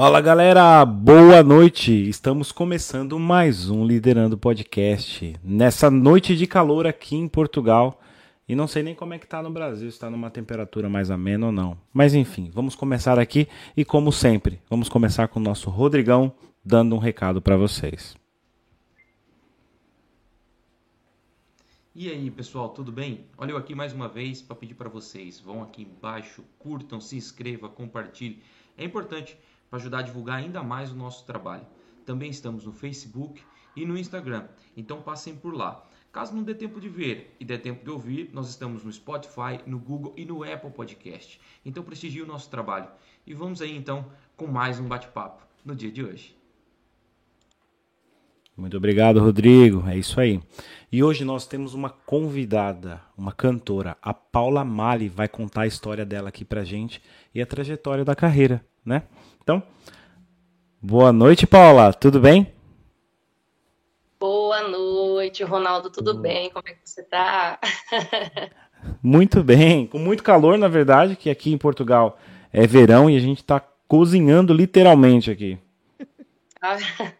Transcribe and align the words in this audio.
Fala 0.00 0.20
galera, 0.20 0.84
boa 0.84 1.42
noite. 1.42 1.90
Estamos 2.08 2.52
começando 2.52 3.18
mais 3.18 3.68
um 3.68 3.84
Liderando 3.84 4.38
Podcast. 4.38 5.34
Nessa 5.42 5.90
noite 5.90 6.36
de 6.36 6.46
calor 6.46 6.86
aqui 6.86 7.16
em 7.16 7.26
Portugal. 7.26 8.00
E 8.48 8.54
não 8.54 8.68
sei 8.68 8.84
nem 8.84 8.94
como 8.94 9.14
é 9.14 9.18
que 9.18 9.26
tá 9.26 9.42
no 9.42 9.50
Brasil, 9.50 9.88
está 9.88 10.08
numa 10.08 10.30
temperatura 10.30 10.88
mais 10.88 11.10
amena 11.10 11.46
ou 11.46 11.52
não. 11.52 11.76
Mas 11.92 12.14
enfim, 12.14 12.48
vamos 12.54 12.76
começar 12.76 13.18
aqui 13.18 13.48
e 13.76 13.84
como 13.84 14.12
sempre, 14.12 14.62
vamos 14.70 14.88
começar 14.88 15.26
com 15.26 15.40
o 15.40 15.42
nosso 15.42 15.68
Rodrigão 15.68 16.32
dando 16.64 16.94
um 16.94 16.98
recado 16.98 17.42
para 17.42 17.56
vocês. 17.56 18.16
E 21.92 22.08
aí, 22.08 22.30
pessoal, 22.30 22.68
tudo 22.68 22.92
bem? 22.92 23.24
Olha 23.36 23.50
eu 23.50 23.56
aqui 23.56 23.74
mais 23.74 23.92
uma 23.92 24.06
vez 24.06 24.40
para 24.40 24.54
pedir 24.54 24.74
para 24.74 24.88
vocês, 24.88 25.40
vão 25.40 25.60
aqui 25.60 25.82
embaixo, 25.82 26.44
curtam, 26.56 27.00
se 27.00 27.16
inscreva, 27.16 27.68
compartilhe. 27.68 28.40
É 28.76 28.84
importante 28.84 29.36
para 29.68 29.78
ajudar 29.78 29.98
a 29.98 30.02
divulgar 30.02 30.38
ainda 30.38 30.62
mais 30.62 30.90
o 30.92 30.96
nosso 30.96 31.24
trabalho. 31.26 31.66
Também 32.04 32.30
estamos 32.30 32.64
no 32.64 32.72
Facebook 32.72 33.42
e 33.76 33.84
no 33.84 33.96
Instagram, 33.96 34.48
então 34.76 35.02
passem 35.02 35.36
por 35.36 35.54
lá. 35.54 35.84
Caso 36.10 36.34
não 36.34 36.42
dê 36.42 36.54
tempo 36.54 36.80
de 36.80 36.88
ver 36.88 37.36
e 37.38 37.44
dê 37.44 37.58
tempo 37.58 37.84
de 37.84 37.90
ouvir, 37.90 38.30
nós 38.32 38.48
estamos 38.48 38.82
no 38.82 38.92
Spotify, 38.92 39.60
no 39.66 39.78
Google 39.78 40.14
e 40.16 40.24
no 40.24 40.42
Apple 40.42 40.70
Podcast. 40.70 41.38
Então 41.64 41.84
prestigie 41.84 42.22
o 42.22 42.26
nosso 42.26 42.48
trabalho. 42.48 42.88
E 43.26 43.34
vamos 43.34 43.60
aí 43.60 43.76
então 43.76 44.06
com 44.36 44.46
mais 44.46 44.80
um 44.80 44.88
bate-papo 44.88 45.42
no 45.64 45.76
dia 45.76 45.92
de 45.92 46.02
hoje. 46.02 46.38
Muito 48.56 48.76
obrigado, 48.76 49.20
Rodrigo. 49.20 49.86
É 49.86 49.96
isso 49.96 50.20
aí. 50.20 50.40
E 50.90 51.04
hoje 51.04 51.24
nós 51.24 51.46
temos 51.46 51.74
uma 51.74 51.90
convidada, 51.90 53.00
uma 53.16 53.30
cantora, 53.30 53.96
a 54.02 54.12
Paula 54.12 54.64
Mali, 54.64 55.08
vai 55.08 55.28
contar 55.28 55.62
a 55.62 55.66
história 55.68 56.04
dela 56.04 56.30
aqui 56.30 56.44
pra 56.44 56.64
gente 56.64 57.00
e 57.32 57.40
a 57.40 57.46
trajetória 57.46 58.04
da 58.04 58.16
carreira, 58.16 58.64
né? 58.84 59.04
Então, 59.48 59.62
boa 60.78 61.10
noite, 61.10 61.46
Paula. 61.46 61.90
Tudo 61.94 62.20
bem? 62.20 62.52
Boa 64.20 64.68
noite, 64.68 65.42
Ronaldo. 65.42 65.88
Tudo 65.88 66.12
bem? 66.18 66.50
Como 66.50 66.68
é 66.68 66.74
que 66.74 66.80
você 66.84 67.02
tá? 67.02 67.58
muito 69.02 69.42
bem. 69.42 69.86
Com 69.86 69.98
muito 69.98 70.22
calor, 70.22 70.58
na 70.58 70.68
verdade, 70.68 71.16
que 71.16 71.30
aqui 71.30 71.50
em 71.50 71.56
Portugal 71.56 72.18
é 72.52 72.66
verão 72.66 73.08
e 73.08 73.16
a 73.16 73.20
gente 73.20 73.42
tá 73.42 73.58
cozinhando 73.58 74.52
literalmente 74.52 75.30
aqui. 75.30 75.58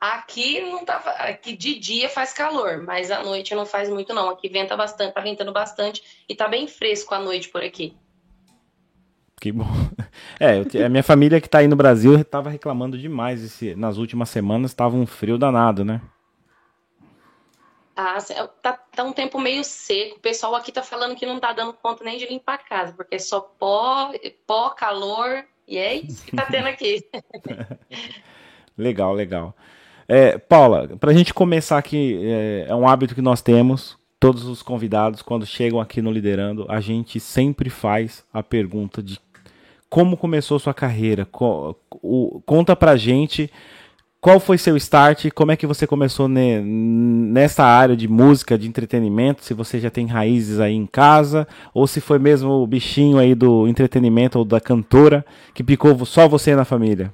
Aqui 0.00 0.60
não 0.60 0.84
tá, 0.84 0.94
aqui 1.18 1.56
de 1.56 1.76
dia 1.76 2.08
faz 2.08 2.32
calor, 2.32 2.80
mas 2.84 3.10
à 3.10 3.20
noite 3.24 3.52
não 3.52 3.66
faz 3.66 3.88
muito 3.88 4.14
não. 4.14 4.30
Aqui 4.30 4.48
venta 4.48 4.76
bastante, 4.76 5.12
tá 5.12 5.20
ventando 5.20 5.52
bastante 5.52 6.22
e 6.28 6.36
tá 6.36 6.46
bem 6.46 6.68
fresco 6.68 7.16
à 7.16 7.18
noite 7.18 7.48
por 7.48 7.64
aqui. 7.64 7.96
Que 9.40 9.50
bom. 9.50 9.66
É, 10.40 10.58
eu, 10.58 10.86
a 10.86 10.88
minha 10.88 11.02
família 11.02 11.40
que 11.40 11.46
está 11.46 11.58
aí 11.58 11.68
no 11.68 11.76
Brasil 11.76 12.18
estava 12.18 12.50
reclamando 12.50 12.96
demais 12.96 13.42
esse, 13.42 13.74
nas 13.74 13.96
últimas 13.96 14.28
semanas, 14.28 14.70
estava 14.70 14.96
um 14.96 15.06
frio 15.06 15.38
danado, 15.38 15.84
né? 15.84 16.00
Ah, 17.96 18.18
tá, 18.62 18.74
tá, 18.74 19.02
um 19.02 19.12
tempo 19.12 19.40
meio 19.40 19.64
seco. 19.64 20.18
O 20.18 20.20
pessoal 20.20 20.54
aqui 20.54 20.70
tá 20.70 20.84
falando 20.84 21.16
que 21.16 21.26
não 21.26 21.40
tá 21.40 21.52
dando 21.52 21.72
conta 21.72 22.04
nem 22.04 22.16
de 22.16 22.26
limpar 22.26 22.54
a 22.54 22.58
casa, 22.58 22.92
porque 22.92 23.16
é 23.16 23.18
só 23.18 23.40
pó, 23.40 24.12
pó, 24.46 24.70
calor, 24.70 25.44
e 25.66 25.76
é 25.76 25.94
isso 25.94 26.24
que 26.24 26.36
tá 26.36 26.46
tendo 26.46 26.68
aqui. 26.68 27.04
legal, 28.78 29.12
legal. 29.12 29.52
É, 30.06 30.38
Paula, 30.38 30.96
para 30.96 31.10
a 31.10 31.14
gente 31.14 31.34
começar 31.34 31.76
aqui, 31.76 32.20
é, 32.22 32.66
é 32.68 32.74
um 32.74 32.88
hábito 32.88 33.16
que 33.16 33.20
nós 33.20 33.42
temos, 33.42 33.98
todos 34.20 34.44
os 34.44 34.62
convidados, 34.62 35.20
quando 35.20 35.44
chegam 35.44 35.80
aqui 35.80 36.00
no 36.00 36.10
Liderando, 36.10 36.66
a 36.68 36.80
gente 36.80 37.18
sempre 37.18 37.68
faz 37.68 38.24
a 38.32 38.42
pergunta 38.44 39.02
de 39.02 39.18
como 39.88 40.16
começou 40.16 40.58
sua 40.58 40.74
carreira? 40.74 41.26
Conta 42.44 42.76
pra 42.76 42.96
gente 42.96 43.50
qual 44.20 44.40
foi 44.40 44.58
seu 44.58 44.76
start, 44.76 45.30
como 45.32 45.52
é 45.52 45.56
que 45.56 45.66
você 45.66 45.86
começou 45.86 46.28
nessa 46.28 47.62
área 47.64 47.96
de 47.96 48.08
música, 48.08 48.58
de 48.58 48.66
entretenimento, 48.66 49.44
se 49.44 49.54
você 49.54 49.78
já 49.78 49.90
tem 49.90 50.06
raízes 50.06 50.58
aí 50.58 50.74
em 50.74 50.86
casa, 50.86 51.46
ou 51.72 51.86
se 51.86 52.00
foi 52.00 52.18
mesmo 52.18 52.50
o 52.50 52.66
bichinho 52.66 53.18
aí 53.18 53.34
do 53.34 53.68
entretenimento 53.68 54.38
ou 54.38 54.44
da 54.44 54.60
cantora 54.60 55.24
que 55.54 55.62
picou 55.62 56.04
só 56.04 56.26
você 56.26 56.56
na 56.56 56.64
família? 56.64 57.12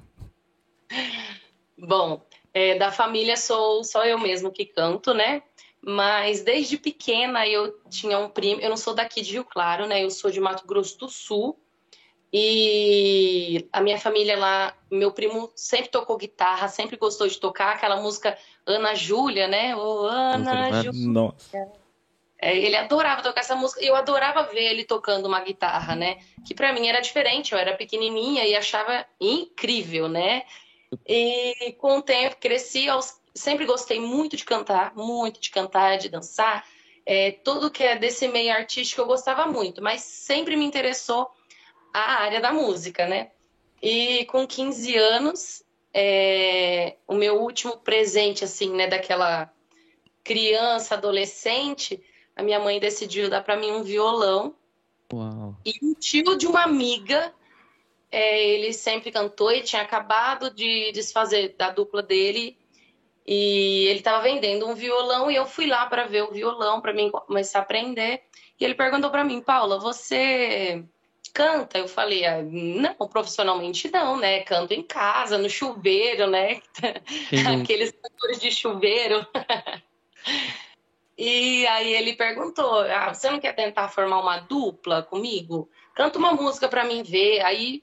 Bom, 1.79 2.23
é, 2.55 2.79
da 2.79 2.91
família 2.91 3.37
sou 3.37 3.85
só 3.85 4.07
eu 4.07 4.19
mesmo 4.19 4.51
que 4.51 4.65
canto, 4.65 5.13
né? 5.13 5.43
Mas 5.87 6.43
desde 6.43 6.79
pequena 6.79 7.47
eu 7.47 7.75
tinha 7.91 8.19
um 8.19 8.31
primo, 8.31 8.63
eu 8.63 8.71
não 8.71 8.77
sou 8.79 8.95
daqui 8.95 9.21
de 9.21 9.33
Rio 9.33 9.45
Claro, 9.45 9.87
né? 9.87 10.03
Eu 10.03 10.11
sou 10.11 10.31
de 10.31 10.41
Mato 10.41 10.67
Grosso 10.67 10.99
do 10.99 11.09
Sul, 11.11 11.59
e 12.37 13.69
a 13.73 13.81
minha 13.81 13.97
família 13.97 14.37
lá, 14.37 14.77
meu 14.91 15.13
primo 15.13 15.53
sempre 15.55 15.89
tocou 15.89 16.17
guitarra, 16.17 16.67
sempre 16.67 16.97
gostou 16.97 17.29
de 17.29 17.39
tocar 17.39 17.77
aquela 17.77 17.95
música 17.95 18.37
Ana 18.67 18.93
Júlia, 18.93 19.47
né? 19.47 19.77
Ô, 19.77 20.07
Ana 20.07 20.83
Júlia. 20.83 21.33
É, 22.37 22.59
ele 22.59 22.75
adorava 22.75 23.23
tocar 23.23 23.41
essa 23.41 23.55
música 23.55 23.81
eu 23.85 23.95
adorava 23.95 24.43
ver 24.53 24.65
ele 24.65 24.83
tocando 24.83 25.27
uma 25.27 25.39
guitarra, 25.43 25.95
né? 25.95 26.19
Que 26.45 26.53
para 26.53 26.73
mim 26.73 26.89
era 26.89 26.99
diferente, 26.99 27.53
eu 27.53 27.59
era 27.59 27.77
pequenininha 27.77 28.45
e 28.45 28.57
achava 28.57 29.07
incrível, 29.21 30.09
né? 30.09 30.43
E 31.07 31.77
com 31.79 31.99
o 31.99 32.03
tempo 32.03 32.35
cresci, 32.41 32.87
sempre 33.33 33.65
gostei 33.65 34.01
muito 34.01 34.37
de 34.37 34.45
cantar, 34.45 34.93
muito 34.97 35.41
de 35.41 35.51
cantar, 35.51 35.99
de 35.99 36.09
dançar. 36.09 36.67
É, 37.07 37.31
tudo 37.31 37.71
que 37.71 37.85
é 37.85 37.97
desse 37.97 38.27
meio 38.27 38.53
artístico 38.53 39.03
eu 39.03 39.07
gostava 39.07 39.47
muito, 39.47 39.81
mas 39.81 40.01
sempre 40.01 40.57
me 40.57 40.65
interessou 40.65 41.31
a 41.95 42.23
área 42.23 42.41
da 42.41 42.53
música, 42.53 43.07
né? 43.07 43.31
E 43.81 44.25
com 44.25 44.47
15 44.47 44.97
anos, 44.97 45.65
é, 45.93 46.97
o 47.07 47.15
meu 47.15 47.41
último 47.41 47.77
presente, 47.77 48.43
assim, 48.43 48.75
né, 48.75 48.89
daquela 48.89 49.53
criança, 50.25 50.95
adolescente, 50.95 52.03
a 52.35 52.43
minha 52.43 52.59
mãe 52.59 52.81
decidiu 52.81 53.31
dar 53.31 53.43
para 53.43 53.57
mim 53.57 53.71
um 53.71 53.85
violão. 53.85 54.57
Uau. 55.13 55.57
E 55.65 55.73
um 55.83 55.95
tio 55.95 56.37
de 56.37 56.49
uma 56.49 56.65
amiga, 56.65 57.33
é, 58.11 58.45
ele 58.49 58.73
sempre 58.73 59.13
cantou 59.13 59.53
e 59.53 59.63
tinha 59.63 59.83
acabado 59.83 60.51
de 60.51 60.91
desfazer 60.91 61.55
da 61.57 61.71
dupla 61.71 62.03
dele. 62.03 62.59
E 63.27 63.87
ele 63.87 64.01
estava 64.01 64.23
vendendo 64.23 64.67
um 64.67 64.75
violão 64.75 65.31
e 65.31 65.37
eu 65.37 65.47
fui 65.47 65.67
lá 65.67 65.87
para 65.87 66.07
ver 66.07 66.25
o 66.25 66.33
violão, 66.33 66.81
para 66.81 66.93
mim 66.93 67.11
começar 67.11 67.61
a 67.61 67.63
aprender. 67.63 68.23
E 68.59 68.65
ele 68.65 68.75
perguntou 68.75 69.11
para 69.11 69.25
mim, 69.25 69.41
Paula, 69.41 69.79
você 69.79 70.85
canta? 71.33 71.79
Eu 71.79 71.89
falei, 71.89 72.25
ah, 72.25 72.43
não, 72.43 72.95
profissionalmente 73.09 73.91
não, 73.91 74.17
né? 74.17 74.41
Canto 74.41 74.73
em 74.73 74.83
casa, 74.83 75.39
no 75.39 75.49
chuveiro, 75.49 76.29
né? 76.29 76.61
Aqueles 77.63 77.93
cantores 77.93 78.41
de 78.41 78.51
chuveiro. 78.51 79.27
e 81.17 81.67
aí 81.67 81.93
ele 81.95 82.15
perguntou, 82.15 82.81
ah, 82.81 83.13
você 83.13 83.31
não 83.31 83.41
quer 83.41 83.55
tentar 83.55 83.89
formar 83.89 84.21
uma 84.21 84.39
dupla 84.39 85.03
comigo? 85.03 85.69
Canta 85.95 86.19
uma 86.19 86.33
música 86.33 86.69
para 86.69 86.85
mim 86.85 87.03
ver. 87.03 87.41
Aí 87.43 87.83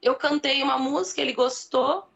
eu 0.00 0.14
cantei 0.14 0.62
uma 0.62 0.78
música, 0.78 1.20
ele 1.20 1.32
gostou. 1.32 2.06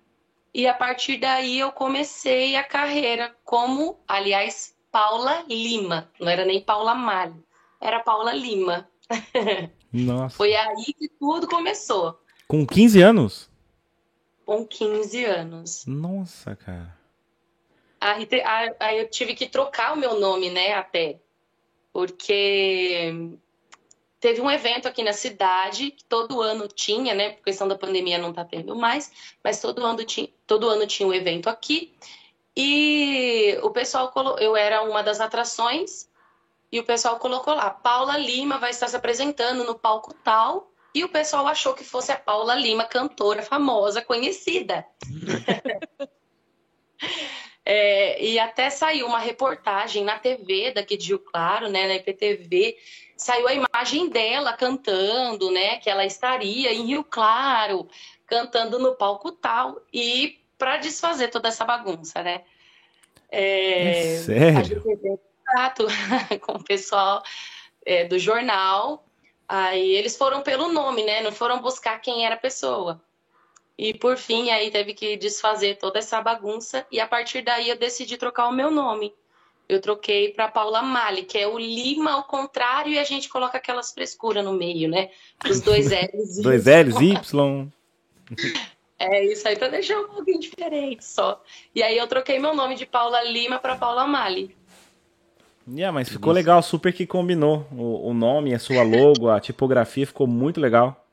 E 0.52 0.66
a 0.66 0.74
partir 0.74 1.16
daí 1.18 1.60
eu 1.60 1.70
comecei 1.70 2.56
a 2.56 2.64
carreira 2.64 3.34
como, 3.44 4.00
aliás, 4.06 4.76
Paula 4.90 5.44
Lima. 5.48 6.10
Não 6.18 6.28
era 6.28 6.44
nem 6.44 6.60
Paula 6.60 6.94
Malho, 6.94 7.44
era 7.80 8.00
Paula 8.00 8.32
Lima. 8.32 8.88
Nossa. 9.92 10.36
Foi 10.36 10.54
aí 10.54 10.92
que 10.92 11.08
tudo 11.08 11.48
começou. 11.48 12.20
Com 12.46 12.66
15 12.66 13.02
anos? 13.02 13.50
Com 14.44 14.66
15 14.66 15.24
anos. 15.24 15.86
Nossa, 15.86 16.56
cara. 16.56 16.98
Aí, 18.00 18.26
eu 18.98 19.08
tive 19.08 19.34
que 19.34 19.48
trocar 19.48 19.92
o 19.92 19.96
meu 19.96 20.18
nome, 20.18 20.50
né, 20.50 20.72
até. 20.74 21.20
Porque 21.92 23.12
teve 24.18 24.40
um 24.40 24.50
evento 24.50 24.86
aqui 24.86 25.02
na 25.02 25.12
cidade 25.12 25.90
que 25.90 26.04
todo 26.04 26.42
ano 26.42 26.68
tinha, 26.68 27.14
né? 27.14 27.30
Por 27.30 27.44
questão 27.44 27.66
da 27.68 27.76
pandemia 27.76 28.18
não 28.18 28.32
tá 28.32 28.44
tendo 28.44 28.76
mais, 28.76 29.10
mas 29.42 29.60
todo 29.60 29.84
ano 29.84 30.04
tinha, 30.04 30.28
todo 30.46 30.68
ano 30.68 30.86
tinha 30.86 31.08
um 31.08 31.14
evento 31.14 31.48
aqui. 31.48 31.92
E 32.56 33.58
o 33.62 33.70
pessoal 33.70 34.12
eu 34.38 34.56
era 34.56 34.82
uma 34.82 35.02
das 35.02 35.20
atrações 35.20 36.09
e 36.72 36.78
o 36.78 36.84
pessoal 36.84 37.18
colocou 37.18 37.54
lá: 37.54 37.70
Paula 37.70 38.16
Lima 38.16 38.58
vai 38.58 38.70
estar 38.70 38.88
se 38.88 38.96
apresentando 38.96 39.64
no 39.64 39.74
palco 39.74 40.14
tal. 40.22 40.70
E 40.92 41.04
o 41.04 41.08
pessoal 41.08 41.46
achou 41.46 41.72
que 41.72 41.84
fosse 41.84 42.10
a 42.10 42.16
Paula 42.16 42.54
Lima, 42.54 42.84
cantora 42.84 43.42
famosa, 43.42 44.02
conhecida. 44.02 44.84
é, 47.64 48.20
e 48.24 48.40
até 48.40 48.70
saiu 48.70 49.06
uma 49.06 49.20
reportagem 49.20 50.02
na 50.02 50.18
TV 50.18 50.72
daqui 50.72 50.96
de 50.96 51.08
Rio 51.08 51.20
Claro, 51.20 51.68
né, 51.68 51.86
na 51.86 51.94
IPTV, 51.94 52.76
saiu 53.16 53.46
a 53.46 53.54
imagem 53.54 54.08
dela 54.08 54.52
cantando, 54.52 55.48
né, 55.52 55.76
que 55.76 55.88
ela 55.88 56.04
estaria 56.04 56.72
em 56.72 56.86
Rio 56.86 57.04
Claro, 57.04 57.88
cantando 58.26 58.76
no 58.80 58.96
palco 58.96 59.30
tal, 59.30 59.80
e 59.92 60.40
para 60.58 60.78
desfazer 60.78 61.28
toda 61.28 61.48
essa 61.48 61.64
bagunça, 61.64 62.20
né? 62.20 62.42
É, 63.30 63.90
é 63.90 64.16
sério? 64.16 65.20
Contato 65.50 65.86
com 66.40 66.52
o 66.52 66.64
pessoal 66.64 67.22
é, 67.84 68.04
do 68.04 68.18
jornal. 68.18 69.04
Aí 69.48 69.96
eles 69.96 70.16
foram 70.16 70.42
pelo 70.42 70.72
nome, 70.72 71.04
né? 71.04 71.22
Não 71.22 71.32
foram 71.32 71.60
buscar 71.60 72.00
quem 72.00 72.24
era 72.24 72.36
a 72.36 72.38
pessoa. 72.38 73.00
E 73.76 73.94
por 73.94 74.16
fim, 74.16 74.50
aí 74.50 74.70
teve 74.70 74.94
que 74.94 75.16
desfazer 75.16 75.78
toda 75.78 75.98
essa 75.98 76.20
bagunça 76.20 76.86
e 76.92 77.00
a 77.00 77.06
partir 77.06 77.42
daí 77.42 77.68
eu 77.68 77.78
decidi 77.78 78.16
trocar 78.16 78.46
o 78.48 78.52
meu 78.52 78.70
nome. 78.70 79.12
Eu 79.68 79.80
troquei 79.80 80.32
para 80.32 80.48
Paula 80.48 80.82
Mali, 80.82 81.22
que 81.22 81.38
é 81.38 81.46
o 81.46 81.58
Lima 81.58 82.12
ao 82.12 82.24
contrário 82.24 82.92
e 82.92 82.98
a 82.98 83.04
gente 83.04 83.28
coloca 83.28 83.56
aquelas 83.56 83.92
frescuras 83.92 84.44
no 84.44 84.52
meio, 84.52 84.88
né? 84.88 85.10
Os 85.48 85.60
dois 85.60 85.90
L's. 85.90 86.42
dois 86.42 86.66
L's, 86.66 87.00
Y. 87.00 87.68
É 89.02 89.24
isso 89.24 89.48
aí 89.48 89.56
para 89.56 89.68
deixar 89.68 89.98
um 89.98 90.08
pouquinho 90.08 90.38
diferente 90.38 91.02
só. 91.06 91.42
E 91.74 91.82
aí 91.82 91.96
eu 91.96 92.06
troquei 92.06 92.38
meu 92.38 92.54
nome 92.54 92.74
de 92.74 92.84
Paula 92.84 93.24
Lima 93.24 93.58
para 93.58 93.74
Paula 93.74 94.06
Mali. 94.06 94.54
Yeah, 95.72 95.92
mas 95.92 96.08
ficou 96.08 96.32
legal, 96.32 96.62
super 96.62 96.92
que 96.92 97.06
combinou 97.06 97.66
o, 97.70 98.10
o 98.10 98.14
nome, 98.14 98.52
a 98.52 98.58
sua 98.58 98.82
logo, 98.82 99.28
a 99.28 99.38
tipografia 99.38 100.06
ficou 100.06 100.26
muito 100.26 100.60
legal. 100.60 101.06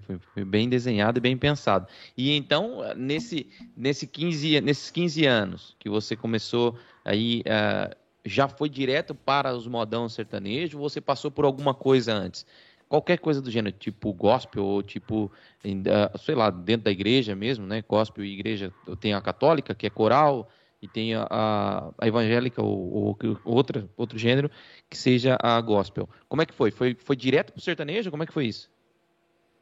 Foi, 0.00 0.18
foi, 0.32 0.44
bem 0.44 0.68
desenhado 0.68 1.18
e 1.18 1.20
bem 1.20 1.36
pensado. 1.36 1.86
E 2.16 2.34
então, 2.34 2.80
nesse, 2.96 3.46
nesse 3.76 4.06
15, 4.06 4.60
nesses 4.62 4.90
15 4.90 5.26
anos 5.26 5.76
que 5.78 5.90
você 5.90 6.16
começou 6.16 6.78
aí, 7.04 7.42
uh, 7.42 7.94
já 8.24 8.48
foi 8.48 8.70
direto 8.70 9.14
para 9.14 9.54
os 9.54 9.66
modão 9.66 10.08
sertanejo 10.08 10.78
ou 10.78 10.88
você 10.88 11.02
passou 11.02 11.30
por 11.30 11.44
alguma 11.44 11.74
coisa 11.74 12.14
antes? 12.14 12.46
Qualquer 12.88 13.18
coisa 13.18 13.42
do 13.42 13.50
gênero, 13.50 13.76
tipo 13.78 14.10
gospel 14.12 14.64
ou 14.64 14.82
tipo, 14.82 15.30
uh, 15.64 16.18
sei 16.18 16.34
lá, 16.34 16.48
dentro 16.48 16.84
da 16.84 16.90
igreja 16.90 17.34
mesmo, 17.34 17.66
né? 17.66 17.84
Gospel 17.86 18.24
e 18.24 18.32
igreja, 18.32 18.72
tem 19.00 19.12
a 19.12 19.20
católica, 19.20 19.74
que 19.74 19.86
é 19.86 19.90
coral, 19.90 20.48
e 20.84 20.88
tem 20.88 21.14
a, 21.14 21.26
a, 21.30 22.06
evangélica 22.06 22.62
ou, 22.62 23.16
ou 23.16 23.18
outra, 23.44 23.88
outro 23.96 24.18
gênero 24.18 24.50
que 24.90 24.98
seja 24.98 25.38
a 25.42 25.58
gospel. 25.60 26.08
Como 26.28 26.42
é 26.42 26.46
que 26.46 26.52
foi? 26.52 26.70
Foi, 26.70 26.94
foi 26.94 27.16
direto 27.16 27.52
para 27.52 27.58
o 27.58 27.62
sertanejo? 27.62 28.10
Como 28.10 28.22
é 28.22 28.26
que 28.26 28.32
foi 28.32 28.46
isso? 28.46 28.70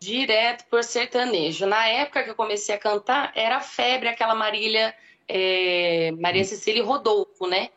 direto 0.02 0.64
por 0.68 0.82
sertanejo. 0.82 1.64
Na 1.64 1.86
época 1.86 2.24
que 2.24 2.30
eu 2.30 2.34
comecei 2.34 2.74
a 2.74 2.78
cantar, 2.78 3.30
era 3.36 3.60
febre 3.60 4.08
aquela 4.08 4.34
Marília, 4.34 4.92
é, 5.28 6.10
Maria 6.18 6.44
Cecília 6.44 6.82
Rodolfo, 6.82 7.46
né? 7.46 7.70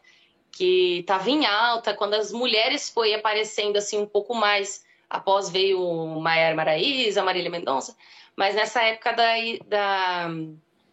Que 0.51 1.01
estava 1.01 1.29
em 1.29 1.45
alta, 1.45 1.93
quando 1.93 2.15
as 2.15 2.31
mulheres 2.31 2.89
foi 2.89 3.13
aparecendo 3.13 3.77
assim 3.77 3.99
um 3.99 4.07
pouco 4.07 4.33
mais, 4.33 4.83
após 5.07 5.51
veio 5.51 5.79
Maiara 6.19 6.55
Maraíza, 6.55 7.21
Marília 7.21 7.51
Mendonça, 7.51 7.95
mas 8.35 8.55
nessa 8.55 8.81
época 8.81 9.11
da, 9.11 9.33
da 9.67 10.29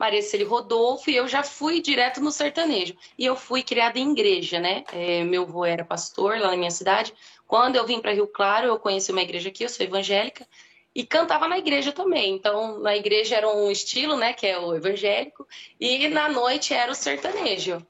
Maria 0.03 0.21
Cecília 0.21 0.49
Rodolfo, 0.49 1.09
e 1.09 1.15
eu 1.15 1.29
já 1.29 1.45
fui 1.45 1.81
direto 1.81 2.21
no 2.21 2.33
sertanejo. 2.33 2.97
E 3.17 3.25
eu 3.25 3.37
fui 3.37 3.63
criada 3.63 4.01
em 4.01 4.11
igreja, 4.11 4.59
né? 4.59 4.83
É, 4.93 5.23
meu 5.23 5.45
avô 5.45 5.65
era 5.65 5.85
pastor 5.85 6.41
lá 6.41 6.51
na 6.51 6.57
minha 6.57 6.73
cidade. 6.73 7.15
Quando 7.47 7.77
eu 7.77 7.87
vim 7.87 8.01
para 8.01 8.13
Rio 8.13 8.27
Claro, 8.27 8.67
eu 8.67 8.81
conheci 8.81 9.13
uma 9.13 9.23
igreja 9.23 9.49
aqui, 9.49 9.63
eu 9.63 9.69
sou 9.69 9.87
evangélica, 9.87 10.45
e 10.93 11.07
cantava 11.07 11.47
na 11.47 11.57
igreja 11.57 11.93
também. 11.93 12.35
Então, 12.35 12.81
na 12.81 12.97
igreja 12.97 13.37
era 13.37 13.49
um 13.49 13.71
estilo, 13.71 14.17
né, 14.17 14.33
que 14.33 14.45
é 14.45 14.59
o 14.59 14.75
evangélico, 14.75 15.47
e 15.79 16.09
na 16.09 16.29
noite 16.29 16.75
era 16.75 16.91
o 16.91 16.97
sertanejo. 16.97 17.87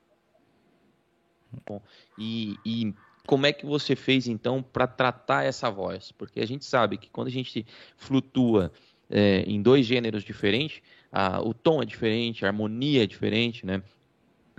Bom, 1.67 1.81
e, 2.19 2.57
e 2.63 2.95
como 3.27 3.47
é 3.47 3.55
que 3.55 3.65
você 3.65 3.97
fez 3.97 4.29
então 4.29 4.63
para 4.63 4.87
tratar 4.87 5.45
essa 5.45 5.71
voz? 5.71 6.13
Porque 6.13 6.41
a 6.41 6.47
gente 6.47 6.67
sabe 6.67 6.99
que 6.99 7.09
quando 7.09 7.29
a 7.29 7.33
gente 7.33 7.65
flutua 7.97 8.71
é, 9.09 9.45
em 9.47 9.63
dois 9.63 9.87
gêneros 9.87 10.23
diferentes, 10.23 10.83
a, 11.13 11.41
o 11.43 11.53
tom 11.53 11.83
é 11.83 11.85
diferente, 11.85 12.45
a 12.45 12.49
harmonia 12.49 13.05
é 13.05 13.07
diferente, 13.07 13.67
né? 13.67 13.83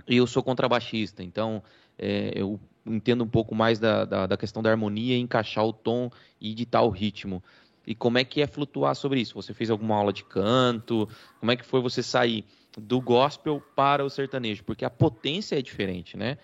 E 0.06 0.16
eu 0.16 0.26
sou 0.26 0.42
contrabaixista, 0.42 1.22
então 1.22 1.62
é, 1.98 2.32
eu 2.34 2.60
entendo 2.86 3.24
um 3.24 3.28
pouco 3.28 3.54
mais 3.54 3.78
da, 3.78 4.04
da, 4.04 4.26
da 4.26 4.36
questão 4.36 4.62
da 4.62 4.70
harmonia, 4.70 5.18
encaixar 5.18 5.64
o 5.64 5.72
tom 5.72 6.10
e 6.40 6.54
ditar 6.54 6.82
o 6.82 6.90
ritmo. 6.90 7.42
E 7.86 7.94
como 7.94 8.18
é 8.18 8.24
que 8.24 8.40
é 8.40 8.46
flutuar 8.46 8.94
sobre 8.94 9.20
isso? 9.20 9.34
Você 9.34 9.52
fez 9.52 9.70
alguma 9.70 9.96
aula 9.96 10.12
de 10.12 10.24
canto? 10.24 11.08
Como 11.40 11.52
é 11.52 11.56
que 11.56 11.64
foi 11.64 11.80
você 11.80 12.02
sair 12.02 12.44
do 12.78 13.00
gospel 13.00 13.62
para 13.74 14.04
o 14.04 14.10
sertanejo? 14.10 14.64
Porque 14.64 14.84
a 14.84 14.90
potência 14.90 15.58
é 15.58 15.62
diferente, 15.62 16.16
né? 16.16 16.38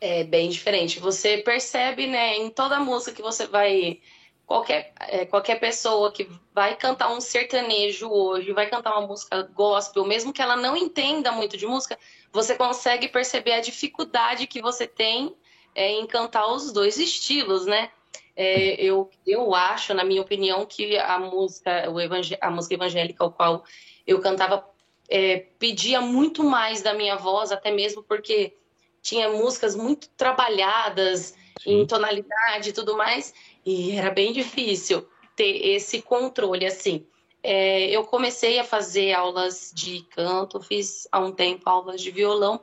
É 0.00 0.22
bem 0.24 0.50
diferente. 0.50 1.00
Você 1.00 1.38
percebe, 1.38 2.06
né, 2.06 2.36
em 2.36 2.50
toda 2.50 2.78
música 2.78 3.12
que 3.12 3.22
você 3.22 3.46
vai 3.46 4.00
qualquer, 4.46 4.92
é, 5.00 5.24
qualquer 5.24 5.58
pessoa 5.58 6.12
que 6.12 6.28
vai 6.52 6.76
cantar 6.76 7.12
um 7.12 7.20
sertanejo 7.20 8.08
hoje, 8.08 8.52
vai 8.52 8.68
cantar 8.68 8.96
uma 8.98 9.06
música 9.06 9.42
gospel, 9.54 10.04
mesmo 10.04 10.32
que 10.32 10.42
ela 10.42 10.56
não 10.56 10.76
entenda 10.76 11.32
muito 11.32 11.56
de 11.56 11.66
música, 11.66 11.98
você 12.32 12.54
consegue 12.54 13.08
perceber 13.08 13.52
a 13.52 13.60
dificuldade 13.60 14.46
que 14.46 14.60
você 14.60 14.86
tem 14.86 15.34
é, 15.74 15.90
em 15.90 16.06
cantar 16.06 16.46
os 16.46 16.72
dois 16.72 16.98
estilos, 16.98 17.66
né? 17.66 17.90
É, 18.36 18.74
eu, 18.82 19.10
eu 19.26 19.54
acho, 19.54 19.94
na 19.94 20.04
minha 20.04 20.20
opinião, 20.20 20.66
que 20.66 20.98
a 20.98 21.18
música, 21.18 21.88
o 21.88 21.96
a 22.40 22.50
música 22.50 22.74
evangélica 22.74 23.22
ao 23.22 23.30
qual 23.30 23.64
eu 24.06 24.20
cantava 24.20 24.68
é, 25.08 25.46
pedia 25.58 26.00
muito 26.00 26.42
mais 26.42 26.82
da 26.82 26.94
minha 26.94 27.16
voz, 27.16 27.52
até 27.52 27.70
mesmo 27.70 28.02
porque 28.02 28.56
tinha 29.00 29.28
músicas 29.28 29.76
muito 29.76 30.08
trabalhadas 30.10 31.34
Sim. 31.62 31.82
em 31.82 31.86
tonalidade 31.86 32.70
e 32.70 32.72
tudo 32.72 32.96
mais, 32.96 33.34
e 33.64 33.92
era 33.92 34.10
bem 34.10 34.32
difícil 34.32 35.08
ter 35.34 35.66
esse 35.74 36.02
controle 36.02 36.66
assim. 36.66 37.06
É, 37.42 37.90
eu 37.90 38.04
comecei 38.04 38.58
a 38.58 38.64
fazer 38.64 39.12
aulas 39.12 39.70
de 39.74 40.02
canto, 40.10 40.60
fiz 40.60 41.06
há 41.12 41.20
um 41.20 41.32
tempo 41.32 41.68
aulas 41.68 42.00
de 42.00 42.10
violão, 42.10 42.60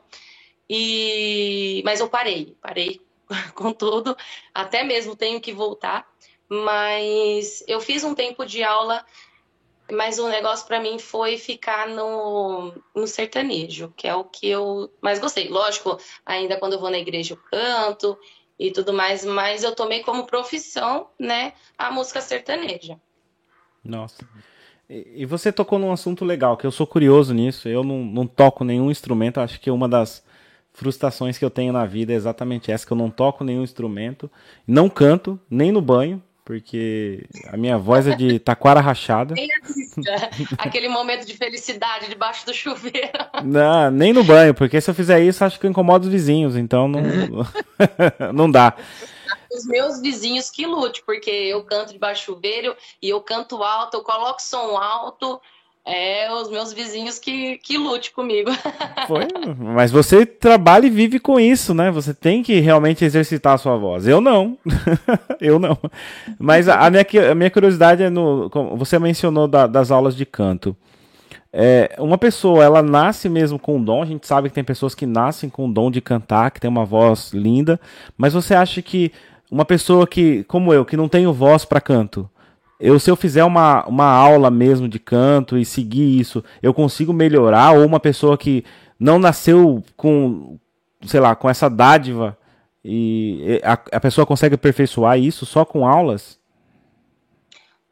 e 0.68 1.82
mas 1.84 2.00
eu 2.00 2.08
parei, 2.08 2.56
parei 2.60 3.00
com 3.54 3.72
tudo, 3.72 4.16
até 4.52 4.82
mesmo 4.82 5.14
tenho 5.14 5.40
que 5.40 5.52
voltar, 5.52 6.08
mas 6.48 7.62
eu 7.68 7.80
fiz 7.80 8.02
um 8.02 8.14
tempo 8.14 8.44
de 8.44 8.64
aula, 8.64 9.04
mas 9.90 10.18
o 10.18 10.28
negócio 10.28 10.66
para 10.66 10.80
mim 10.80 10.98
foi 10.98 11.38
ficar 11.38 11.86
no, 11.88 12.72
no 12.94 13.06
sertanejo, 13.06 13.92
que 13.96 14.08
é 14.08 14.14
o 14.14 14.24
que 14.24 14.48
eu 14.48 14.92
mais 15.00 15.18
gostei. 15.18 15.48
Lógico, 15.48 15.98
ainda 16.26 16.56
quando 16.56 16.72
eu 16.72 16.80
vou 16.80 16.90
na 16.90 16.98
igreja 16.98 17.34
eu 17.34 17.38
canto 17.50 18.18
e 18.58 18.70
tudo 18.70 18.92
mais, 18.92 19.24
mas 19.24 19.62
eu 19.62 19.74
tomei 19.74 20.02
como 20.02 20.26
profissão, 20.26 21.08
né, 21.18 21.52
a 21.76 21.90
música 21.90 22.20
sertaneja. 22.20 22.98
Nossa. 23.84 24.26
E 24.88 25.24
você 25.24 25.50
tocou 25.50 25.78
num 25.78 25.92
assunto 25.92 26.24
legal, 26.24 26.56
que 26.56 26.66
eu 26.66 26.70
sou 26.70 26.86
curioso 26.86 27.32
nisso. 27.32 27.68
Eu 27.68 27.82
não, 27.82 28.04
não 28.04 28.26
toco 28.26 28.62
nenhum 28.62 28.90
instrumento, 28.90 29.40
acho 29.40 29.58
que 29.58 29.70
uma 29.70 29.88
das 29.88 30.22
frustrações 30.72 31.38
que 31.38 31.44
eu 31.44 31.50
tenho 31.50 31.72
na 31.72 31.86
vida 31.86 32.12
é 32.12 32.16
exatamente 32.16 32.70
essa, 32.70 32.86
que 32.86 32.92
eu 32.92 32.96
não 32.96 33.10
toco 33.10 33.44
nenhum 33.44 33.62
instrumento, 33.62 34.30
não 34.66 34.88
canto, 34.88 35.40
nem 35.50 35.72
no 35.72 35.80
banho, 35.80 36.22
porque 36.44 37.24
a 37.48 37.56
minha 37.56 37.78
voz 37.78 38.06
é 38.06 38.16
de 38.16 38.38
taquara 38.38 38.80
rachada. 38.80 39.34
Aquele 40.58 40.88
momento 40.88 41.26
de 41.26 41.36
felicidade 41.36 42.08
debaixo 42.08 42.44
do 42.44 42.52
chuveiro. 42.52 43.10
Não, 43.44 43.90
nem 43.90 44.12
no 44.12 44.24
banho, 44.24 44.54
porque 44.54 44.80
se 44.80 44.90
eu 44.90 44.94
fizer 44.94 45.20
isso, 45.20 45.44
acho 45.44 45.58
que 45.58 45.66
eu 45.66 45.70
incomodo 45.70 46.06
os 46.06 46.12
vizinhos, 46.12 46.56
então 46.56 46.88
não, 46.88 47.00
não 48.34 48.50
dá. 48.50 48.74
Os 49.52 49.66
meus 49.66 50.00
vizinhos 50.00 50.50
que 50.50 50.66
lute, 50.66 51.02
porque 51.04 51.30
eu 51.30 51.62
canto 51.64 51.92
debaixo 51.92 52.22
do 52.22 52.34
chuveiro 52.34 52.74
e 53.00 53.08
eu 53.08 53.20
canto 53.20 53.62
alto, 53.62 53.98
eu 53.98 54.02
coloco 54.02 54.40
som 54.40 54.76
alto, 54.76 55.40
é 55.84 56.32
os 56.32 56.48
meus 56.48 56.72
vizinhos 56.72 57.18
que, 57.18 57.58
que 57.58 57.76
lute 57.76 58.12
comigo. 58.12 58.50
Foi, 59.08 59.26
mas 59.58 59.90
você 59.90 60.24
trabalha 60.24 60.86
e 60.86 60.90
vive 60.90 61.18
com 61.18 61.40
isso, 61.40 61.74
né? 61.74 61.90
Você 61.90 62.14
tem 62.14 62.42
que 62.42 62.60
realmente 62.60 63.04
exercitar 63.04 63.54
a 63.54 63.58
sua 63.58 63.76
voz. 63.76 64.06
Eu 64.06 64.20
não. 64.20 64.56
eu 65.40 65.58
não. 65.58 65.76
Mas 66.38 66.68
a, 66.68 66.88
minha, 66.88 67.04
a 67.30 67.34
minha 67.34 67.50
curiosidade 67.50 68.02
é 68.02 68.10
no. 68.10 68.48
Você 68.76 68.98
mencionou 68.98 69.48
da, 69.48 69.66
das 69.66 69.90
aulas 69.90 70.14
de 70.14 70.24
canto. 70.24 70.76
É, 71.52 71.96
uma 71.98 72.16
pessoa, 72.16 72.64
ela 72.64 72.82
nasce 72.82 73.28
mesmo 73.28 73.58
com 73.58 73.76
um 73.76 73.84
dom. 73.84 74.02
A 74.02 74.06
gente 74.06 74.26
sabe 74.26 74.48
que 74.48 74.54
tem 74.54 74.64
pessoas 74.64 74.94
que 74.94 75.04
nascem 75.04 75.50
com 75.50 75.68
o 75.68 75.72
dom 75.72 75.90
de 75.90 76.00
cantar, 76.00 76.50
que 76.50 76.60
tem 76.60 76.70
uma 76.70 76.84
voz 76.84 77.32
linda. 77.32 77.78
Mas 78.16 78.32
você 78.32 78.54
acha 78.54 78.80
que 78.80 79.12
uma 79.50 79.64
pessoa 79.64 80.06
que, 80.06 80.44
como 80.44 80.72
eu, 80.72 80.84
que 80.84 80.96
não 80.96 81.08
tenho 81.08 81.32
voz 81.32 81.64
para 81.64 81.80
canto, 81.80 82.30
eu 82.82 82.98
se 82.98 83.08
eu 83.08 83.14
fizer 83.14 83.44
uma, 83.44 83.86
uma 83.86 84.06
aula 84.06 84.50
mesmo 84.50 84.88
de 84.88 84.98
canto 84.98 85.56
e 85.56 85.64
seguir 85.64 86.18
isso, 86.18 86.42
eu 86.60 86.74
consigo 86.74 87.12
melhorar? 87.12 87.72
Ou 87.72 87.86
uma 87.86 88.00
pessoa 88.00 88.36
que 88.36 88.64
não 88.98 89.20
nasceu 89.20 89.82
com, 89.96 90.58
sei 91.06 91.20
lá, 91.20 91.36
com 91.36 91.48
essa 91.48 91.70
dádiva 91.70 92.36
e 92.84 93.60
a, 93.62 93.74
a 93.74 94.00
pessoa 94.00 94.26
consegue 94.26 94.56
aperfeiçoar 94.56 95.16
isso 95.16 95.46
só 95.46 95.64
com 95.64 95.86
aulas? 95.86 96.40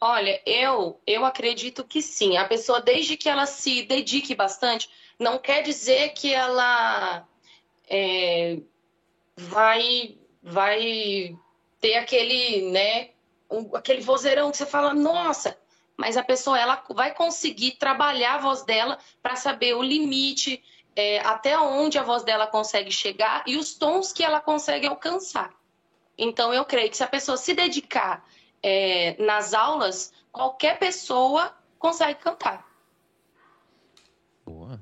Olha, 0.00 0.40
eu 0.44 0.98
eu 1.06 1.24
acredito 1.24 1.84
que 1.84 2.02
sim. 2.02 2.36
A 2.36 2.44
pessoa, 2.44 2.80
desde 2.80 3.16
que 3.16 3.28
ela 3.28 3.46
se 3.46 3.84
dedique 3.84 4.34
bastante, 4.34 4.90
não 5.18 5.38
quer 5.38 5.62
dizer 5.62 6.14
que 6.14 6.34
ela 6.34 7.24
é, 7.88 8.58
vai 9.36 10.16
vai 10.42 11.36
ter 11.80 11.94
aquele, 11.96 12.70
né, 12.70 13.10
um, 13.50 13.74
aquele 13.74 14.00
vozeirão 14.00 14.50
que 14.50 14.56
você 14.56 14.66
fala, 14.66 14.94
nossa, 14.94 15.56
mas 15.96 16.16
a 16.16 16.22
pessoa 16.22 16.58
ela 16.58 16.82
vai 16.90 17.14
conseguir 17.14 17.72
trabalhar 17.72 18.36
a 18.36 18.38
voz 18.38 18.62
dela 18.62 18.98
para 19.22 19.36
saber 19.36 19.74
o 19.74 19.82
limite, 19.82 20.62
é, 20.96 21.20
até 21.20 21.58
onde 21.58 21.98
a 21.98 22.02
voz 22.02 22.22
dela 22.22 22.46
consegue 22.46 22.90
chegar 22.90 23.42
e 23.46 23.56
os 23.56 23.74
tons 23.74 24.12
que 24.12 24.22
ela 24.22 24.40
consegue 24.40 24.86
alcançar. 24.86 25.50
Então, 26.16 26.52
eu 26.52 26.64
creio 26.64 26.90
que 26.90 26.96
se 26.96 27.02
a 27.02 27.08
pessoa 27.08 27.36
se 27.36 27.54
dedicar 27.54 28.24
é, 28.62 29.16
nas 29.22 29.54
aulas, 29.54 30.12
qualquer 30.30 30.78
pessoa 30.78 31.54
consegue 31.78 32.20
cantar. 32.20 32.66
Boa. 34.44 34.80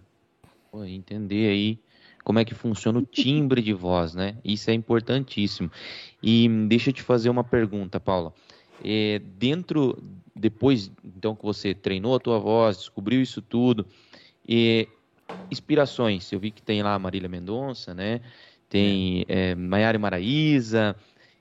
Boa. 0.73 0.89
Entender 0.89 1.49
aí 1.51 1.79
como 2.25 2.39
é 2.39 2.45
que 2.45 2.55
funciona 2.55 2.99
o 2.99 3.07
timbre 3.07 3.63
de 3.63 3.73
voz, 3.73 4.15
né? 4.15 4.37
Isso 4.45 4.71
é 4.71 4.75
importantíssimo. 4.75 5.71
E 6.23 6.49
deixa 6.69 6.91
eu 6.91 6.95
te 6.95 7.03
fazer 7.03 7.31
uma 7.31 7.45
pergunta, 7.45 7.99
Paula. 7.99 8.35
É, 8.85 9.21
dentro, 9.39 9.99
depois 10.35 10.91
então 11.05 11.35
que 11.35 11.45
você 11.45 11.75
treinou 11.75 12.15
a 12.15 12.21
tua 12.21 12.39
voz, 12.39 12.79
descobriu 12.79 13.21
isso 13.21 13.43
tudo, 13.43 13.87
é, 14.49 14.87
inspirações, 15.51 16.31
eu 16.33 16.39
vi 16.39 16.51
que 16.51 16.63
tem 16.63 16.83
lá 16.83 16.95
a 16.95 16.99
Marília 16.99 17.29
Mendonça, 17.29 17.95
né? 17.95 18.21
Tem 18.69 19.25
é, 19.29 19.55
Maiara 19.55 19.99
Maraíza, 19.99 20.95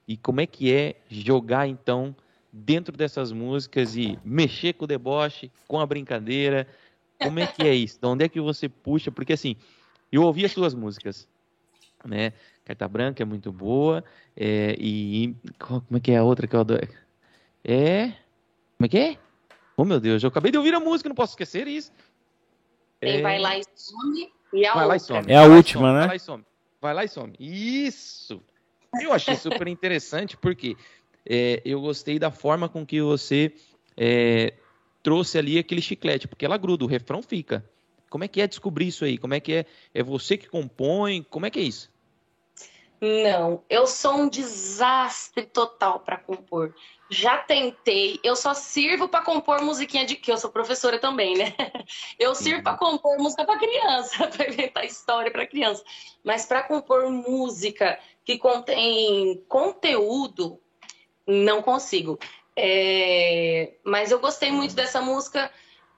e 0.08 0.15
como 0.15 0.41
é 0.41 0.46
que 0.46 0.72
é 0.72 0.96
jogar 1.10 1.67
então 1.67 2.15
dentro 2.51 2.96
dessas 2.96 3.32
músicas 3.32 3.96
e 3.96 4.17
mexer 4.24 4.74
com 4.74 4.86
o 4.86 4.88
deboche, 4.88 5.51
com 5.67 5.79
a 5.79 5.86
brincadeira, 5.86 6.65
como 7.20 7.39
é 7.39 7.48
que 7.48 7.63
é 7.63 7.74
isso? 7.75 8.00
De 8.00 8.08
onde 8.08 8.24
é 8.24 8.29
que 8.29 8.39
você 8.39 8.70
puxa? 8.70 9.12
Porque 9.12 9.34
assim, 9.34 9.56
eu 10.12 10.24
ouvi 10.24 10.46
as 10.46 10.51
suas 10.51 10.74
músicas, 10.74 11.27
né? 12.06 12.32
Carta 12.63 12.88
Branca 12.88 13.24
é 13.24 13.25
muito 13.25 13.51
boa, 13.51 14.03
é, 14.36 14.75
e 14.79 15.36
como 15.60 15.84
é 15.91 16.00
que 16.00 16.12
é 16.12 16.17
a 16.17 16.24
outra 16.24 16.48
que 16.48 16.56
eu 16.56 16.60
adoro? 16.62 16.88
É. 17.67 18.13
Como 18.77 18.86
é 18.86 18.88
que 18.88 18.97
é? 18.97 19.17
Oh 19.75 19.86
meu 19.86 20.00
Deus, 20.00 20.24
eu 20.24 20.29
acabei 20.29 20.51
de 20.51 20.57
ouvir 20.57 20.74
a 20.74 20.79
música, 20.79 21.09
não 21.09 21.15
posso 21.15 21.33
esquecer 21.33 21.67
isso. 21.67 21.91
Tem 23.00 23.19
é... 23.19 23.21
Vai 23.21 23.38
Lá 23.38 23.57
e 23.57 23.63
Some 23.75 24.31
e 24.53 24.65
a 24.65 24.74
vai 24.74 24.83
outra. 24.83 24.88
Lá 24.88 24.95
e 24.95 25.00
some. 25.00 25.31
É 25.31 25.36
a 25.36 25.47
vai 25.47 25.57
última, 25.57 25.81
some, 25.81 25.93
né? 25.93 26.00
Vai 26.00 26.07
lá 26.07 26.15
e 26.15 26.19
some. 26.19 26.45
Vai 26.81 26.93
lá 26.93 27.03
e 27.03 27.07
some. 27.07 27.33
Isso! 27.39 28.41
Eu 29.01 29.13
achei 29.13 29.36
super 29.36 29.67
interessante 29.67 30.38
porque 30.38 30.77
é, 31.25 31.62
eu 31.65 31.81
gostei 31.81 32.17
da 32.17 32.31
forma 32.31 32.69
com 32.69 32.86
que 32.86 33.01
você 33.01 33.53
é, 33.95 34.53
trouxe 35.03 35.38
ali 35.38 35.59
aquele 35.59 35.81
chiclete, 35.81 36.27
porque 36.27 36.45
ela 36.45 36.57
gruda, 36.57 36.86
o 36.86 36.88
refrão 36.88 37.21
fica. 37.21 37.63
Como 38.09 38.24
é 38.24 38.27
que 38.27 38.41
é 38.41 38.47
descobrir 38.47 38.88
isso 38.88 39.03
aí? 39.03 39.17
Como 39.17 39.33
é 39.33 39.39
que 39.39 39.53
é? 39.53 39.65
É 39.93 40.01
você 40.01 40.38
que 40.38 40.47
compõe? 40.47 41.24
Como 41.29 41.45
é 41.45 41.50
que 41.50 41.59
é 41.59 41.63
isso? 41.63 41.91
Não, 43.00 43.63
eu 43.70 43.86
sou 43.86 44.16
um 44.16 44.30
desastre 44.30 45.46
total 45.46 46.00
para 46.00 46.18
compor. 46.18 46.74
Já 47.10 47.38
tentei, 47.38 48.20
eu 48.24 48.36
só 48.36 48.54
sirvo 48.54 49.08
para 49.08 49.24
compor 49.24 49.62
musiquinha 49.62 50.06
de 50.06 50.16
que 50.16 50.32
eu 50.32 50.38
sou 50.38 50.50
professora 50.50 51.00
também, 51.00 51.38
né? 51.38 51.54
Eu 52.20 52.36
sirvo 52.36 52.63
para 52.63 52.75
compor 52.75 53.18
música 53.18 53.46
para 53.46 53.58
criança, 53.58 54.27
para 54.27 54.50
inventar 54.50 54.84
história 54.86 55.32
para 55.32 55.48
criança, 55.48 55.82
mas 56.22 56.46
para 56.46 56.63
compor 56.63 57.10
música 57.10 57.98
que 58.25 58.38
contém 58.38 59.42
conteúdo, 59.48 60.60
não 61.25 61.62
consigo. 61.62 62.20
É... 62.58 63.75
Mas 63.86 64.12
eu 64.12 64.20
gostei 64.20 64.51
muito 64.51 64.75
dessa 64.75 65.00
música. 65.00 65.50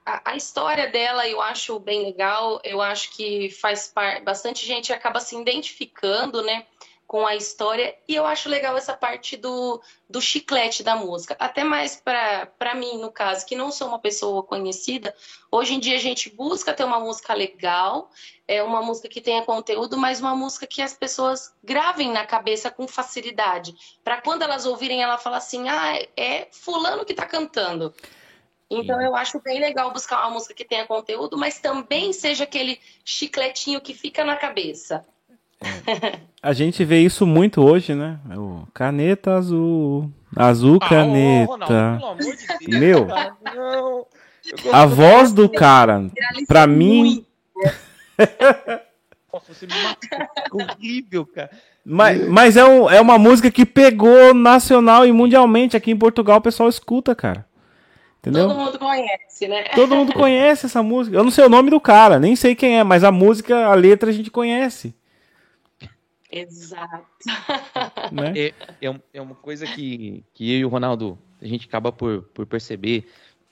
A, 0.06 0.32
a, 0.32 0.36
história 0.36 0.88
dela 0.88 1.26
eu 1.26 1.40
acho 1.40 1.78
bem 1.80 2.04
legal. 2.04 2.60
Eu 2.62 2.80
acho 2.80 3.10
que 3.12 3.50
faz 3.50 3.88
parte. 3.88 4.22
Bastante 4.22 4.64
gente 4.64 4.92
acaba 4.92 5.18
se 5.18 5.36
identificando, 5.36 6.42
né? 6.42 6.66
Com 7.10 7.26
a 7.26 7.34
história. 7.34 7.92
E 8.06 8.14
eu 8.14 8.24
acho 8.24 8.48
legal 8.48 8.76
essa 8.76 8.96
parte 8.96 9.36
do, 9.36 9.82
do 10.08 10.20
chiclete 10.20 10.84
da 10.84 10.94
música. 10.94 11.34
Até 11.40 11.64
mais 11.64 12.00
para 12.00 12.72
mim, 12.76 12.98
no 12.98 13.10
caso, 13.10 13.44
que 13.44 13.56
não 13.56 13.72
sou 13.72 13.88
uma 13.88 13.98
pessoa 13.98 14.44
conhecida. 14.44 15.12
Hoje 15.50 15.74
em 15.74 15.80
dia 15.80 15.96
a 15.96 16.00
gente 16.00 16.30
busca 16.30 16.72
ter 16.72 16.84
uma 16.84 17.00
música 17.00 17.34
legal, 17.34 18.12
é 18.46 18.62
uma 18.62 18.80
música 18.80 19.08
que 19.08 19.20
tenha 19.20 19.42
conteúdo, 19.42 19.96
mas 19.96 20.20
uma 20.20 20.36
música 20.36 20.68
que 20.68 20.80
as 20.80 20.94
pessoas 20.94 21.52
gravem 21.64 22.12
na 22.12 22.24
cabeça 22.24 22.70
com 22.70 22.86
facilidade. 22.86 23.74
Para 24.04 24.22
quando 24.22 24.42
elas 24.42 24.64
ouvirem, 24.64 25.02
ela 25.02 25.18
fala 25.18 25.38
assim: 25.38 25.68
ah, 25.68 25.98
é 26.16 26.46
fulano 26.52 27.04
que 27.04 27.12
está 27.12 27.26
cantando. 27.26 27.92
Então 28.70 29.02
eu 29.02 29.16
acho 29.16 29.40
bem 29.40 29.58
legal 29.58 29.92
buscar 29.92 30.20
uma 30.20 30.34
música 30.34 30.54
que 30.54 30.64
tenha 30.64 30.86
conteúdo, 30.86 31.36
mas 31.36 31.58
também 31.58 32.12
seja 32.12 32.44
aquele 32.44 32.80
chicletinho 33.04 33.80
que 33.80 33.94
fica 33.94 34.24
na 34.24 34.36
cabeça. 34.36 35.04
A 36.42 36.52
gente 36.52 36.84
vê 36.84 37.00
isso 37.00 37.26
muito 37.26 37.62
hoje, 37.62 37.94
né? 37.94 38.18
O 38.36 38.66
caneta 38.72 39.34
azul. 39.34 40.10
Azul 40.34 40.78
ah, 40.80 40.88
caneta. 40.88 41.96
Ronaldo, 41.96 42.24
de 42.60 42.68
Meu. 42.78 43.06
Não, 43.54 44.06
a 44.72 44.86
voz 44.86 45.32
do 45.32 45.48
cara, 45.48 46.06
pra 46.46 46.66
mim. 46.66 47.26
Nossa, 49.32 49.54
você 49.54 49.66
me 49.66 49.74
matou. 49.82 50.18
Horrível, 50.52 51.26
cara. 51.26 51.50
Mas, 51.84 52.28
mas 52.28 52.56
é, 52.56 52.64
um, 52.64 52.90
é 52.90 53.00
uma 53.00 53.18
música 53.18 53.50
que 53.50 53.64
pegou 53.64 54.34
nacional 54.34 55.06
e 55.06 55.12
mundialmente. 55.12 55.76
Aqui 55.76 55.90
em 55.90 55.96
Portugal 55.96 56.38
o 56.38 56.42
pessoal 56.42 56.68
escuta, 56.68 57.14
cara. 57.14 57.46
Entendeu? 58.18 58.48
Todo 58.48 58.58
mundo 58.58 58.78
conhece, 58.78 59.48
né? 59.48 59.64
Todo 59.74 59.96
mundo 59.96 60.12
conhece 60.12 60.66
essa 60.66 60.82
música. 60.82 61.16
Eu 61.16 61.24
não 61.24 61.30
sei 61.30 61.44
o 61.44 61.48
nome 61.48 61.70
do 61.70 61.80
cara, 61.80 62.18
nem 62.18 62.36
sei 62.36 62.54
quem 62.54 62.78
é, 62.78 62.84
mas 62.84 63.02
a 63.04 63.12
música, 63.12 63.66
a 63.66 63.74
letra 63.74 64.10
a 64.10 64.12
gente 64.12 64.30
conhece. 64.30 64.94
Exato. 66.30 67.06
Né? 68.12 68.32
É, 68.36 68.54
é, 68.80 69.00
é, 69.14 69.20
uma 69.20 69.34
coisa 69.34 69.66
que, 69.66 70.24
que 70.32 70.52
eu 70.52 70.58
e 70.60 70.64
o 70.64 70.68
Ronaldo, 70.68 71.18
a 71.40 71.46
gente 71.46 71.66
acaba 71.66 71.92
por, 71.92 72.22
por 72.34 72.46
perceber, 72.46 73.06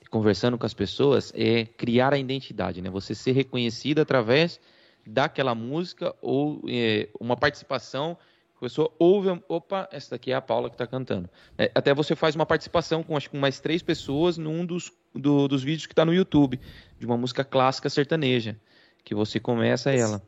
conversando 0.09 0.57
com 0.57 0.65
as 0.65 0.73
pessoas, 0.73 1.31
é 1.35 1.65
criar 1.65 2.13
a 2.13 2.17
identidade, 2.17 2.81
né? 2.81 2.89
Você 2.89 3.13
ser 3.13 3.31
reconhecido 3.31 3.99
através 3.99 4.59
daquela 5.05 5.53
música 5.53 6.15
ou 6.21 6.61
é, 6.67 7.09
uma 7.19 7.37
participação 7.37 8.17
a 8.59 8.59
pessoa 8.59 8.91
ouve, 8.99 9.29
opa, 9.47 9.87
essa 9.89 10.11
daqui 10.11 10.33
é 10.33 10.35
a 10.35 10.41
Paula 10.41 10.69
que 10.69 10.75
está 10.75 10.85
cantando. 10.85 11.29
É, 11.57 11.71
até 11.73 11.93
você 11.93 12.13
faz 12.13 12.35
uma 12.35 12.45
participação 12.45 13.01
com 13.01 13.15
acho 13.15 13.29
que 13.29 13.37
mais 13.37 13.61
três 13.61 13.81
pessoas 13.81 14.37
num 14.37 14.65
dos, 14.65 14.91
do, 15.15 15.47
dos 15.47 15.63
vídeos 15.63 15.85
que 15.85 15.93
está 15.93 16.03
no 16.03 16.13
YouTube, 16.13 16.59
de 16.99 17.05
uma 17.05 17.15
música 17.15 17.45
clássica 17.45 17.89
sertaneja, 17.89 18.59
que 19.01 19.15
você 19.15 19.39
começa 19.39 19.93
ela. 19.93 20.21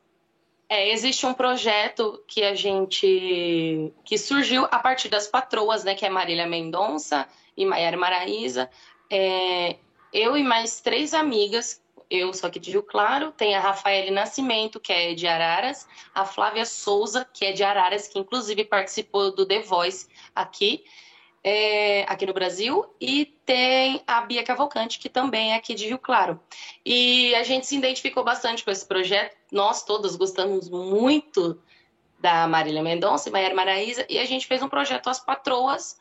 É, 0.73 0.89
existe 0.89 1.25
um 1.25 1.33
projeto 1.33 2.23
que 2.25 2.43
a 2.43 2.55
gente 2.55 3.91
que 4.05 4.17
surgiu 4.17 4.63
a 4.71 4.79
partir 4.79 5.09
das 5.09 5.27
patroas, 5.27 5.83
né, 5.83 5.93
que 5.95 6.05
é 6.05 6.09
Marília 6.09 6.47
Mendonça 6.47 7.27
e 7.57 7.65
Maiara 7.65 7.97
Maraíza. 7.97 8.69
É, 9.09 9.75
eu 10.13 10.37
e 10.37 10.43
mais 10.43 10.79
três 10.79 11.13
amigas, 11.13 11.83
eu 12.09 12.33
sou 12.33 12.47
aqui 12.47 12.57
de 12.57 12.71
Rio 12.71 12.83
Claro, 12.83 13.33
tem 13.33 13.53
a 13.53 13.59
Rafaele 13.59 14.11
Nascimento, 14.11 14.79
que 14.79 14.93
é 14.93 15.13
de 15.13 15.27
Araras, 15.27 15.85
a 16.15 16.23
Flávia 16.23 16.65
Souza, 16.65 17.27
que 17.33 17.43
é 17.43 17.51
de 17.51 17.65
Araras, 17.65 18.07
que 18.07 18.17
inclusive 18.17 18.63
participou 18.63 19.35
do 19.35 19.45
The 19.45 19.59
Voice 19.63 20.07
aqui, 20.33 20.85
é, 21.43 22.03
aqui 22.03 22.25
no 22.25 22.33
Brasil, 22.33 22.85
e 22.99 23.25
tem 23.45 24.01
a 24.05 24.21
Bia 24.21 24.43
Cavalcante, 24.43 24.99
que 24.99 25.09
também 25.09 25.53
é 25.53 25.55
aqui 25.55 25.73
de 25.73 25.87
Rio 25.87 25.97
Claro. 25.97 26.39
E 26.85 27.33
a 27.35 27.43
gente 27.43 27.65
se 27.65 27.75
identificou 27.75 28.23
bastante 28.23 28.63
com 28.63 28.71
esse 28.71 28.85
projeto, 28.85 29.35
nós 29.51 29.83
todas 29.83 30.15
gostamos 30.15 30.69
muito 30.69 31.59
da 32.19 32.47
Marília 32.47 32.83
Mendonça 32.83 33.29
e 33.29 33.31
Maiara 33.31 33.55
Maraíza, 33.55 34.05
e 34.07 34.19
a 34.19 34.25
gente 34.25 34.45
fez 34.45 34.61
um 34.61 34.69
projeto 34.69 35.09
As 35.09 35.19
Patroas 35.19 35.99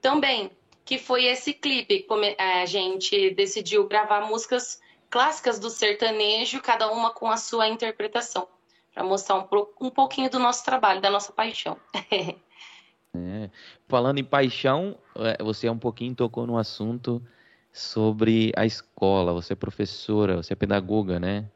também, 0.00 0.50
que 0.84 0.98
foi 0.98 1.24
esse 1.24 1.54
clipe. 1.54 2.06
A 2.38 2.66
gente 2.66 3.30
decidiu 3.30 3.86
gravar 3.86 4.22
músicas 4.22 4.80
clássicas 5.08 5.60
do 5.60 5.70
sertanejo, 5.70 6.60
cada 6.60 6.90
uma 6.90 7.10
com 7.10 7.30
a 7.30 7.36
sua 7.36 7.68
interpretação, 7.68 8.48
para 8.92 9.04
mostrar 9.04 9.36
um, 9.36 9.46
um 9.80 9.90
pouquinho 9.90 10.28
do 10.28 10.40
nosso 10.40 10.64
trabalho, 10.64 11.00
da 11.00 11.08
nossa 11.08 11.32
paixão. 11.32 11.78
É. 13.16 13.50
Falando 13.86 14.18
em 14.18 14.24
paixão, 14.24 14.98
é, 15.16 15.42
você 15.42 15.68
um 15.70 15.78
pouquinho 15.78 16.14
tocou 16.14 16.46
no 16.46 16.58
assunto 16.58 17.22
sobre 17.72 18.52
a 18.56 18.66
escola. 18.66 19.32
Você 19.32 19.52
é 19.52 19.56
professora, 19.56 20.36
você 20.36 20.52
é 20.52 20.56
pedagoga, 20.56 21.20
né? 21.20 21.48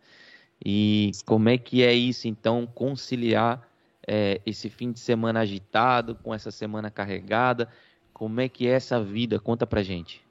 E 0.65 1.13
como 1.25 1.49
é 1.49 1.59
que 1.59 1.83
é 1.83 1.93
isso, 1.93 2.27
então, 2.27 2.67
conciliar 2.67 3.69
é, 4.07 4.41
esse 4.45 4.69
fim 4.69 4.91
de 4.91 4.99
semana 4.99 5.41
agitado 5.41 6.15
com 6.17 6.35
essa 6.35 6.51
semana 6.51 6.91
carregada? 6.91 7.69
Como 8.13 8.41
é 8.41 8.49
que 8.49 8.67
é 8.67 8.73
essa 8.73 9.03
vida? 9.03 9.39
Conta 9.39 9.67
pra 9.67 9.83
gente. 9.83 10.27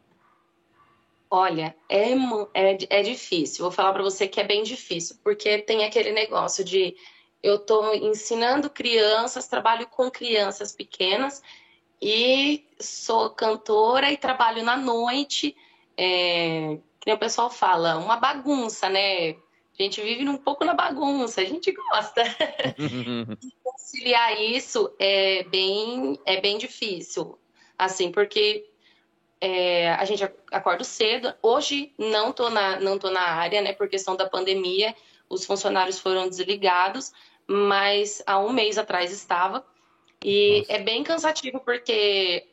Olha, 1.30 1.76
é, 1.90 2.12
é, 2.54 2.78
é 2.90 3.02
difícil. 3.04 3.64
Vou 3.64 3.72
falar 3.72 3.94
para 3.94 4.04
você 4.04 4.28
que 4.28 4.40
é 4.40 4.44
bem 4.46 4.64
difícil, 4.64 5.18
porque 5.24 5.58
tem 5.60 5.84
aquele 5.84 6.12
negócio 6.12 6.64
de 6.64 6.96
eu 7.42 7.56
estou 7.56 7.94
ensinando 7.96 8.70
crianças, 8.70 9.48
trabalho 9.48 9.88
com 9.88 10.10
crianças 10.10 10.72
pequenas 10.72 11.42
e 12.02 12.66
sou 12.80 13.30
cantora 13.30 14.12
e 14.12 14.18
trabalho 14.18 14.64
na 14.64 14.78
noite. 14.78 15.56
É, 15.98 16.78
que 17.00 17.12
o 17.12 17.18
pessoal 17.18 17.50
fala, 17.50 17.98
uma 17.98 18.18
bagunça, 18.18 18.90
né? 18.90 19.32
A 19.32 19.84
gente 19.84 20.02
vive 20.02 20.28
um 20.28 20.38
pouco 20.38 20.66
na 20.66 20.74
bagunça, 20.74 21.42
a 21.42 21.46
gente 21.46 21.72
gosta. 21.72 22.24
conciliar 23.64 24.40
isso 24.42 24.94
é 25.00 25.44
bem, 25.44 26.20
é 26.26 26.42
bem 26.42 26.58
difícil, 26.58 27.38
assim, 27.78 28.12
porque 28.12 28.70
é, 29.40 29.92
a 29.92 30.04
gente 30.04 30.24
acorda 30.52 30.84
cedo. 30.84 31.34
Hoje 31.42 31.94
não 31.98 32.34
tô 32.34 32.50
na, 32.50 32.80
não 32.80 33.00
tô 33.00 33.10
na 33.10 33.22
área, 33.22 33.62
né, 33.62 33.72
por 33.72 33.88
questão 33.88 34.16
da 34.16 34.28
pandemia, 34.28 34.94
os 35.30 35.46
funcionários 35.46 36.00
foram 36.00 36.30
desligados, 36.30 37.14
mas 37.46 38.22
há 38.26 38.40
um 38.40 38.52
mês 38.52 38.78
atrás 38.78 39.12
estava. 39.12 39.66
E 40.24 40.60
Nossa. 40.60 40.74
é 40.74 40.80
bem 40.80 41.04
cansativo 41.04 41.60
porque 41.60 42.46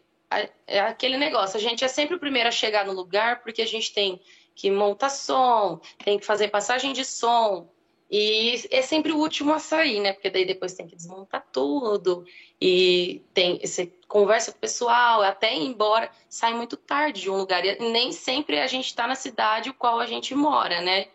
é 0.66 0.80
aquele 0.80 1.16
negócio, 1.16 1.56
a 1.56 1.60
gente 1.60 1.84
é 1.84 1.88
sempre 1.88 2.16
o 2.16 2.18
primeiro 2.18 2.48
a 2.48 2.52
chegar 2.52 2.84
no 2.84 2.92
lugar 2.92 3.42
porque 3.42 3.62
a 3.62 3.66
gente 3.66 3.92
tem 3.92 4.20
que 4.54 4.70
monta 4.70 5.08
som, 5.08 5.80
tem 6.04 6.18
que 6.18 6.26
fazer 6.26 6.48
passagem 6.48 6.92
de 6.92 7.04
som. 7.04 7.68
E 8.10 8.62
é 8.70 8.82
sempre 8.82 9.10
o 9.10 9.18
último 9.18 9.52
a 9.52 9.58
sair, 9.58 9.98
né? 9.98 10.12
Porque 10.12 10.30
daí 10.30 10.44
depois 10.44 10.74
tem 10.74 10.86
que 10.86 10.94
desmontar 10.94 11.44
tudo. 11.50 12.24
E 12.60 13.22
tem, 13.32 13.58
você 13.58 13.92
conversa 14.06 14.52
com 14.52 14.58
o 14.58 14.60
pessoal, 14.60 15.22
até 15.22 15.52
ir 15.52 15.64
embora, 15.64 16.08
sai 16.28 16.54
muito 16.54 16.76
tarde 16.76 17.22
de 17.22 17.30
um 17.30 17.36
lugar. 17.36 17.64
E 17.64 17.76
nem 17.80 18.12
sempre 18.12 18.60
a 18.60 18.68
gente 18.68 18.86
está 18.86 19.08
na 19.08 19.16
cidade 19.16 19.70
o 19.70 19.74
qual 19.74 19.98
a 19.98 20.06
gente 20.06 20.34
mora, 20.34 20.80
né? 20.80 21.08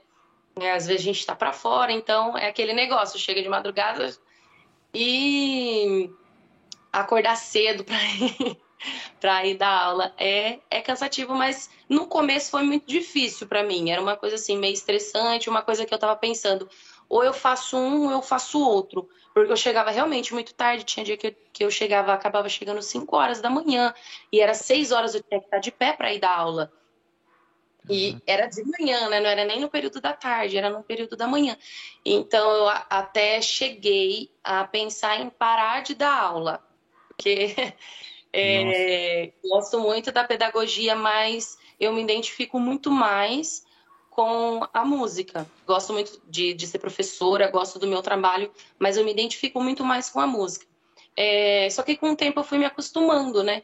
É, 0.55 0.71
às 0.71 0.87
vezes 0.87 1.01
a 1.01 1.05
gente 1.05 1.19
está 1.19 1.35
para 1.35 1.53
fora, 1.53 1.91
então 1.91 2.37
é 2.37 2.47
aquele 2.47 2.73
negócio, 2.73 3.19
chega 3.19 3.41
de 3.41 3.49
madrugada 3.49 4.13
e 4.93 6.09
acordar 6.91 7.35
cedo 7.35 7.83
para 7.83 7.97
ir 8.15 8.57
ir 9.45 9.55
dar 9.55 9.83
aula 9.83 10.13
é, 10.17 10.59
é 10.69 10.81
cansativo, 10.81 11.33
mas 11.35 11.69
no 11.87 12.07
começo 12.07 12.51
foi 12.51 12.63
muito 12.63 12.87
difícil 12.87 13.47
para 13.47 13.63
mim. 13.63 13.89
Era 13.89 14.01
uma 14.01 14.15
coisa 14.15 14.35
assim 14.35 14.57
meio 14.57 14.73
estressante, 14.73 15.49
uma 15.49 15.61
coisa 15.61 15.85
que 15.85 15.93
eu 15.93 15.97
estava 15.97 16.15
pensando, 16.15 16.69
ou 17.07 17.23
eu 17.23 17.33
faço 17.33 17.77
um, 17.77 18.05
ou 18.05 18.11
eu 18.11 18.21
faço 18.21 18.59
outro, 18.59 19.09
porque 19.33 19.51
eu 19.51 19.57
chegava 19.57 19.91
realmente 19.91 20.33
muito 20.33 20.53
tarde. 20.53 20.83
Tinha 20.85 21.05
dia 21.05 21.17
que 21.17 21.27
eu, 21.27 21.35
que 21.51 21.63
eu 21.65 21.71
chegava, 21.71 22.13
acabava 22.13 22.47
chegando 22.47 22.81
5 22.81 23.15
horas 23.15 23.41
da 23.41 23.49
manhã 23.49 23.93
e 24.31 24.39
era 24.39 24.53
6 24.53 24.91
horas 24.91 25.15
eu 25.15 25.23
tinha 25.23 25.39
que 25.39 25.47
estar 25.47 25.59
de 25.59 25.71
pé 25.71 25.93
para 25.93 26.13
ir 26.13 26.19
dar 26.19 26.37
aula. 26.37 26.71
E 27.87 28.11
uhum. 28.11 28.21
era 28.25 28.47
de 28.47 28.63
manhã, 28.63 29.09
né? 29.09 29.19
Não 29.19 29.29
era 29.29 29.45
nem 29.45 29.59
no 29.59 29.69
período 29.69 30.01
da 30.01 30.13
tarde, 30.13 30.57
era 30.57 30.69
no 30.69 30.83
período 30.83 31.15
da 31.15 31.27
manhã. 31.27 31.57
Então 32.03 32.51
eu 32.51 32.69
até 32.89 33.41
cheguei 33.41 34.31
a 34.43 34.63
pensar 34.65 35.19
em 35.19 35.29
parar 35.29 35.81
de 35.81 35.95
dar 35.95 36.15
aula, 36.15 36.63
porque 37.09 37.55
é, 38.33 39.31
gosto 39.43 39.79
muito 39.79 40.11
da 40.11 40.23
pedagogia, 40.23 40.95
mas 40.95 41.57
eu 41.79 41.93
me 41.93 42.01
identifico 42.01 42.59
muito 42.59 42.91
mais 42.91 43.65
com 44.09 44.67
a 44.73 44.83
música. 44.83 45.49
Gosto 45.65 45.93
muito 45.93 46.21
de, 46.27 46.53
de 46.53 46.67
ser 46.67 46.79
professora, 46.79 47.49
gosto 47.49 47.79
do 47.79 47.87
meu 47.87 48.01
trabalho, 48.01 48.51
mas 48.77 48.97
eu 48.97 49.05
me 49.05 49.11
identifico 49.11 49.61
muito 49.61 49.83
mais 49.83 50.09
com 50.09 50.19
a 50.19 50.27
música. 50.27 50.65
É, 51.15 51.69
só 51.69 51.83
que 51.83 51.97
com 51.97 52.11
o 52.11 52.15
tempo 52.15 52.39
eu 52.39 52.43
fui 52.43 52.57
me 52.57 52.65
acostumando, 52.65 53.43
né? 53.43 53.63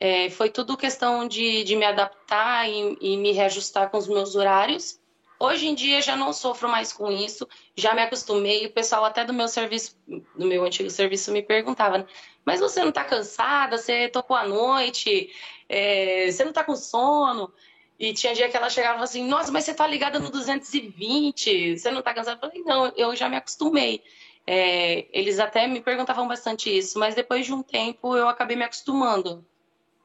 É, 0.00 0.28
foi 0.30 0.50
tudo 0.50 0.76
questão 0.76 1.26
de, 1.26 1.64
de 1.64 1.76
me 1.76 1.84
adaptar 1.84 2.68
e, 2.68 2.96
e, 3.00 3.16
me 3.16 3.32
reajustar 3.32 3.90
com 3.90 3.98
os 3.98 4.08
meus 4.08 4.34
horários. 4.34 5.00
Hoje 5.38 5.66
em 5.66 5.74
dia 5.74 6.00
já 6.00 6.16
não 6.16 6.32
sofro 6.32 6.68
mais 6.68 6.92
com 6.92 7.10
isso, 7.10 7.48
já 7.76 7.94
me 7.94 8.02
acostumei. 8.02 8.66
O 8.66 8.72
pessoal 8.72 9.04
até 9.04 9.24
do 9.24 9.32
meu 9.32 9.48
serviço, 9.48 9.96
do 10.36 10.46
meu 10.46 10.64
antigo 10.64 10.90
serviço, 10.90 11.32
me 11.32 11.42
perguntava: 11.42 11.98
né? 11.98 12.06
mas 12.44 12.60
você 12.60 12.80
não 12.80 12.88
está 12.90 13.04
cansada? 13.04 13.78
Você 13.78 14.08
tocou 14.08 14.36
à 14.36 14.46
noite? 14.46 15.30
É, 15.68 16.30
você 16.30 16.44
não 16.44 16.50
está 16.50 16.64
com 16.64 16.76
sono? 16.76 17.52
E 17.98 18.12
tinha 18.12 18.34
dia 18.34 18.48
que 18.48 18.56
ela 18.56 18.70
chegava 18.70 19.02
assim: 19.02 19.26
nossa, 19.26 19.52
mas 19.52 19.64
você 19.64 19.72
está 19.72 19.86
ligada 19.86 20.18
no 20.18 20.30
220? 20.30 21.78
Você 21.78 21.90
não 21.90 22.00
está 22.00 22.14
cansada? 22.14 22.36
Eu 22.36 22.50
falei: 22.50 22.64
não, 22.64 22.92
eu 22.96 23.14
já 23.16 23.28
me 23.28 23.36
acostumei. 23.36 24.02
É, 24.46 25.06
eles 25.12 25.38
até 25.38 25.66
me 25.66 25.80
perguntavam 25.80 26.28
bastante 26.28 26.76
isso, 26.76 26.98
mas 26.98 27.14
depois 27.14 27.46
de 27.46 27.52
um 27.52 27.62
tempo 27.62 28.16
eu 28.16 28.28
acabei 28.28 28.56
me 28.56 28.64
acostumando 28.64 29.44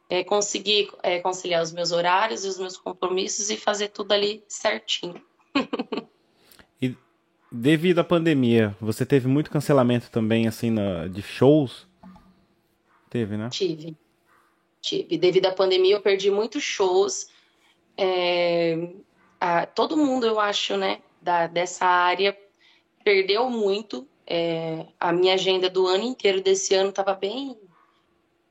é, 0.10 0.24
conseguir 0.24 0.90
é, 1.04 1.20
conciliar 1.20 1.62
os 1.62 1.72
meus 1.72 1.92
horários 1.92 2.44
e 2.44 2.48
os 2.48 2.58
meus 2.58 2.76
compromissos 2.76 3.52
e 3.52 3.56
fazer 3.56 3.90
tudo 3.90 4.12
ali 4.12 4.44
certinho. 4.48 5.22
e 6.82 6.98
devido 7.52 8.00
à 8.00 8.04
pandemia, 8.04 8.76
você 8.82 9.06
teve 9.06 9.28
muito 9.28 9.52
cancelamento 9.52 10.10
também, 10.10 10.48
assim, 10.48 10.72
na, 10.72 11.08
de 11.08 11.22
shows? 11.22 11.88
Teve, 13.10 13.38
né? 13.38 13.50
Tive. 13.50 13.96
Tive. 14.82 15.18
Devido 15.18 15.46
à 15.46 15.52
pandemia, 15.52 15.96
eu 15.96 16.02
perdi 16.02 16.32
muitos 16.32 16.64
shows. 16.64 17.28
É, 17.96 18.90
a, 19.40 19.68
todo 19.68 19.96
mundo, 19.96 20.26
eu 20.26 20.40
acho, 20.40 20.76
né, 20.76 21.02
da, 21.22 21.46
dessa 21.46 21.86
área 21.86 22.36
perdeu 23.04 23.48
muito. 23.50 24.08
É, 24.26 24.86
a 25.00 25.12
minha 25.12 25.34
agenda 25.34 25.70
do 25.70 25.88
ano 25.88 26.04
inteiro 26.04 26.42
desse 26.42 26.76
ano 26.76 26.90
estava 26.90 27.16
bem 27.16 27.58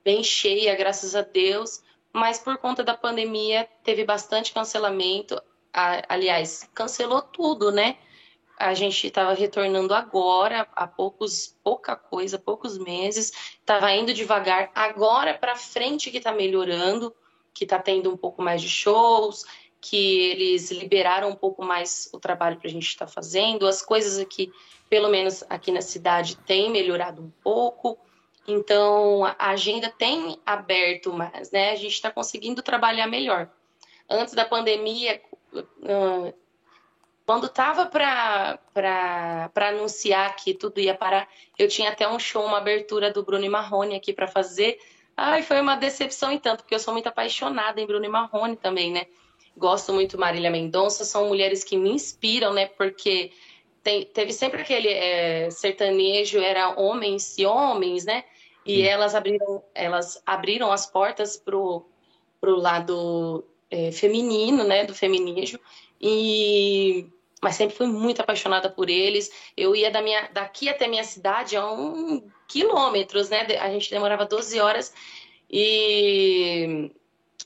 bem 0.09 0.25
cheia, 0.25 0.75
graças 0.75 1.15
a 1.15 1.21
Deus, 1.21 1.83
mas 2.15 2.39
por 2.39 2.57
conta 2.57 2.83
da 2.83 2.97
pandemia 2.97 3.69
teve 3.85 4.07
bastante 4.07 4.55
cancelamento. 4.55 5.39
aliás, 5.71 6.67
cancelou 6.73 7.21
tudo, 7.21 7.71
né? 7.71 7.99
A 8.59 8.73
gente 8.73 9.07
estava 9.07 9.35
retornando 9.35 9.93
agora, 9.93 10.67
há 10.75 10.87
poucos, 10.87 11.55
pouca 11.63 11.95
coisa, 11.95 12.39
poucos 12.39 12.79
meses, 12.79 13.31
estava 13.61 13.93
indo 13.93 14.15
devagar. 14.15 14.71
Agora 14.75 15.35
para 15.35 15.55
frente 15.55 16.11
que 16.11 16.17
está 16.17 16.33
melhorando, 16.33 17.15
que 17.53 17.65
está 17.65 17.79
tendo 17.79 18.11
um 18.11 18.17
pouco 18.17 18.41
mais 18.41 18.63
de 18.63 18.69
shows, 18.71 19.45
que 19.79 20.31
eles 20.31 20.71
liberaram 20.71 21.29
um 21.29 21.37
pouco 21.37 21.63
mais 21.63 22.09
o 22.15 22.19
trabalho 22.19 22.57
para 22.57 22.69
a 22.69 22.73
gente 22.73 22.87
estar 22.87 23.05
tá 23.05 23.13
fazendo. 23.13 23.67
As 23.67 23.83
coisas 23.83 24.19
aqui, 24.19 24.51
pelo 24.89 25.11
menos 25.11 25.45
aqui 25.51 25.71
na 25.71 25.83
cidade, 25.83 26.35
têm 26.35 26.71
melhorado 26.71 27.21
um 27.21 27.31
pouco. 27.43 27.99
Então, 28.51 29.27
a 29.27 29.51
agenda 29.51 29.91
tem 29.91 30.41
aberto 30.47 31.13
mais, 31.13 31.51
né? 31.51 31.73
A 31.73 31.77
gente 31.77 31.93
está 31.93 32.11
conseguindo 32.11 32.63
trabalhar 32.63 33.07
melhor. 33.07 33.51
Antes 34.09 34.33
da 34.33 34.43
pandemia, 34.43 35.21
quando 37.27 37.45
estava 37.45 37.85
para 37.85 39.51
anunciar 39.55 40.35
que 40.35 40.55
tudo 40.55 40.81
ia 40.81 40.95
parar, 40.95 41.29
eu 41.59 41.69
tinha 41.69 41.91
até 41.91 42.09
um 42.09 42.19
show, 42.19 42.43
uma 42.43 42.57
abertura 42.57 43.13
do 43.13 43.23
Bruno 43.23 43.45
e 43.45 43.51
Marrone 43.51 43.95
aqui 43.95 44.15
para 44.15 44.27
fazer. 44.27 44.81
Ai, 45.15 45.43
foi 45.43 45.61
uma 45.61 45.77
decepção 45.77 46.33
em 46.33 46.39
tanto, 46.39 46.63
porque 46.63 46.75
eu 46.75 46.81
sou 46.81 46.95
muito 46.95 47.07
apaixonada 47.07 47.79
em 47.79 47.87
Bruno 47.87 48.07
e 48.07 48.09
Marrone 48.09 48.57
também, 48.57 48.91
né? 48.91 49.05
Gosto 49.55 49.93
muito 49.93 50.17
Marília 50.17 50.51
Mendonça, 50.51 51.05
são 51.05 51.29
mulheres 51.29 51.63
que 51.63 51.77
me 51.77 51.91
inspiram, 51.91 52.55
né? 52.55 52.65
Porque 52.65 53.31
tem, 53.83 54.07
teve 54.07 54.33
sempre 54.33 54.63
aquele 54.63 54.89
é, 54.89 55.51
sertanejo, 55.51 56.41
era 56.41 56.81
homens 56.81 57.37
e 57.37 57.45
homens, 57.45 58.07
né? 58.07 58.25
E 58.69 58.83
elas 58.83 59.15
abriram, 59.15 59.63
elas 59.75 60.23
abriram 60.27 60.71
as 60.71 60.87
portas 60.87 61.37
pro, 61.37 61.87
pro 62.41 62.57
lado 62.57 63.45
é, 63.71 63.91
feminino, 63.91 64.63
né, 64.65 64.85
do 64.85 64.95
feminismo. 64.95 65.59
E 66.01 67.11
mas 67.41 67.55
sempre 67.55 67.77
fui 67.77 67.87
muito 67.87 68.21
apaixonada 68.21 68.69
por 68.69 68.91
eles. 68.91 69.31
Eu 69.57 69.75
ia 69.75 69.91
da 69.91 70.03
minha, 70.03 70.29
daqui 70.33 70.69
até 70.69 70.89
minha 70.89 71.05
cidade 71.05 71.57
a 71.57 71.71
um 71.71 72.29
quilômetros, 72.49 73.29
né? 73.29 73.47
A 73.61 73.71
gente 73.71 73.91
demorava 73.91 74.27
12 74.27 74.59
horas 74.59 74.93
e 75.49 76.91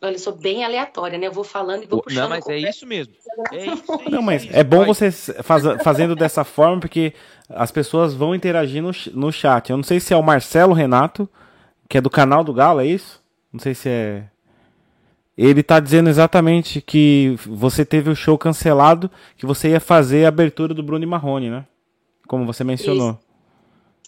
Olha, 0.03 0.15
eu 0.15 0.19
sou 0.19 0.35
bem 0.35 0.65
aleatória, 0.65 1.17
né? 1.17 1.29
Eu 1.29 1.33
vou 1.33 1.45
falando 1.45 1.85
e 1.85 1.87
vou 1.87 2.03
puxando. 2.03 2.23
Não, 2.23 2.29
mas 2.29 2.49
é 2.49 2.59
isso 2.59 2.85
mesmo. 2.85 3.15
É 3.53 3.67
isso, 3.67 3.85
é 4.05 4.11
não, 4.11 4.21
mas 4.21 4.45
é, 4.51 4.59
é 4.59 4.65
bom 4.65 4.85
você 4.85 5.13
faz, 5.13 5.63
fazendo 5.85 6.17
dessa 6.17 6.43
forma, 6.43 6.81
porque 6.81 7.15
as 7.49 7.71
pessoas 7.71 8.13
vão 8.13 8.35
interagir 8.35 8.83
no, 8.83 8.91
no 9.15 9.31
chat. 9.31 9.71
Eu 9.71 9.77
não 9.77 9.85
sei 9.85 10.01
se 10.01 10.13
é 10.13 10.17
o 10.17 10.23
Marcelo 10.23 10.75
Renato, 10.75 11.29
que 11.89 11.99
é 11.99 12.01
do 12.01 12.11
canal 12.11 12.43
do 12.43 12.53
Galo, 12.53 12.81
é 12.81 12.87
isso? 12.87 13.23
Não 13.53 13.61
sei 13.61 13.75
se 13.75 13.89
é. 13.89 14.25
Ele 15.39 15.63
tá 15.63 15.79
dizendo 15.79 16.11
exatamente 16.11 16.81
que 16.81 17.37
você 17.47 17.85
teve 17.85 18.11
o 18.11 18.17
show 18.17 18.37
cancelado, 18.37 19.09
que 19.37 19.47
você 19.47 19.71
ia 19.71 19.81
fazer 19.81 20.25
a 20.25 20.29
abertura 20.29 20.75
do 20.75 20.83
Bruno 20.83 21.05
e 21.05 21.07
Marrone, 21.07 21.49
né? 21.49 21.65
Como 22.27 22.45
você 22.45 22.65
mencionou. 22.65 23.21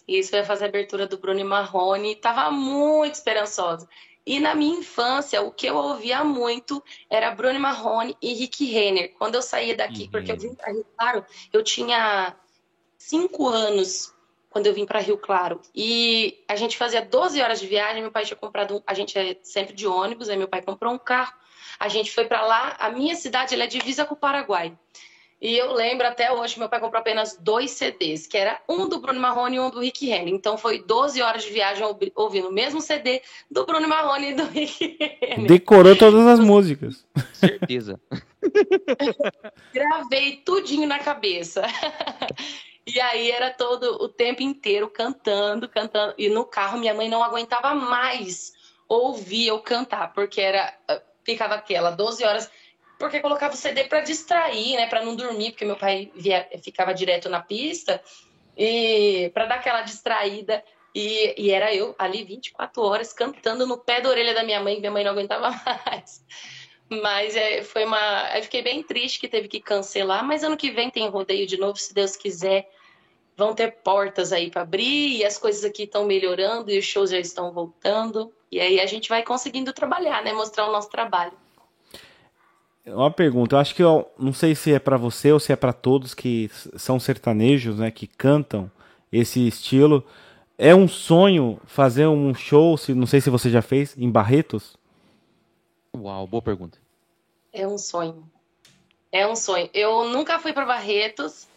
Isso, 0.05 0.19
isso 0.19 0.35
eu 0.35 0.39
ia 0.39 0.45
fazer 0.45 0.65
a 0.65 0.67
abertura 0.67 1.07
do 1.07 1.17
Bruno 1.17 1.39
e 1.39 1.43
Marrone. 1.43 2.15
Tava 2.17 2.51
muito 2.51 3.15
esperançosa. 3.15 3.87
E 4.25 4.39
na 4.39 4.55
minha 4.55 4.79
infância, 4.79 5.41
o 5.41 5.51
que 5.51 5.67
eu 5.67 5.75
ouvia 5.75 6.23
muito 6.23 6.83
era 7.09 7.29
Bruno 7.31 7.59
Marrone 7.59 8.17
e 8.21 8.33
Rick 8.33 8.65
Renner. 8.65 9.13
Quando 9.17 9.35
eu 9.35 9.41
saía 9.41 9.75
daqui, 9.75 10.03
uhum. 10.03 10.11
porque 10.11 10.31
eu 10.31 10.37
vim 10.37 10.55
para 10.55 10.71
Rio 10.71 10.85
Claro, 10.97 11.25
eu 11.53 11.63
tinha 11.63 12.35
cinco 12.97 13.47
anos 13.47 14.13
quando 14.49 14.67
eu 14.67 14.73
vim 14.73 14.85
para 14.85 14.99
Rio 14.99 15.17
Claro. 15.17 15.61
E 15.75 16.43
a 16.47 16.55
gente 16.55 16.77
fazia 16.77 17.01
12 17.01 17.41
horas 17.41 17.59
de 17.59 17.67
viagem, 17.67 18.01
meu 18.01 18.11
pai 18.11 18.25
tinha 18.25 18.37
comprado, 18.37 18.77
um, 18.77 18.81
a 18.87 18.93
gente 18.93 19.17
é 19.17 19.37
sempre 19.43 19.75
de 19.75 19.85
ônibus, 19.85 20.29
aí 20.29 20.37
meu 20.37 20.47
pai 20.47 20.61
comprou 20.61 20.93
um 20.93 20.97
carro. 20.97 21.33
A 21.77 21.87
gente 21.89 22.11
foi 22.11 22.25
para 22.25 22.41
lá, 22.41 22.75
a 22.79 22.89
minha 22.89 23.15
cidade 23.15 23.53
ela 23.53 23.65
é 23.65 23.67
divisa 23.67 24.05
com 24.05 24.15
o 24.15 24.17
Paraguai. 24.17 24.75
E 25.41 25.57
eu 25.57 25.73
lembro 25.73 26.07
até 26.07 26.31
hoje, 26.31 26.57
meu 26.57 26.69
pai 26.69 26.79
comprou 26.79 26.99
apenas 26.99 27.37
dois 27.37 27.71
CDs, 27.71 28.25
que 28.25 28.37
era 28.37 28.59
um 28.69 28.87
do 28.87 28.99
Bruno 28.99 29.19
Marrone 29.19 29.57
e 29.57 29.59
um 29.59 29.69
do 29.69 29.81
Rick 29.81 30.09
Henry. 30.09 30.31
Então 30.31 30.57
foi 30.57 30.81
12 30.81 31.21
horas 31.21 31.43
de 31.43 31.51
viagem 31.51 31.85
ouvindo 32.15 32.47
o 32.47 32.53
mesmo 32.53 32.81
CD 32.81 33.21
do 33.51 33.65
Bruno 33.65 33.87
Marrone 33.87 34.31
e 34.31 34.33
do 34.33 34.45
Rick 34.45 34.97
Henry. 35.21 35.47
Decorou 35.47 35.95
todas 35.95 36.25
as 36.25 36.39
músicas. 36.43 37.05
Certeza. 37.33 37.99
Gravei 39.73 40.37
tudinho 40.37 40.87
na 40.87 40.99
cabeça. 40.99 41.63
E 42.87 43.01
aí 43.01 43.31
era 43.31 43.49
todo 43.49 44.03
o 44.03 44.07
tempo 44.07 44.43
inteiro 44.43 44.87
cantando, 44.87 45.67
cantando. 45.67 46.13
E 46.19 46.29
no 46.29 46.45
carro 46.45 46.77
minha 46.77 46.93
mãe 46.93 47.09
não 47.09 47.23
aguentava 47.23 47.73
mais 47.73 48.53
ouvir 48.87 49.47
eu 49.47 49.59
cantar, 49.59 50.13
porque 50.13 50.39
era 50.39 50.71
ficava 51.23 51.55
aquela 51.55 51.89
12 51.89 52.23
horas 52.23 52.51
porque 52.97 53.19
colocava 53.19 53.53
o 53.53 53.57
CD 53.57 53.85
para 53.85 54.01
distrair, 54.01 54.75
né, 54.75 54.87
para 54.87 55.03
não 55.03 55.15
dormir, 55.15 55.51
porque 55.51 55.65
meu 55.65 55.75
pai 55.75 56.11
via, 56.15 56.47
ficava 56.63 56.93
direto 56.93 57.29
na 57.29 57.41
pista 57.41 58.01
e 58.57 59.29
para 59.33 59.45
dar 59.45 59.55
aquela 59.55 59.81
distraída. 59.81 60.63
E, 60.93 61.35
e, 61.37 61.51
era 61.51 61.75
eu 61.75 61.93
ali 61.99 62.23
24 62.23 62.81
horas 62.81 63.11
cantando 63.11 63.67
no 63.67 63.77
pé 63.77 63.99
da 63.99 64.07
orelha 64.07 64.33
da 64.33 64.43
minha 64.43 64.61
mãe, 64.61 64.79
minha 64.79 64.91
mãe 64.91 65.03
não 65.03 65.11
aguentava 65.11 65.49
mais. 65.85 66.23
Mas 66.89 67.35
é, 67.35 67.63
foi 67.63 67.83
uma. 67.83 68.29
Eu 68.33 68.43
fiquei 68.43 68.61
bem 68.61 68.81
triste 68.81 69.19
que 69.19 69.27
teve 69.27 69.47
que 69.49 69.59
cancelar, 69.59 70.23
mas 70.23 70.43
ano 70.43 70.55
que 70.55 70.71
vem 70.71 70.89
tem 70.89 71.09
rodeio 71.09 71.45
de 71.45 71.57
novo, 71.57 71.77
se 71.77 71.93
Deus 71.93 72.15
quiser. 72.15 72.69
Vão 73.37 73.53
ter 73.53 73.71
portas 73.83 74.31
aí 74.31 74.49
para 74.49 74.61
abrir 74.61 75.17
e 75.17 75.25
as 75.25 75.37
coisas 75.37 75.65
aqui 75.65 75.83
estão 75.83 76.05
melhorando 76.05 76.71
e 76.71 76.79
os 76.79 76.85
shows 76.85 77.09
já 77.09 77.19
estão 77.19 77.51
voltando. 77.51 78.33
E 78.49 78.61
aí 78.61 78.79
a 78.79 78.85
gente 78.85 79.09
vai 79.09 79.23
conseguindo 79.23 79.73
trabalhar, 79.73 80.23
né? 80.23 80.31
Mostrar 80.31 80.69
o 80.69 80.71
nosso 80.71 80.89
trabalho. 80.89 81.33
Uma 82.85 83.09
pergunta, 83.09 83.55
eu 83.55 83.59
acho 83.59 83.73
que 83.73 83.81
eu 83.81 84.07
não 84.17 84.31
sei 84.31 84.53
se 84.53 84.71
é 84.71 84.79
para 84.79 84.95
você 84.95 85.31
ou 85.31 85.39
se 85.39 85.51
é 85.51 85.55
para 85.55 85.73
todos 85.73 86.13
que 86.13 86.51
são 86.75 86.99
sertanejos, 86.99 87.79
né, 87.79 87.89
que 87.89 88.05
cantam 88.05 88.69
esse 89.11 89.47
estilo. 89.47 90.05
É 90.57 90.73
um 90.73 90.87
sonho 90.87 91.59
fazer 91.65 92.07
um 92.07 92.33
show, 92.33 92.77
se 92.77 92.93
não 92.93 93.07
sei 93.07 93.19
se 93.21 93.29
você 93.29 93.49
já 93.49 93.61
fez 93.61 93.97
em 93.97 94.09
Barretos? 94.09 94.77
Uau, 95.97 96.27
boa 96.27 96.41
pergunta. 96.41 96.77
É 97.51 97.67
um 97.67 97.77
sonho. 97.77 98.29
É 99.11 99.25
um 99.27 99.35
sonho. 99.35 99.69
Eu 99.73 100.09
nunca 100.09 100.37
fui 100.39 100.53
para 100.53 100.65
Barretos. 100.65 101.47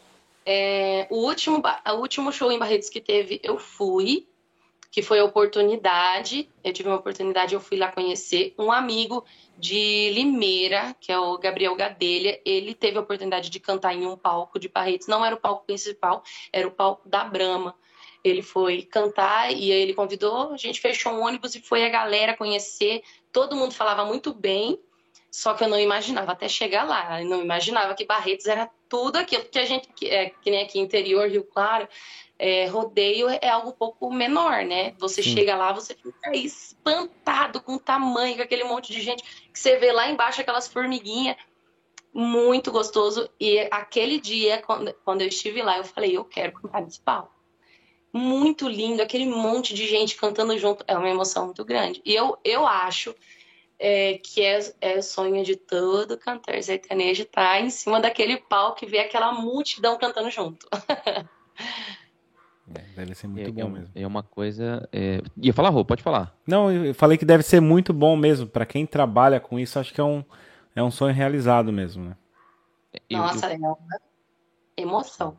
É, 0.47 1.07
o, 1.11 1.27
último, 1.27 1.61
o 1.61 1.95
último 1.97 2.33
show 2.33 2.51
em 2.51 2.59
Barretos 2.59 2.89
que 2.89 3.01
teve, 3.01 3.39
eu 3.43 3.59
fui, 3.59 4.27
que 4.91 5.03
foi 5.03 5.19
a 5.19 5.25
oportunidade. 5.25 6.49
Eu 6.65 6.73
tive 6.73 6.89
uma 6.89 6.99
oportunidade, 6.99 7.55
eu 7.55 7.61
fui 7.61 7.77
lá 7.77 7.91
conhecer 7.93 8.55
um 8.59 8.73
amigo 8.73 9.25
de 9.59 10.11
Limeira, 10.11 10.97
que 11.01 11.13
é 11.13 11.19
o 11.19 11.37
Gabriel 11.39 11.75
Gadelha. 11.77 12.41
Ele 12.45 12.75
teve 12.75 12.97
a 12.97 13.01
oportunidade 13.01 13.51
de 13.51 13.61
cantar 13.61 13.95
em 13.95 14.07
um 14.07 14.17
palco 14.17 14.59
de 14.59 14.69
Barretos. 14.69 15.09
Não 15.09 15.25
era 15.25 15.35
o 15.35 15.41
palco 15.41 15.67
principal, 15.67 16.23
era 16.53 16.67
o 16.67 16.71
palco 16.71 17.09
da 17.09 17.25
Brama. 17.25 17.75
Ele 18.25 18.43
foi 18.43 18.83
cantar 18.83 19.53
e 19.53 19.73
aí 19.73 19.81
ele 19.81 19.95
convidou, 19.95 20.53
a 20.53 20.57
gente 20.57 20.81
fechou 20.81 21.13
um 21.13 21.23
ônibus 21.23 21.55
e 21.55 21.61
foi 21.61 21.85
a 21.85 21.89
galera 21.89 22.37
conhecer. 22.37 23.03
Todo 23.33 23.57
mundo 23.57 23.73
falava 23.73 24.05
muito 24.05 24.35
bem, 24.35 24.79
só 25.31 25.55
que 25.55 25.63
eu 25.63 25.69
não 25.69 25.79
imaginava 25.79 26.33
até 26.33 26.49
chegar 26.49 26.85
lá. 26.85 27.21
Eu 27.21 27.29
não 27.29 27.43
imaginava 27.43 27.95
que 27.95 28.05
Barretos 28.05 28.47
era 28.47 28.71
tudo 28.89 29.17
aquilo 29.17 29.45
que 29.45 29.59
a 29.59 29.65
gente, 29.65 29.89
é, 30.07 30.31
que 30.31 30.51
nem 30.51 30.63
aqui 30.63 30.79
interior, 30.79 31.29
Rio 31.29 31.45
Claro, 31.45 31.87
é, 32.39 32.67
rodeio 32.67 33.29
é 33.29 33.49
algo 33.49 33.71
um 33.71 33.73
pouco 33.73 34.11
menor, 34.13 34.65
né? 34.65 34.95
Você 34.99 35.23
Sim. 35.23 35.35
chega 35.35 35.57
lá, 35.57 35.73
você 35.73 35.95
fica 35.95 36.35
espantado 36.35 37.61
com 37.61 37.75
o 37.75 37.81
tamanho, 37.81 38.37
com 38.37 38.43
aquele 38.43 38.65
monte 38.65 38.93
de 38.93 39.01
gente 39.01 39.23
que 39.53 39.59
você 39.59 39.77
vê 39.77 39.93
lá 39.93 40.09
embaixo, 40.11 40.41
aquelas 40.41 40.69
formiguinhas. 40.69 41.37
Muito 42.13 42.73
gostoso. 42.73 43.29
E 43.39 43.61
aquele 43.71 44.19
dia, 44.19 44.63
quando, 44.63 44.95
quando 45.05 45.21
eu 45.21 45.29
estive 45.29 45.63
lá, 45.63 45.77
eu 45.77 45.85
falei, 45.85 46.17
eu 46.17 46.25
quero 46.25 46.53
cantar 46.53 46.81
nesse 46.83 47.01
palco 47.01 47.39
muito 48.11 48.67
lindo, 48.67 49.03
aquele 49.03 49.27
monte 49.27 49.75
de 49.75 49.87
gente 49.87 50.17
cantando 50.17 50.57
junto, 50.59 50.83
é 50.89 50.97
uma 50.97 51.09
emoção 51.09 51.47
muito 51.47 51.65
grande. 51.65 52.01
E 52.05 52.15
eu, 52.15 52.39
eu 52.43 52.67
acho 52.67 53.15
é, 53.79 54.19
que 54.19 54.43
é, 54.43 54.59
é 54.81 54.99
o 54.99 55.03
sonho 55.03 55.45
de 55.45 55.57
todo 55.57 56.19
cantor 56.19 56.61
sertanejo 56.63 57.23
estar 57.23 57.53
tá 57.53 57.61
em 57.61 57.71
cima 57.71 58.01
daquele 58.01 58.37
palco 58.37 58.85
e 58.85 58.89
ver 58.89 59.01
aquela 59.01 59.33
multidão 59.33 59.97
cantando 59.99 60.31
junto. 60.31 60.67
É, 62.75 62.83
deve 62.97 63.15
ser 63.15 63.29
muito 63.29 63.49
é, 63.49 63.53
bom 63.53 63.69
é, 63.69 63.71
mesmo. 63.71 63.91
É 63.95 64.07
uma 64.07 64.23
coisa. 64.23 64.87
É... 64.93 65.23
Ia 65.39 65.55
falar, 65.55 65.71
Rô, 65.71 65.85
pode 65.85 66.03
falar. 66.03 66.37
Não, 66.47 66.71
eu 66.71 66.95
falei 66.95 67.17
que 67.17 67.25
deve 67.25 67.43
ser 67.43 67.61
muito 67.61 67.95
bom 67.95 68.15
mesmo. 68.15 68.47
Para 68.47 68.67
quem 68.67 68.85
trabalha 68.85 69.41
com 69.41 69.59
isso, 69.59 69.79
acho 69.79 69.95
que 69.95 70.01
é 70.01 70.05
um, 70.05 70.23
é 70.77 70.83
um 70.83 70.91
sonho 70.91 71.15
realizado 71.15 71.73
mesmo, 71.73 72.05
né? 72.05 72.17
Nossa, 73.11 73.47
eu... 73.47 73.53
é 73.53 73.57
uma 73.57 73.79
emoção. 74.77 75.39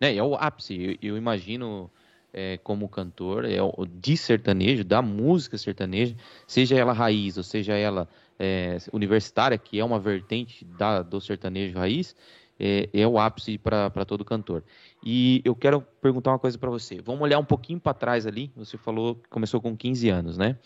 É, 0.00 0.16
é 0.16 0.22
o 0.22 0.34
ápice. 0.34 0.98
Eu, 1.00 1.10
eu 1.10 1.16
imagino 1.16 1.90
é, 2.32 2.58
como 2.58 2.88
cantor, 2.88 3.44
é 3.44 3.58
de 3.90 4.16
sertanejo, 4.16 4.84
da 4.84 5.00
música 5.02 5.56
sertaneja, 5.56 6.14
seja 6.46 6.76
ela 6.76 6.92
raiz 6.92 7.36
ou 7.36 7.42
seja 7.42 7.74
ela 7.74 8.08
é, 8.38 8.78
universitária, 8.92 9.58
que 9.58 9.78
é 9.78 9.84
uma 9.84 9.98
vertente 9.98 10.64
da, 10.64 11.02
do 11.02 11.20
sertanejo 11.20 11.78
raiz, 11.78 12.14
é, 12.58 12.88
é 12.92 13.06
o 13.06 13.18
ápice 13.18 13.56
para 13.58 14.04
todo 14.04 14.24
cantor. 14.24 14.64
E 15.04 15.40
eu 15.44 15.54
quero 15.54 15.80
perguntar 16.00 16.32
uma 16.32 16.38
coisa 16.38 16.58
para 16.58 16.70
você. 16.70 17.00
Vamos 17.00 17.22
olhar 17.22 17.38
um 17.38 17.44
pouquinho 17.44 17.80
para 17.80 17.94
trás 17.94 18.26
ali. 18.26 18.50
Você 18.56 18.76
falou 18.76 19.14
que 19.14 19.28
começou 19.28 19.60
com 19.60 19.76
15 19.76 20.08
anos, 20.08 20.36
né? 20.36 20.56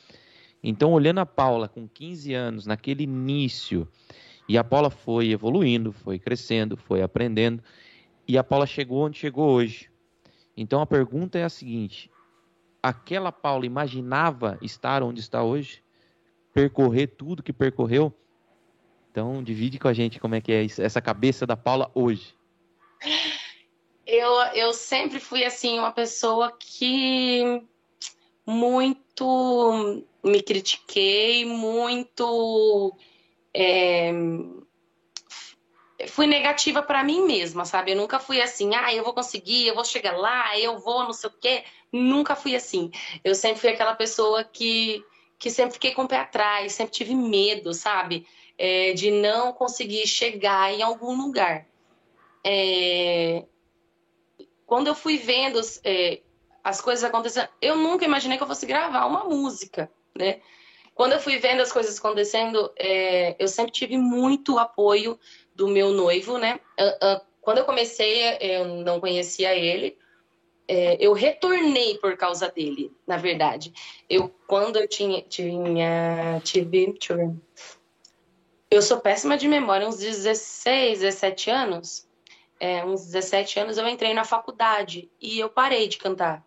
Então, 0.62 0.92
olhando 0.92 1.18
a 1.18 1.26
Paula 1.26 1.68
com 1.68 1.88
15 1.88 2.32
anos, 2.34 2.66
naquele 2.66 3.02
início, 3.02 3.88
e 4.48 4.56
a 4.56 4.62
Paula 4.62 4.90
foi 4.90 5.30
evoluindo, 5.30 5.92
foi 5.92 6.18
crescendo, 6.18 6.76
foi 6.76 7.02
aprendendo, 7.02 7.62
e 8.28 8.38
a 8.38 8.44
Paula 8.44 8.64
chegou 8.64 9.04
onde 9.04 9.18
chegou 9.18 9.50
hoje. 9.50 9.90
Então 10.56 10.80
a 10.80 10.86
pergunta 10.86 11.38
é 11.38 11.44
a 11.44 11.48
seguinte: 11.48 12.10
aquela 12.82 13.32
Paula 13.32 13.66
imaginava 13.66 14.58
estar 14.60 15.02
onde 15.02 15.20
está 15.20 15.42
hoje? 15.42 15.82
Percorrer 16.52 17.06
tudo 17.06 17.42
que 17.42 17.52
percorreu? 17.52 18.12
Então 19.10 19.42
divide 19.42 19.78
com 19.78 19.88
a 19.88 19.92
gente 19.92 20.20
como 20.20 20.34
é 20.34 20.40
que 20.40 20.52
é 20.52 20.64
essa 20.64 21.00
cabeça 21.00 21.46
da 21.46 21.56
Paula 21.56 21.90
hoje. 21.94 22.34
Eu, 24.06 24.30
eu 24.54 24.72
sempre 24.72 25.20
fui 25.20 25.44
assim 25.44 25.78
uma 25.78 25.92
pessoa 25.92 26.52
que 26.58 27.62
muito 28.46 30.02
me 30.24 30.42
critiquei, 30.42 31.44
muito 31.44 32.96
é, 33.54 34.12
fui 36.08 36.26
negativa 36.26 36.82
para 36.82 37.02
mim 37.04 37.26
mesma, 37.26 37.64
sabe? 37.64 37.92
Eu 37.92 37.96
nunca 37.96 38.18
fui 38.18 38.40
assim, 38.40 38.74
ah, 38.74 38.92
eu 38.94 39.04
vou 39.04 39.12
conseguir, 39.12 39.66
eu 39.66 39.74
vou 39.74 39.84
chegar 39.84 40.16
lá, 40.16 40.58
eu 40.58 40.78
vou, 40.78 41.04
não 41.04 41.12
sei 41.12 41.30
o 41.30 41.32
quê. 41.32 41.64
Nunca 41.92 42.34
fui 42.34 42.54
assim. 42.54 42.90
Eu 43.22 43.34
sempre 43.34 43.60
fui 43.60 43.70
aquela 43.70 43.94
pessoa 43.94 44.44
que, 44.44 45.04
que 45.38 45.50
sempre 45.50 45.74
fiquei 45.74 45.92
com 45.92 46.04
o 46.04 46.08
pé 46.08 46.18
atrás, 46.18 46.72
sempre 46.72 46.92
tive 46.94 47.14
medo, 47.14 47.74
sabe? 47.74 48.26
É, 48.58 48.92
de 48.92 49.10
não 49.10 49.52
conseguir 49.52 50.06
chegar 50.06 50.72
em 50.72 50.82
algum 50.82 51.16
lugar. 51.16 51.66
É... 52.44 53.44
Quando 54.66 54.86
eu 54.86 54.94
fui 54.94 55.18
vendo 55.18 55.60
é, 55.84 56.20
as 56.64 56.80
coisas 56.80 57.04
acontecendo, 57.04 57.48
eu 57.60 57.76
nunca 57.76 58.04
imaginei 58.04 58.36
que 58.36 58.42
eu 58.42 58.48
fosse 58.48 58.66
gravar 58.66 59.06
uma 59.06 59.24
música, 59.24 59.90
né? 60.16 60.40
Quando 60.94 61.12
eu 61.12 61.20
fui 61.20 61.38
vendo 61.38 61.60
as 61.60 61.72
coisas 61.72 61.98
acontecendo, 61.98 62.70
é, 62.76 63.34
eu 63.38 63.48
sempre 63.48 63.72
tive 63.72 63.96
muito 63.96 64.58
apoio 64.58 65.18
do 65.54 65.68
meu 65.68 65.90
noivo, 65.90 66.38
né? 66.38 66.60
Quando 67.40 67.58
eu 67.58 67.64
comecei, 67.64 68.38
eu 68.40 68.64
não 68.64 69.00
conhecia 69.00 69.54
ele. 69.54 69.98
É, 70.68 70.96
eu 71.00 71.12
retornei 71.12 71.98
por 71.98 72.16
causa 72.16 72.48
dele, 72.48 72.92
na 73.06 73.16
verdade. 73.16 73.72
Eu, 74.08 74.32
quando 74.46 74.76
eu 74.76 74.88
tinha, 74.88 75.20
tinha 75.22 76.40
tive, 76.44 76.92
deixa 76.92 77.12
eu 77.12 77.16
ver. 77.16 77.34
Eu 78.70 78.80
sou 78.80 79.00
péssima 79.00 79.36
de 79.36 79.48
memória, 79.48 79.86
uns 79.86 79.98
16, 79.98 81.00
17 81.00 81.50
anos. 81.50 82.08
É, 82.58 82.84
uns 82.84 83.04
17 83.06 83.58
anos 83.58 83.76
eu 83.76 83.86
entrei 83.88 84.14
na 84.14 84.24
faculdade 84.24 85.10
e 85.20 85.38
eu 85.38 85.50
parei 85.50 85.88
de 85.88 85.98
cantar. 85.98 86.46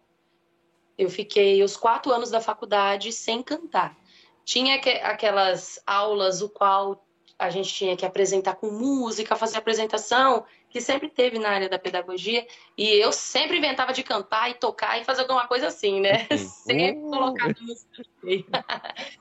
Eu 0.98 1.10
fiquei 1.10 1.62
os 1.62 1.76
quatro 1.76 2.12
anos 2.12 2.32
da 2.32 2.40
faculdade 2.40 3.12
sem 3.12 3.44
cantar. 3.44 3.98
Tinha 4.46 4.76
aquelas 5.04 5.80
aulas 5.86 6.42
o 6.42 6.50
qual 6.50 7.05
a 7.38 7.50
gente 7.50 7.74
tinha 7.74 7.98
que 7.98 8.06
apresentar 8.06 8.56
com 8.56 8.72
música, 8.72 9.36
fazer 9.36 9.58
apresentação, 9.58 10.46
que 10.70 10.80
sempre 10.80 11.10
teve 11.10 11.38
na 11.38 11.50
área 11.50 11.70
da 11.70 11.78
pedagogia, 11.78 12.48
e 12.78 12.88
eu 12.88 13.12
sempre 13.12 13.58
inventava 13.58 13.92
de 13.92 14.04
cantar 14.04 14.50
e 14.50 14.54
tocar 14.54 15.00
e 15.00 15.04
fazer 15.04 15.22
alguma 15.22 15.48
coisa 15.48 15.68
assim, 15.68 16.00
né? 16.00 16.28
Uhum. 16.32 16.38
sempre 16.48 17.02
uh. 17.02 17.10
colocava 17.10 17.54
música 17.62 18.06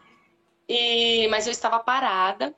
e 0.68 1.29
Mas 1.29 1.46
eu 1.46 1.53
estava 1.53 1.79
parada, 1.81 2.55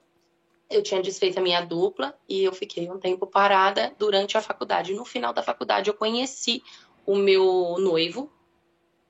eu 0.69 0.83
tinha 0.83 1.01
desfeito 1.01 1.39
a 1.39 1.43
minha 1.43 1.61
dupla 1.63 2.19
e 2.29 2.45
eu 2.45 2.53
fiquei 2.53 2.91
um 2.91 2.99
tempo 2.99 3.27
parada 3.27 3.95
durante 3.99 4.37
a 4.37 4.43
faculdade. 4.43 4.95
No 4.95 5.05
final 5.05 5.33
da 5.33 5.43
faculdade 5.43 5.89
eu 5.89 5.95
conheci 5.95 6.63
o 7.07 7.17
meu 7.17 7.77
noivo 7.79 8.31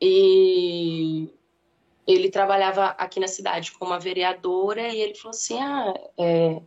e 0.01 1.29
ele 2.07 2.31
trabalhava 2.31 2.87
aqui 2.99 3.19
na 3.19 3.29
cidade 3.29 3.73
como 3.73 3.91
uma 3.91 3.99
vereadora 3.99 4.89
e 4.89 5.01
ele 5.01 5.15
falou 5.15 5.31
assim, 5.31 5.61
ah, 5.61 5.95
é, 6.17 6.61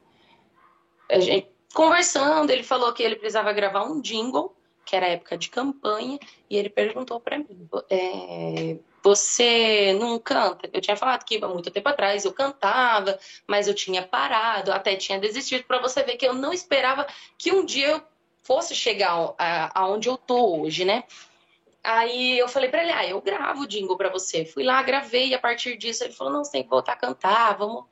gente, 1.21 1.47
conversando, 1.73 2.49
ele 2.51 2.63
falou 2.63 2.91
que 2.93 3.03
ele 3.03 3.15
precisava 3.15 3.53
gravar 3.53 3.83
um 3.83 4.01
jingle, 4.01 4.55
que 4.85 4.95
era 4.95 5.07
época 5.07 5.37
de 5.37 5.49
campanha, 5.49 6.19
e 6.49 6.57
ele 6.57 6.69
perguntou 6.69 7.19
para 7.19 7.37
mim, 7.37 7.69
é, 7.89 8.77
você 9.03 9.95
não 9.99 10.19
canta? 10.19 10.69
Eu 10.73 10.81
tinha 10.81 10.97
falado 10.97 11.23
que 11.23 11.43
há 11.43 11.47
muito 11.47 11.71
tempo 11.71 11.87
atrás 11.87 12.25
eu 12.25 12.33
cantava, 12.33 13.17
mas 13.47 13.67
eu 13.67 13.73
tinha 13.73 14.01
parado, 14.01 14.73
até 14.73 14.95
tinha 14.95 15.19
desistido, 15.19 15.63
para 15.63 15.79
você 15.79 16.03
ver 16.03 16.17
que 16.17 16.27
eu 16.27 16.33
não 16.33 16.51
esperava 16.51 17.07
que 17.37 17.51
um 17.51 17.63
dia 17.63 17.87
eu 17.87 18.01
fosse 18.43 18.73
chegar 18.73 19.35
aonde 19.75 20.09
eu 20.09 20.17
tô 20.17 20.61
hoje, 20.61 20.83
né? 20.83 21.03
Aí 21.83 22.37
eu 22.37 22.47
falei 22.47 22.69
para 22.69 22.83
ele, 22.83 22.91
ah, 22.91 23.07
eu 23.07 23.21
gravo 23.21 23.61
o 23.61 23.67
jingle 23.67 23.97
para 23.97 24.09
você. 24.09 24.45
Fui 24.45 24.63
lá, 24.63 24.81
gravei, 24.83 25.29
e 25.29 25.33
a 25.33 25.39
partir 25.39 25.77
disso 25.77 26.03
ele 26.03 26.13
falou, 26.13 26.33
não, 26.33 26.43
você 26.43 26.51
tem 26.51 26.63
que 26.63 26.69
voltar 26.69 26.93
a 26.93 26.97
cantar, 26.97 27.57
vamos 27.57 27.85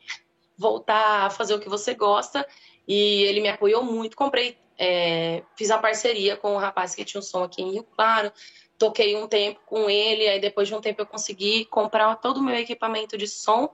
voltar 0.58 1.26
a 1.26 1.30
fazer 1.30 1.54
o 1.54 1.60
que 1.60 1.70
você 1.70 1.94
gosta. 1.94 2.46
E 2.88 3.24
ele 3.24 3.42
me 3.42 3.50
apoiou 3.50 3.84
muito, 3.84 4.16
comprei, 4.16 4.58
é, 4.78 5.44
fiz 5.56 5.72
a 5.72 5.78
parceria 5.78 6.36
com 6.36 6.54
um 6.54 6.58
rapaz 6.58 6.96
que 6.96 7.06
tinha 7.06 7.20
um 7.20 7.24
som 7.24 7.44
aqui 7.44 7.62
em 7.62 7.72
Rio 7.72 7.84
Claro, 7.84 8.32
toquei 8.78 9.16
um 9.16 9.28
tempo 9.28 9.60
com 9.66 9.90
ele, 9.90 10.28
aí 10.28 10.40
depois 10.40 10.68
de 10.68 10.76
um 10.76 10.82
tempo 10.82 11.02
eu 11.02 11.06
consegui 11.06 11.66
comprar 11.66 12.16
todo 12.18 12.38
o 12.38 12.44
meu 12.44 12.56
equipamento 12.56 13.18
de 13.18 13.28
som 13.28 13.74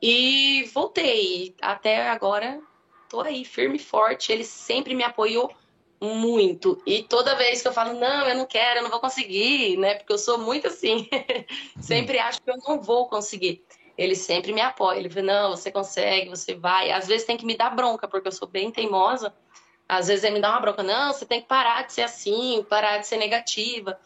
E 0.00 0.64
voltei. 0.74 1.54
Até 1.60 2.08
agora 2.08 2.60
tô 3.08 3.20
aí, 3.20 3.44
firme 3.44 3.76
e 3.76 3.80
forte. 3.80 4.32
Ele 4.32 4.44
sempre 4.44 4.94
me 4.94 5.02
apoiou 5.02 5.52
muito. 6.00 6.80
E 6.86 7.02
toda 7.02 7.34
vez 7.34 7.62
que 7.62 7.68
eu 7.68 7.72
falo, 7.72 7.98
não, 7.98 8.28
eu 8.28 8.36
não 8.36 8.46
quero, 8.46 8.78
eu 8.78 8.82
não 8.82 8.90
vou 8.90 9.00
conseguir, 9.00 9.76
né? 9.76 9.96
Porque 9.96 10.12
eu 10.12 10.18
sou 10.18 10.38
muito 10.38 10.68
assim. 10.68 11.08
sempre 11.80 12.18
acho 12.18 12.40
que 12.40 12.50
eu 12.50 12.56
não 12.66 12.80
vou 12.80 13.08
conseguir. 13.08 13.64
Ele 13.96 14.14
sempre 14.14 14.52
me 14.52 14.60
apoia. 14.60 14.98
Ele 14.98 15.10
fala, 15.10 15.26
não, 15.26 15.50
você 15.50 15.72
consegue, 15.72 16.30
você 16.30 16.54
vai. 16.54 16.90
Às 16.92 17.06
vezes 17.06 17.26
tem 17.26 17.36
que 17.36 17.46
me 17.46 17.56
dar 17.56 17.74
bronca, 17.74 18.06
porque 18.06 18.28
eu 18.28 18.32
sou 18.32 18.46
bem 18.46 18.70
teimosa. 18.70 19.34
Às 19.88 20.08
vezes 20.08 20.22
ele 20.22 20.34
me 20.34 20.40
dá 20.40 20.50
uma 20.50 20.60
bronca, 20.60 20.82
não, 20.82 21.12
você 21.12 21.24
tem 21.24 21.40
que 21.40 21.48
parar 21.48 21.86
de 21.86 21.94
ser 21.94 22.02
assim, 22.02 22.64
parar 22.68 22.98
de 22.98 23.06
ser 23.06 23.16
negativa. 23.16 23.98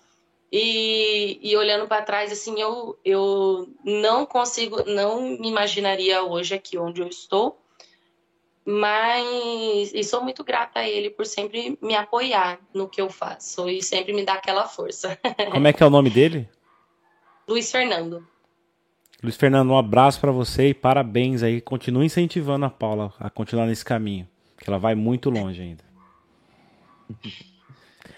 E, 0.50 1.38
e 1.42 1.56
olhando 1.56 1.88
para 1.88 2.02
trás, 2.02 2.30
assim, 2.30 2.60
eu, 2.60 2.98
eu 3.04 3.74
não 3.82 4.24
consigo, 4.26 4.84
não 4.84 5.22
me 5.22 5.48
imaginaria 5.48 6.22
hoje 6.22 6.54
aqui 6.54 6.78
onde 6.78 7.00
eu 7.00 7.08
estou, 7.08 7.61
mas 8.64 9.92
e 9.92 10.04
sou 10.04 10.22
muito 10.22 10.44
grata 10.44 10.80
a 10.80 10.88
ele 10.88 11.10
por 11.10 11.26
sempre 11.26 11.78
me 11.82 11.94
apoiar 11.94 12.58
no 12.72 12.88
que 12.88 13.00
eu 13.00 13.10
faço 13.10 13.68
e 13.68 13.82
sempre 13.82 14.12
me 14.12 14.24
dar 14.24 14.34
aquela 14.34 14.66
força. 14.66 15.18
Como 15.50 15.66
é 15.66 15.72
que 15.72 15.82
é 15.82 15.86
o 15.86 15.90
nome 15.90 16.10
dele? 16.10 16.48
Luiz 17.48 17.70
Fernando. 17.70 18.26
Luiz 19.22 19.36
Fernando, 19.36 19.70
um 19.70 19.78
abraço 19.78 20.20
para 20.20 20.32
você 20.32 20.68
e 20.68 20.74
parabéns 20.74 21.42
aí. 21.42 21.60
Continue 21.60 22.06
incentivando 22.06 22.64
a 22.64 22.70
Paula 22.70 23.12
a 23.18 23.30
continuar 23.30 23.66
nesse 23.66 23.84
caminho, 23.84 24.28
que 24.58 24.68
ela 24.68 24.78
vai 24.78 24.94
muito 24.94 25.30
longe 25.30 25.60
ainda. 25.60 25.84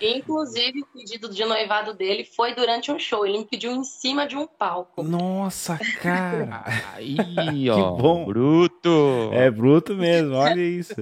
Inclusive, 0.05 0.83
o 0.83 0.87
pedido 0.87 1.29
de 1.29 1.45
noivado 1.45 1.95
dele 1.95 2.25
foi 2.25 2.55
durante 2.55 2.93
um 2.93 2.99
show. 2.99 3.27
Ele 3.27 3.39
me 3.39 3.45
pediu 3.45 3.73
em 3.73 3.83
cima 3.85 4.27
de 4.27 4.37
um 4.37 4.47
palco. 4.47 5.03
Nossa, 5.03 5.79
cara! 6.03 6.63
Aí, 6.93 7.17
ó. 7.71 7.97
Que 7.97 8.03
bom. 8.03 8.25
Bruto! 8.27 9.31
É 9.33 9.51
bruto 9.51 9.95
mesmo, 9.95 10.35
olha 10.35 10.61
isso. 10.61 10.95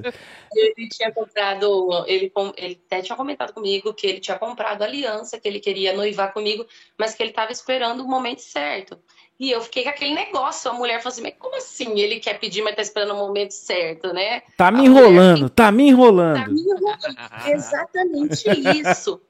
Ele 0.55 0.89
tinha 0.89 1.11
comprado, 1.11 2.05
ele, 2.07 2.33
ele 2.57 2.81
até 2.87 3.03
tinha 3.03 3.17
comentado 3.17 3.53
comigo 3.53 3.93
que 3.95 4.07
ele 4.07 4.21
tinha 4.21 4.39
comprado 4.39 4.83
aliança, 4.83 5.41
que 5.41 5.49
ele 5.49 5.61
queria 5.61 5.93
noivar 5.95 6.33
comigo, 6.33 6.67
mas 6.99 7.15
que 7.15 7.23
ele 7.23 7.31
estava 7.31 7.51
esperando 7.51 8.05
o 8.05 8.09
momento 8.09 8.41
certo. 8.41 8.99
E 9.39 9.51
eu 9.51 9.61
fiquei 9.61 9.83
com 9.83 9.89
aquele 9.91 10.15
negócio. 10.15 10.71
A 10.71 10.75
mulher 10.75 10.99
falou 10.99 11.13
assim: 11.13 11.23
mas 11.23 11.35
como 11.39 11.57
assim? 11.57 11.99
Ele 11.99 12.21
quer 12.21 12.39
pedir, 12.39 12.63
mas 12.63 12.77
tá 12.77 12.83
esperando 12.83 13.15
o 13.15 13.19
momento 13.19 13.53
certo, 13.53 14.13
né? 14.13 14.43
Tá 14.57 14.71
me 14.71 14.85
enrolando, 14.85 15.51
tá 15.51 15.73
me 15.73 15.89
enrolando. 15.89 16.45
Tá 16.45 16.49
me 16.49 16.61
enrolando. 16.61 17.17
Exatamente 17.49 18.45
isso. 18.81 19.21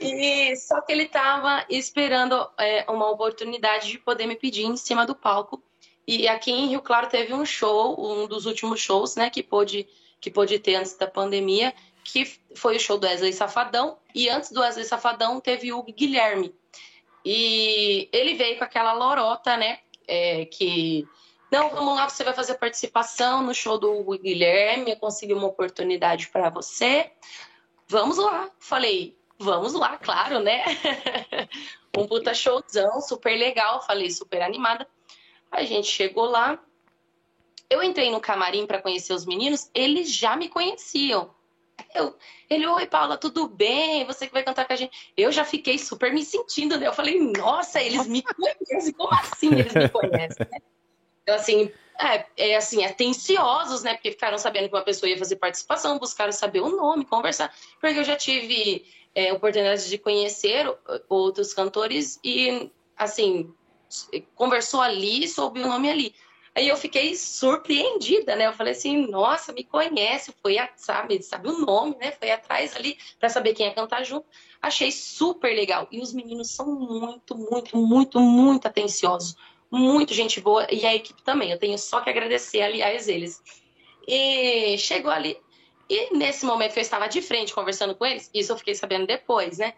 E 0.00 0.56
só 0.56 0.80
que 0.80 0.92
ele 0.92 1.06
tava 1.06 1.64
esperando 1.68 2.48
é, 2.58 2.90
uma 2.90 3.10
oportunidade 3.10 3.88
de 3.90 3.98
poder 3.98 4.26
me 4.26 4.34
pedir 4.34 4.64
em 4.64 4.76
cima 4.76 5.04
do 5.04 5.14
palco. 5.14 5.62
E 6.06 6.26
aqui 6.26 6.50
em 6.50 6.68
Rio 6.68 6.80
Claro 6.80 7.06
teve 7.06 7.34
um 7.34 7.44
show, 7.44 7.94
um 8.00 8.26
dos 8.26 8.46
últimos 8.46 8.80
shows, 8.80 9.14
né, 9.14 9.28
que 9.28 9.42
pôde, 9.42 9.86
que 10.18 10.30
pôde 10.30 10.58
ter 10.58 10.76
antes 10.76 10.96
da 10.96 11.06
pandemia, 11.06 11.74
que 12.02 12.24
foi 12.54 12.76
o 12.76 12.80
show 12.80 12.96
do 12.96 13.06
Wesley 13.06 13.32
Safadão. 13.34 13.98
E 14.14 14.28
antes 14.30 14.50
do 14.50 14.60
Wesley 14.60 14.86
Safadão 14.86 15.38
teve 15.38 15.70
o 15.72 15.82
Guilherme. 15.82 16.54
E 17.24 18.08
ele 18.12 18.34
veio 18.34 18.58
com 18.58 18.64
aquela 18.64 18.92
lorota, 18.92 19.56
né? 19.56 19.78
É, 20.06 20.44
que 20.46 21.06
não, 21.50 21.68
vamos 21.70 21.96
lá, 21.96 22.08
você 22.08 22.22
vai 22.22 22.32
fazer 22.32 22.54
participação 22.54 23.42
no 23.42 23.52
show 23.52 23.76
do 23.76 24.04
Guilherme, 24.18 24.92
eu 24.92 24.96
consegui 24.96 25.32
uma 25.32 25.48
oportunidade 25.48 26.28
para 26.28 26.48
você. 26.48 27.10
Vamos 27.88 28.18
lá. 28.18 28.48
Falei, 28.60 29.18
vamos 29.36 29.74
lá, 29.74 29.96
claro, 29.96 30.38
né? 30.38 30.62
um 31.98 32.06
puta 32.06 32.32
showzão, 32.32 33.00
super 33.00 33.36
legal, 33.36 33.84
falei, 33.84 34.10
super 34.10 34.40
animada. 34.42 34.86
A 35.50 35.64
gente 35.64 35.88
chegou 35.88 36.26
lá. 36.26 36.56
Eu 37.68 37.82
entrei 37.82 38.10
no 38.10 38.20
camarim 38.20 38.64
para 38.64 38.80
conhecer 38.80 39.12
os 39.12 39.26
meninos, 39.26 39.68
eles 39.74 40.12
já 40.12 40.36
me 40.36 40.48
conheciam. 40.48 41.34
Eu, 41.94 42.16
ele, 42.48 42.66
oi, 42.66 42.86
Paula, 42.86 43.16
tudo 43.16 43.48
bem? 43.48 44.04
Você 44.04 44.26
que 44.26 44.32
vai 44.32 44.42
cantar 44.42 44.66
com 44.66 44.72
a 44.72 44.76
gente. 44.76 45.12
Eu 45.16 45.32
já 45.32 45.44
fiquei 45.44 45.78
super 45.78 46.12
me 46.12 46.24
sentindo, 46.24 46.78
né? 46.78 46.86
Eu 46.86 46.92
falei, 46.92 47.18
nossa, 47.20 47.80
eles 47.82 48.06
me 48.06 48.22
conhecem. 48.34 48.92
Como 48.92 49.12
assim 49.12 49.52
eles 49.52 49.74
me 49.74 49.88
conhecem? 49.88 50.46
Né? 50.50 50.58
Então, 51.22 51.34
assim, 51.34 51.70
é, 51.98 52.26
é, 52.36 52.56
assim, 52.56 52.84
atenciosos, 52.84 53.82
né? 53.82 53.94
Porque 53.94 54.12
ficaram 54.12 54.38
sabendo 54.38 54.68
que 54.68 54.74
uma 54.74 54.84
pessoa 54.84 55.10
ia 55.10 55.18
fazer 55.18 55.36
participação, 55.36 55.98
buscaram 55.98 56.32
saber 56.32 56.60
o 56.60 56.70
nome, 56.70 57.04
conversar. 57.04 57.54
Porque 57.80 57.98
eu 57.98 58.04
já 58.04 58.16
tive 58.16 58.86
é, 59.14 59.32
oportunidade 59.32 59.88
de 59.88 59.98
conhecer 59.98 60.66
outros 61.08 61.52
cantores 61.52 62.20
e, 62.24 62.70
assim, 62.96 63.52
conversou 64.34 64.80
ali, 64.80 65.26
soube 65.28 65.60
o 65.60 65.66
nome 65.66 65.90
ali. 65.90 66.14
Aí 66.54 66.68
eu 66.68 66.76
fiquei 66.76 67.14
surpreendida, 67.14 68.34
né? 68.34 68.46
Eu 68.46 68.52
falei 68.52 68.72
assim, 68.72 69.06
nossa, 69.06 69.52
me 69.52 69.62
conhece, 69.62 70.34
foi, 70.42 70.56
sabe, 70.76 71.22
sabe 71.22 71.48
o 71.48 71.58
nome, 71.58 71.96
né? 71.96 72.10
Foi 72.10 72.30
atrás 72.30 72.74
ali 72.74 72.98
para 73.18 73.28
saber 73.28 73.54
quem 73.54 73.66
ia 73.66 73.74
cantar 73.74 74.04
junto. 74.04 74.26
Achei 74.60 74.90
super 74.90 75.54
legal. 75.54 75.86
E 75.92 76.00
os 76.00 76.12
meninos 76.12 76.50
são 76.50 76.66
muito, 76.66 77.36
muito, 77.36 77.76
muito, 77.76 78.20
muito 78.20 78.66
atenciosos. 78.66 79.36
Muito 79.70 80.12
gente 80.12 80.40
boa. 80.40 80.66
E 80.72 80.84
a 80.84 80.94
equipe 80.94 81.22
também. 81.22 81.52
Eu 81.52 81.58
tenho 81.58 81.78
só 81.78 82.00
que 82.00 82.10
agradecer, 82.10 82.62
aliás, 82.62 83.06
eles. 83.06 83.40
E 84.06 84.76
chegou 84.76 85.12
ali. 85.12 85.36
E 85.88 86.16
nesse 86.16 86.44
momento 86.44 86.72
que 86.72 86.80
eu 86.80 86.82
estava 86.82 87.08
de 87.08 87.22
frente 87.22 87.54
conversando 87.54 87.94
com 87.94 88.04
eles, 88.04 88.28
isso 88.34 88.52
eu 88.52 88.58
fiquei 88.58 88.74
sabendo 88.74 89.06
depois, 89.06 89.58
né? 89.58 89.74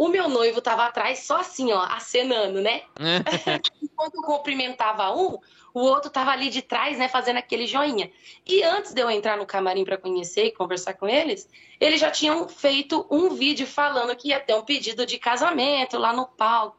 O 0.00 0.08
meu 0.08 0.30
noivo 0.30 0.60
estava 0.60 0.86
atrás, 0.86 1.18
só 1.18 1.40
assim, 1.40 1.70
ó, 1.72 1.82
acenando, 1.82 2.62
né? 2.62 2.84
Enquanto 3.82 4.14
eu 4.14 4.22
cumprimentava 4.22 5.14
um, 5.14 5.36
o 5.74 5.80
outro 5.80 6.10
tava 6.10 6.30
ali 6.30 6.48
de 6.48 6.62
trás, 6.62 6.96
né, 6.96 7.06
fazendo 7.06 7.36
aquele 7.36 7.66
joinha. 7.66 8.10
E 8.46 8.62
antes 8.62 8.94
de 8.94 9.02
eu 9.02 9.10
entrar 9.10 9.36
no 9.36 9.44
camarim 9.44 9.84
para 9.84 9.98
conhecer 9.98 10.46
e 10.46 10.52
conversar 10.52 10.94
com 10.94 11.06
eles, 11.06 11.46
eles 11.78 12.00
já 12.00 12.10
tinham 12.10 12.48
feito 12.48 13.06
um 13.10 13.34
vídeo 13.34 13.66
falando 13.66 14.16
que 14.16 14.28
ia 14.28 14.40
ter 14.40 14.54
um 14.54 14.62
pedido 14.62 15.04
de 15.04 15.18
casamento 15.18 15.98
lá 15.98 16.14
no 16.14 16.26
palco. 16.26 16.78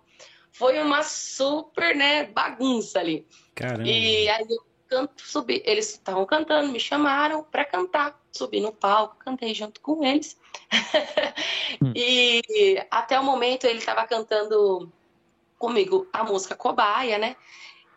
Foi 0.51 0.79
uma 0.79 1.03
super, 1.03 1.95
né, 1.95 2.23
bagunça 2.23 2.97
ali. 2.97 3.27
Caramba. 3.53 3.87
E 3.87 4.29
aí 4.29 4.47
eu 4.49 4.65
canto, 4.89 5.21
subi, 5.23 5.61
eles 5.63 5.91
estavam 5.91 6.25
cantando, 6.25 6.71
me 6.71 6.79
chamaram 6.79 7.43
para 7.43 7.65
cantar, 7.65 8.19
subi 8.31 8.61
no 8.61 8.71
palco, 8.71 9.17
cantei 9.17 9.53
junto 9.53 9.81
com 9.81 10.03
eles. 10.03 10.39
hum. 11.81 11.93
E 11.95 12.83
até 12.89 13.19
o 13.19 13.23
momento 13.23 13.65
ele 13.65 13.79
estava 13.79 14.07
cantando 14.07 14.91
comigo 15.57 16.07
a 16.11 16.23
música 16.23 16.55
Cobaia, 16.55 17.17
né? 17.17 17.35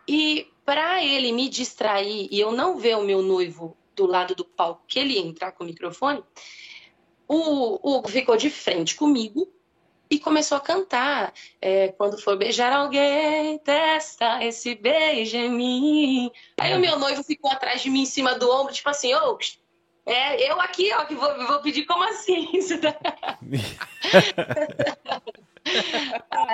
E 0.07 0.51
para 0.65 1.03
ele 1.03 1.33
me 1.33 1.49
distrair 1.49 2.29
e 2.31 2.41
eu 2.41 2.53
não 2.53 2.79
ver 2.79 2.97
o 2.97 3.05
meu 3.05 3.23
noivo 3.23 3.77
do 3.95 4.07
lado 4.07 4.35
do 4.35 4.45
palco 4.45 4.83
que 4.87 4.99
ele 4.99 5.15
ia 5.15 5.21
entrar 5.21 5.53
com 5.53 5.65
o 5.65 5.67
microfone, 5.67 6.23
o 7.29 7.79
Hugo 7.83 8.09
ficou 8.09 8.37
de 8.37 8.51
frente 8.51 8.97
comigo 8.97 9.49
e 10.11 10.19
começou 10.19 10.59
a 10.59 10.61
cantar. 10.61 11.33
É, 11.61 11.89
Quando 11.89 12.21
for 12.21 12.37
beijar 12.37 12.73
alguém, 12.73 13.59
testa 13.59 14.45
esse 14.45 14.75
beijo 14.75 15.37
em 15.37 15.51
mim. 15.51 16.31
Aí 16.59 16.75
o 16.75 16.81
meu 16.81 16.99
noivo 16.99 17.23
ficou 17.23 17.51
atrás 17.51 17.83
de 17.83 17.91
mim, 17.91 18.03
em 18.03 18.07
cima 18.07 18.39
do 18.39 18.51
ombro, 18.51 18.75
tipo 18.75 18.89
assim, 18.89 19.15
ô, 19.15 19.33
oh, 19.33 19.39
é, 20.07 20.51
eu 20.51 20.61
aqui, 20.61 20.93
ó, 20.93 21.05
que 21.05 21.15
vou, 21.15 21.47
vou 21.47 21.61
pedir 21.61 21.87
como 21.87 22.05
assim? 22.05 22.49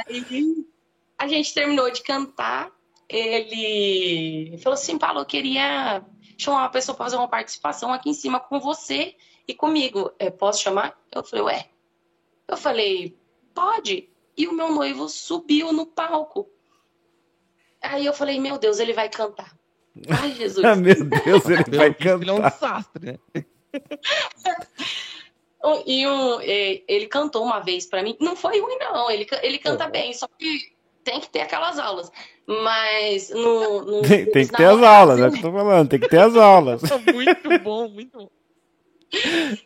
Aí 0.06 0.64
a 1.18 1.28
gente 1.28 1.52
terminou 1.52 1.90
de 1.90 2.02
cantar 2.02 2.72
ele 3.10 4.56
falou 4.58 4.74
assim, 4.74 4.96
Paulo, 4.96 5.20
eu 5.20 5.26
queria 5.26 6.06
chamar 6.38 6.58
uma 6.58 6.70
pessoa 6.70 6.94
para 6.94 7.06
fazer 7.06 7.16
uma 7.16 7.28
participação 7.28 7.92
aqui 7.92 8.08
em 8.08 8.14
cima 8.14 8.38
com 8.38 8.60
você 8.60 9.16
e 9.48 9.52
comigo. 9.52 10.12
É, 10.16 10.30
posso 10.30 10.62
chamar? 10.62 10.96
Eu 11.12 11.24
falei, 11.24 11.44
ué. 11.44 11.70
Eu 12.46 12.56
falei, 12.56 13.18
pode. 13.52 14.08
E 14.36 14.46
o 14.46 14.52
meu 14.52 14.70
noivo 14.70 15.08
subiu 15.08 15.72
no 15.72 15.86
palco. 15.86 16.48
Aí 17.82 18.06
eu 18.06 18.12
falei, 18.12 18.38
meu 18.38 18.58
Deus, 18.58 18.78
ele 18.78 18.92
vai 18.92 19.08
cantar. 19.08 19.58
Ai, 20.08 20.32
Jesus. 20.32 20.64
meu 20.78 21.04
Deus, 21.04 21.48
ele 21.48 21.76
vai 21.76 21.94
cantar. 21.94 22.22
Ele 22.22 22.30
é 22.30 22.32
um 22.32 22.50
sastre, 22.50 23.06
né? 23.06 23.18
e 25.86 26.06
um, 26.06 26.40
ele 26.40 27.06
cantou 27.06 27.44
uma 27.44 27.60
vez 27.60 27.86
para 27.86 28.02
mim. 28.02 28.16
Não 28.20 28.34
foi 28.34 28.60
ruim, 28.60 28.78
não. 28.78 29.10
Ele, 29.10 29.26
ele 29.42 29.58
canta 29.58 29.88
bem, 29.88 30.12
só 30.12 30.26
que 30.38 30.72
tem 31.04 31.20
que 31.20 31.28
ter 31.28 31.40
aquelas 31.40 31.78
aulas. 31.78 32.10
Mas 32.46 33.30
no. 33.30 33.82
no 33.82 34.02
tem, 34.02 34.26
tem 34.26 34.46
que 34.46 34.52
ter 34.52 34.64
as 34.64 34.82
aulas, 34.82 35.20
é 35.20 35.28
o 35.28 35.30
que 35.30 35.38
eu 35.38 35.42
tô 35.42 35.52
falando, 35.52 35.88
tem 35.88 36.00
que 36.00 36.08
ter 36.08 36.20
as 36.20 36.34
aulas. 36.34 36.82
muito 37.14 37.58
bom, 37.60 37.88
muito 37.88 38.18
bom. 38.18 38.28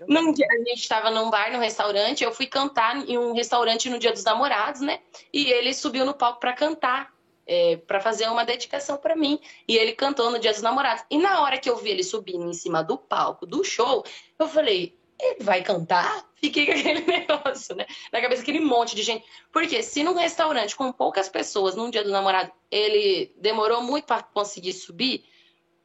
Num 0.08 0.32
dia, 0.32 0.46
a 0.50 0.58
gente 0.58 0.80
estava 0.80 1.10
num 1.10 1.30
bar, 1.30 1.52
num 1.52 1.58
restaurante, 1.58 2.24
eu 2.24 2.32
fui 2.32 2.46
cantar 2.46 2.96
em 3.08 3.18
um 3.18 3.34
restaurante 3.34 3.90
no 3.90 3.98
Dia 3.98 4.12
dos 4.12 4.24
Namorados, 4.24 4.80
né? 4.80 5.00
E 5.32 5.50
ele 5.50 5.74
subiu 5.74 6.04
no 6.04 6.14
palco 6.14 6.40
para 6.40 6.54
cantar, 6.54 7.12
é, 7.46 7.76
para 7.76 8.00
fazer 8.00 8.28
uma 8.28 8.44
dedicação 8.44 8.96
para 8.96 9.16
mim. 9.16 9.38
E 9.66 9.76
ele 9.76 9.92
cantou 9.92 10.30
no 10.30 10.38
Dia 10.38 10.52
dos 10.52 10.62
Namorados. 10.62 11.04
E 11.10 11.18
na 11.18 11.42
hora 11.42 11.58
que 11.58 11.68
eu 11.68 11.76
vi 11.76 11.90
ele 11.90 12.04
subindo 12.04 12.48
em 12.48 12.52
cima 12.52 12.82
do 12.82 12.96
palco 12.96 13.46
do 13.46 13.64
show, 13.64 14.04
eu 14.38 14.48
falei: 14.48 14.98
ele 15.20 15.42
vai 15.42 15.62
cantar? 15.62 16.24
Fiquei 16.36 16.66
com 16.66 16.72
aquele 16.72 17.00
negócio, 17.06 17.74
né? 17.74 17.86
Na 18.12 18.20
cabeça, 18.20 18.42
aquele 18.42 18.60
monte 18.60 18.94
de 18.94 19.02
gente. 19.02 19.24
Porque 19.52 19.82
se 19.82 20.02
num 20.02 20.14
restaurante 20.14 20.76
com 20.76 20.92
poucas 20.92 21.28
pessoas, 21.28 21.74
num 21.74 21.90
dia 21.90 22.04
do 22.04 22.10
namorado, 22.10 22.52
ele 22.70 23.32
demorou 23.36 23.82
muito 23.82 24.04
para 24.04 24.22
conseguir 24.22 24.72
subir, 24.72 25.24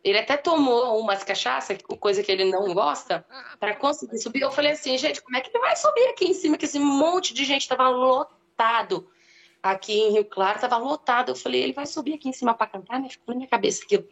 ele 0.03 0.17
até 0.17 0.37
tomou 0.37 0.99
umas 0.99 1.23
cachaças, 1.23 1.77
coisa 1.99 2.23
que 2.23 2.31
ele 2.31 2.45
não 2.45 2.73
gosta, 2.73 3.25
para 3.59 3.75
conseguir 3.75 4.17
subir. 4.19 4.41
Eu 4.41 4.51
falei 4.51 4.71
assim, 4.71 4.97
gente, 4.97 5.21
como 5.21 5.35
é 5.35 5.41
que 5.41 5.49
ele 5.49 5.59
vai 5.59 5.75
subir 5.75 6.07
aqui 6.07 6.25
em 6.25 6.33
cima? 6.33 6.57
Que 6.57 6.65
esse 6.65 6.79
monte 6.79 7.33
de 7.33 7.43
gente 7.43 7.67
tava 7.67 7.89
lotado. 7.89 9.09
Aqui 9.61 9.93
em 9.93 10.13
Rio 10.13 10.25
Claro 10.25 10.59
tava 10.59 10.77
lotado. 10.77 11.29
Eu 11.29 11.35
falei, 11.35 11.61
ele 11.61 11.73
vai 11.73 11.85
subir 11.85 12.13
aqui 12.13 12.29
em 12.29 12.33
cima 12.33 12.53
para 12.53 12.67
cantar, 12.67 12.99
né? 12.99 13.09
Ficou 13.09 13.33
na 13.33 13.39
minha 13.39 13.49
cabeça 13.49 13.83
aquilo. 13.83 14.05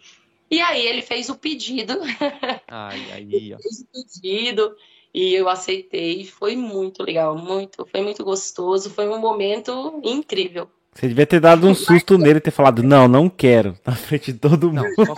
E 0.50 0.62
aí 0.62 0.86
ele 0.86 1.02
fez 1.02 1.30
o 1.30 1.36
pedido. 1.36 1.94
Ai, 2.68 3.12
aí, 3.12 3.54
ó. 3.54 3.58
fez 3.60 3.82
o 3.82 3.86
pedido. 3.88 4.76
E 5.14 5.34
eu 5.34 5.50
aceitei, 5.50 6.26
foi 6.26 6.56
muito 6.56 7.02
legal, 7.02 7.36
muito, 7.36 7.88
foi 7.88 8.02
muito 8.02 8.24
gostoso, 8.24 8.90
foi 8.90 9.10
um 9.10 9.20
momento 9.20 10.00
incrível. 10.04 10.70
Você 10.94 11.08
devia 11.08 11.26
ter 11.26 11.40
dado 11.40 11.68
um 11.68 11.74
susto 11.74 12.18
nele 12.18 12.38
e 12.38 12.42
ter 12.42 12.52
falado, 12.52 12.84
não, 12.84 13.08
não 13.08 13.30
quero, 13.30 13.78
na 13.86 13.96
frente 13.96 14.34
de 14.34 14.40
todo 14.40 14.72
mundo. 14.72 14.84
Não, 14.98 15.06
só, 15.06 15.16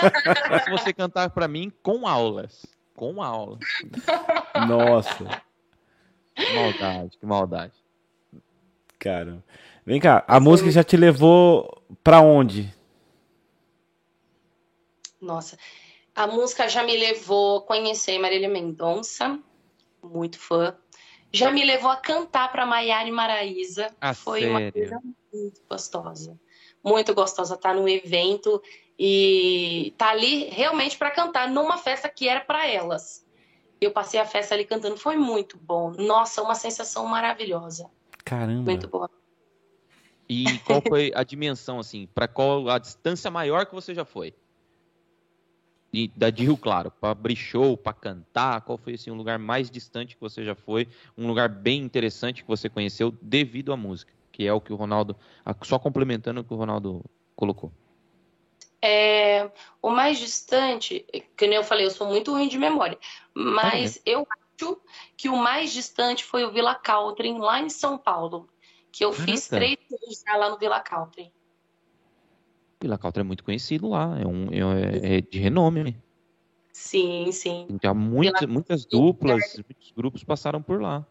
se 0.63 0.69
você 0.69 0.93
cantar 0.93 1.29
para 1.31 1.47
mim 1.47 1.71
com 1.81 2.07
aulas. 2.07 2.65
Com 2.95 3.21
aulas. 3.21 3.59
Nossa. 4.67 5.41
Que 6.35 6.53
maldade, 6.53 7.17
que 7.17 7.25
maldade. 7.25 7.73
Cara. 8.99 9.43
Vem 9.89 9.99
cá, 9.99 10.23
a 10.27 10.39
música 10.39 10.69
já 10.69 10.83
te 10.83 10.95
levou 10.95 11.81
para 12.03 12.21
onde? 12.21 12.71
Nossa, 15.19 15.57
a 16.15 16.27
música 16.27 16.69
já 16.69 16.83
me 16.83 16.95
levou 16.95 17.57
a 17.57 17.61
conhecer 17.63 18.19
Marília 18.19 18.47
Mendonça, 18.47 19.39
muito 20.03 20.37
fã. 20.37 20.77
Já 21.33 21.49
me 21.49 21.65
levou 21.65 21.89
a 21.89 21.97
cantar 21.97 22.51
para 22.51 22.67
Maiara 22.67 23.09
e 23.09 23.11
Maraísa. 23.11 23.89
Ah, 23.99 24.13
Foi 24.13 24.41
sério? 24.41 24.55
uma 24.55 24.71
coisa 24.71 24.99
muito 25.33 25.61
gostosa. 25.67 26.39
Muito 26.83 27.15
gostosa 27.15 27.55
estar 27.55 27.69
tá 27.69 27.75
no 27.75 27.89
evento 27.89 28.61
e 28.97 29.95
tá 29.97 30.11
ali 30.11 30.49
realmente 30.51 30.99
para 30.99 31.09
cantar 31.09 31.49
numa 31.49 31.79
festa 31.79 32.07
que 32.07 32.29
era 32.29 32.41
para 32.41 32.67
elas. 32.67 33.25
Eu 33.81 33.89
passei 33.89 34.19
a 34.19 34.25
festa 34.25 34.53
ali 34.53 34.65
cantando, 34.65 34.97
foi 34.97 35.17
muito 35.17 35.57
bom. 35.57 35.89
Nossa, 35.97 36.43
uma 36.43 36.53
sensação 36.53 37.07
maravilhosa. 37.07 37.89
Caramba. 38.23 38.69
Muito 38.69 38.87
boa. 38.87 39.09
E 40.29 40.59
qual 40.59 40.81
foi 40.81 41.11
a 41.15 41.23
dimensão 41.23 41.79
assim? 41.79 42.07
Para 42.13 42.27
qual 42.27 42.69
a 42.69 42.77
distância 42.77 43.31
maior 43.31 43.65
que 43.65 43.73
você 43.73 43.93
já 43.95 44.05
foi? 44.05 44.33
de, 45.91 46.11
da 46.15 46.29
de 46.29 46.43
Rio 46.43 46.57
Claro, 46.57 46.91
para 46.91 47.11
abrir 47.11 47.35
show, 47.35 47.75
para 47.75 47.93
cantar? 47.93 48.61
Qual 48.61 48.77
foi 48.77 48.93
assim, 48.93 49.11
um 49.11 49.15
lugar 49.15 49.39
mais 49.39 49.69
distante 49.69 50.15
que 50.15 50.21
você 50.21 50.43
já 50.43 50.55
foi? 50.55 50.87
Um 51.17 51.27
lugar 51.27 51.49
bem 51.49 51.81
interessante 51.81 52.43
que 52.43 52.47
você 52.47 52.69
conheceu 52.69 53.11
devido 53.21 53.73
à 53.73 53.77
música? 53.77 54.13
Que 54.31 54.45
é 54.45 54.53
o 54.53 54.61
que 54.61 54.71
o 54.71 54.75
Ronaldo. 54.75 55.15
Só 55.63 55.79
complementando 55.79 56.41
o 56.41 56.43
que 56.43 56.53
o 56.53 56.57
Ronaldo 56.57 57.03
colocou. 57.35 57.71
É, 58.81 59.51
o 59.81 59.89
mais 59.89 60.17
distante, 60.17 61.05
que 61.35 61.47
nem 61.47 61.57
eu 61.57 61.63
falei, 61.63 61.85
eu 61.85 61.91
sou 61.91 62.07
muito 62.07 62.31
ruim 62.31 62.47
de 62.47 62.57
memória, 62.57 62.97
mas 63.33 63.97
ah, 63.97 64.01
é. 64.09 64.13
eu 64.13 64.25
acho 64.31 64.81
que 65.17 65.27
o 65.27 65.35
mais 65.35 65.73
distante 65.73 66.23
foi 66.23 66.45
o 66.45 66.51
Villa 66.51 66.75
Country, 66.75 67.37
lá 67.37 67.59
em 67.59 67.69
São 67.69 67.97
Paulo, 67.97 68.47
que 68.91 69.03
eu 69.03 69.11
Caraca. 69.11 69.31
fiz 69.31 69.47
três 69.47 69.77
anos 69.91 70.23
lá 70.27 70.49
no 70.49 70.57
Villa 70.57 70.79
Country. 70.81 71.31
Vila 72.81 72.97
Caltra 72.97 73.21
é 73.21 73.23
muito 73.23 73.43
conhecido 73.43 73.89
lá, 73.89 74.17
é, 74.19 74.25
um, 74.25 74.47
é, 74.51 75.17
é 75.17 75.21
de 75.21 75.37
renome. 75.37 76.01
Sim, 76.71 77.29
sim. 77.31 77.67
Já 77.83 77.93
muitas, 77.93 78.47
muitas 78.47 78.85
duplas, 78.85 79.55
muitos 79.57 79.91
grupos 79.91 80.23
passaram 80.23 80.61
por 80.61 80.81
lá. 80.81 81.05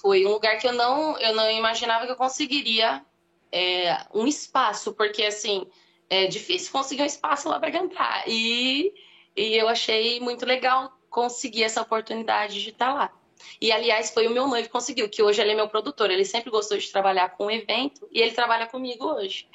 Foi 0.00 0.24
um 0.24 0.30
lugar 0.30 0.56
que 0.58 0.68
eu 0.68 0.72
não, 0.72 1.18
eu 1.18 1.34
não 1.34 1.50
imaginava 1.50 2.06
que 2.06 2.12
eu 2.12 2.16
conseguiria 2.16 3.04
é, 3.50 4.06
um 4.14 4.26
espaço, 4.26 4.92
porque 4.94 5.24
assim, 5.24 5.66
é 6.08 6.26
difícil 6.26 6.70
conseguir 6.70 7.02
um 7.02 7.06
espaço 7.06 7.48
lá 7.48 7.58
para 7.58 7.72
cantar. 7.72 8.22
E, 8.28 8.94
e 9.36 9.56
eu 9.56 9.68
achei 9.68 10.20
muito 10.20 10.46
legal 10.46 10.96
conseguir 11.10 11.64
essa 11.64 11.82
oportunidade 11.82 12.62
de 12.62 12.70
estar 12.70 12.94
lá. 12.94 13.12
E, 13.60 13.72
aliás, 13.72 14.10
foi 14.10 14.26
o 14.26 14.30
meu 14.30 14.46
noivo 14.48 14.66
que 14.66 14.72
conseguiu, 14.72 15.08
que 15.08 15.22
hoje 15.22 15.40
ele 15.40 15.52
é 15.52 15.54
meu 15.54 15.68
produtor. 15.68 16.10
Ele 16.10 16.24
sempre 16.24 16.50
gostou 16.50 16.78
de 16.78 16.90
trabalhar 16.90 17.30
com 17.30 17.50
evento 17.50 18.08
e 18.12 18.20
ele 18.20 18.32
trabalha 18.32 18.66
comigo 18.66 19.04
hoje. 19.06 19.46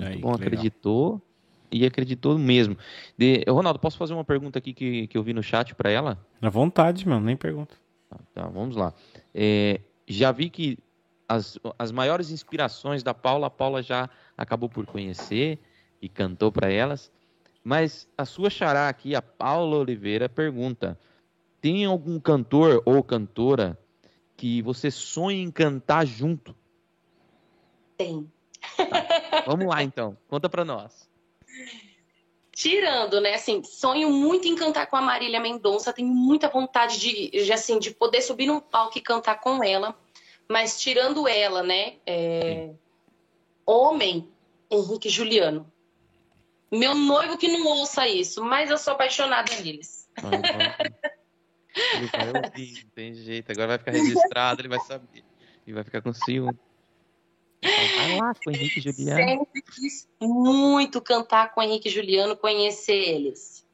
Aí, 0.00 0.18
bom, 0.18 0.32
acreditou 0.32 1.20
e 1.70 1.84
acreditou 1.84 2.38
mesmo. 2.38 2.76
De... 3.16 3.44
Ronaldo, 3.48 3.78
posso 3.78 3.96
fazer 3.96 4.14
uma 4.14 4.24
pergunta 4.24 4.58
aqui 4.58 4.72
que, 4.72 5.06
que 5.08 5.18
eu 5.18 5.22
vi 5.22 5.32
no 5.32 5.42
chat 5.42 5.74
para 5.74 5.90
ela? 5.90 6.18
À 6.40 6.48
vontade, 6.48 7.06
mano, 7.08 7.24
nem 7.24 7.36
pergunta. 7.36 7.76
Tá, 8.08 8.18
tá 8.32 8.48
vamos 8.48 8.76
lá. 8.76 8.94
É, 9.34 9.80
já 10.06 10.30
vi 10.30 10.50
que 10.50 10.78
as, 11.28 11.58
as 11.78 11.90
maiores 11.90 12.30
inspirações 12.30 13.02
da 13.02 13.14
Paula, 13.14 13.48
a 13.48 13.50
Paula 13.50 13.82
já 13.82 14.08
acabou 14.36 14.68
por 14.68 14.86
conhecer 14.86 15.58
e 16.00 16.08
cantou 16.08 16.52
para 16.52 16.70
elas. 16.70 17.10
Mas 17.62 18.06
a 18.16 18.24
sua 18.24 18.50
xará 18.50 18.88
aqui, 18.88 19.14
a 19.14 19.22
Paula 19.22 19.78
Oliveira, 19.78 20.28
pergunta: 20.28 20.98
tem 21.64 21.86
algum 21.86 22.20
cantor 22.20 22.82
ou 22.84 23.02
cantora 23.02 23.78
que 24.36 24.60
você 24.60 24.90
sonha 24.90 25.40
em 25.40 25.50
cantar 25.50 26.06
junto? 26.06 26.54
Tem. 27.96 28.30
Tá. 28.76 29.44
Vamos 29.46 29.66
lá 29.68 29.82
então, 29.82 30.14
conta 30.28 30.46
para 30.46 30.62
nós. 30.62 31.08
Tirando, 32.52 33.18
né, 33.18 33.32
assim, 33.32 33.64
sonho 33.64 34.10
muito 34.10 34.46
em 34.46 34.54
cantar 34.54 34.88
com 34.88 34.96
a 34.96 35.00
Marília 35.00 35.40
Mendonça, 35.40 35.90
tenho 35.90 36.08
muita 36.08 36.50
vontade 36.50 37.00
de, 37.00 37.30
de, 37.30 37.50
assim, 37.50 37.78
de 37.78 37.92
poder 37.92 38.20
subir 38.20 38.44
num 38.44 38.60
palco 38.60 38.98
e 38.98 39.00
cantar 39.00 39.40
com 39.40 39.64
ela, 39.64 39.98
mas 40.46 40.78
tirando 40.78 41.26
ela, 41.26 41.62
né, 41.62 41.94
é... 42.06 42.74
homem, 43.64 44.28
Henrique 44.70 45.08
Juliano. 45.08 45.72
Meu 46.70 46.94
noivo 46.94 47.38
que 47.38 47.48
não 47.48 47.66
ouça 47.68 48.06
isso, 48.06 48.44
mas 48.44 48.70
eu 48.70 48.76
sou 48.76 48.92
apaixonada 48.92 49.50
neles. 49.62 50.06
Ele 51.74 52.06
vai 52.06 52.28
ouvir, 52.28 52.84
não 52.84 52.90
tem 52.94 53.14
jeito, 53.14 53.50
agora 53.50 53.68
vai 53.68 53.78
ficar 53.78 53.92
registrado, 53.92 54.60
ele 54.60 54.68
vai 54.68 54.80
saber. 54.80 55.24
E 55.66 55.72
vai 55.72 55.82
ficar 55.82 56.02
com 56.02 56.12
ciúme. 56.12 56.56
Vai 57.62 58.20
lá 58.20 58.34
com 58.34 58.50
o 58.50 58.54
Henrique 58.54 58.80
Juliano. 58.80 59.16
Sempre 59.16 59.62
quis 59.62 60.08
muito 60.20 61.00
cantar 61.00 61.52
com 61.52 61.60
o 61.60 61.64
Henrique 61.64 61.88
Juliano, 61.88 62.36
conhecer 62.36 62.92
eles. 62.94 63.64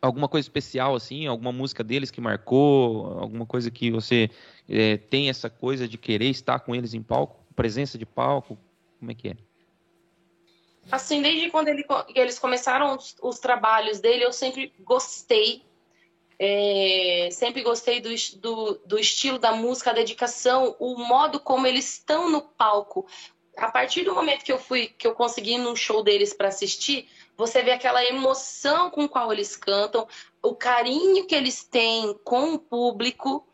Alguma 0.00 0.28
coisa 0.28 0.44
especial, 0.44 0.94
assim? 0.94 1.26
Alguma 1.26 1.52
música 1.52 1.82
deles 1.82 2.10
que 2.10 2.20
marcou? 2.20 3.18
Alguma 3.18 3.46
coisa 3.46 3.70
que 3.70 3.90
você 3.90 4.30
é, 4.68 4.96
tem 4.96 5.28
essa 5.30 5.48
coisa 5.48 5.88
de 5.88 5.96
querer 5.96 6.28
estar 6.28 6.58
com 6.60 6.74
eles 6.74 6.92
em 6.92 7.02
palco? 7.02 7.42
Presença 7.54 7.96
de 7.96 8.04
palco? 8.04 8.58
Como 8.98 9.10
é 9.10 9.14
que 9.14 9.28
é? 9.28 9.36
Assim, 10.90 11.22
desde 11.22 11.50
quando 11.50 11.68
ele, 11.68 11.84
eles 12.14 12.38
começaram 12.38 12.96
os, 12.96 13.16
os, 13.22 13.38
trabalhos 13.38 14.00
dele, 14.00 14.24
eu 14.24 14.32
sempre 14.32 14.72
gostei. 14.80 15.62
É, 16.38 17.28
sempre 17.30 17.62
gostei 17.62 18.00
do, 18.00 18.08
do, 18.38 18.80
do, 18.86 18.98
estilo 18.98 19.38
da 19.38 19.52
música, 19.52 19.90
a 19.90 19.94
dedicação, 19.94 20.74
o 20.78 20.96
modo 20.96 21.38
como 21.38 21.66
eles 21.66 21.94
estão 21.94 22.30
no 22.30 22.40
palco. 22.40 23.06
A 23.56 23.70
partir 23.70 24.02
do 24.02 24.14
momento 24.14 24.44
que 24.44 24.52
eu 24.52 24.58
fui, 24.58 24.86
que 24.86 25.06
eu 25.06 25.14
consegui 25.14 25.54
ir 25.54 25.58
num 25.58 25.76
show 25.76 26.02
deles 26.02 26.32
para 26.32 26.48
assistir, 26.48 27.08
você 27.36 27.62
vê 27.62 27.72
aquela 27.72 28.04
emoção 28.04 28.90
com 28.90 29.08
qual 29.08 29.32
eles 29.32 29.56
cantam, 29.56 30.06
o 30.42 30.54
carinho 30.54 31.26
que 31.26 31.34
eles 31.34 31.62
têm 31.64 32.14
com 32.24 32.54
o 32.54 32.58
público. 32.58 33.46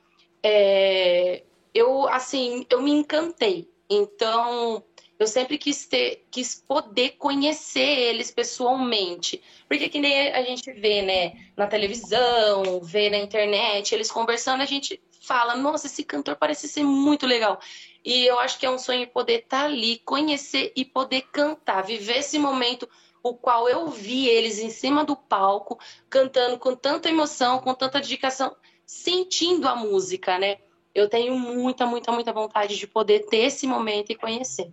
É, 0.43 1.43
eu, 1.74 2.09
assim, 2.09 2.66
eu 2.70 2.81
me 2.81 2.91
encantei. 2.91 3.70
Então, 3.91 4.83
eu 5.19 5.27
sempre 5.27 5.59
quis 5.59 5.85
ter, 5.85 6.25
quis 6.31 6.55
poder 6.55 7.16
conhecer 7.19 7.81
eles 7.81 8.31
pessoalmente. 8.31 9.43
Porque 9.66 9.89
que 9.89 9.99
nem 9.99 10.33
a 10.33 10.43
gente 10.43 10.73
vê, 10.73 11.03
né, 11.03 11.51
na 11.57 11.66
televisão, 11.66 12.81
vê 12.81 13.11
na 13.11 13.19
internet, 13.19 13.93
eles 13.93 14.12
conversando, 14.12 14.62
a 14.62 14.66
gente 14.66 15.01
fala, 15.21 15.57
nossa, 15.57 15.89
esse 15.89 16.05
cantor 16.05 16.37
parece 16.37 16.69
ser 16.69 16.85
muito 16.85 17.27
legal. 17.27 17.59
E 18.05 18.25
eu 18.27 18.39
acho 18.39 18.59
que 18.59 18.66
é 18.66 18.71
um 18.71 18.79
sonho 18.79 19.09
poder 19.09 19.41
estar 19.41 19.61
tá 19.61 19.64
ali, 19.64 19.99
conhecer 19.99 20.73
e 20.77 20.85
poder 20.85 21.23
cantar, 21.33 21.83
viver 21.83 22.19
esse 22.19 22.39
momento 22.39 22.89
o 23.21 23.35
qual 23.35 23.69
eu 23.69 23.89
vi 23.89 24.29
eles 24.29 24.61
em 24.61 24.71
cima 24.71 25.05
do 25.05 25.16
palco, 25.16 25.79
cantando 26.09 26.57
com 26.59 26.77
tanta 26.77 27.09
emoção, 27.09 27.59
com 27.59 27.75
tanta 27.75 28.01
dedicação, 28.01 28.57
sentindo 28.87 29.66
a 29.69 29.75
música, 29.75 30.39
né? 30.39 30.59
Eu 30.95 31.09
tenho 31.09 31.37
muita, 31.37 31.85
muita, 31.85 32.12
muita 32.12 32.33
vontade 32.33 32.77
de 32.77 32.87
poder 32.87 33.27
ter 33.27 33.39
esse 33.39 33.66
momento 33.66 34.11
e 34.11 34.14
conhecer 34.14 34.73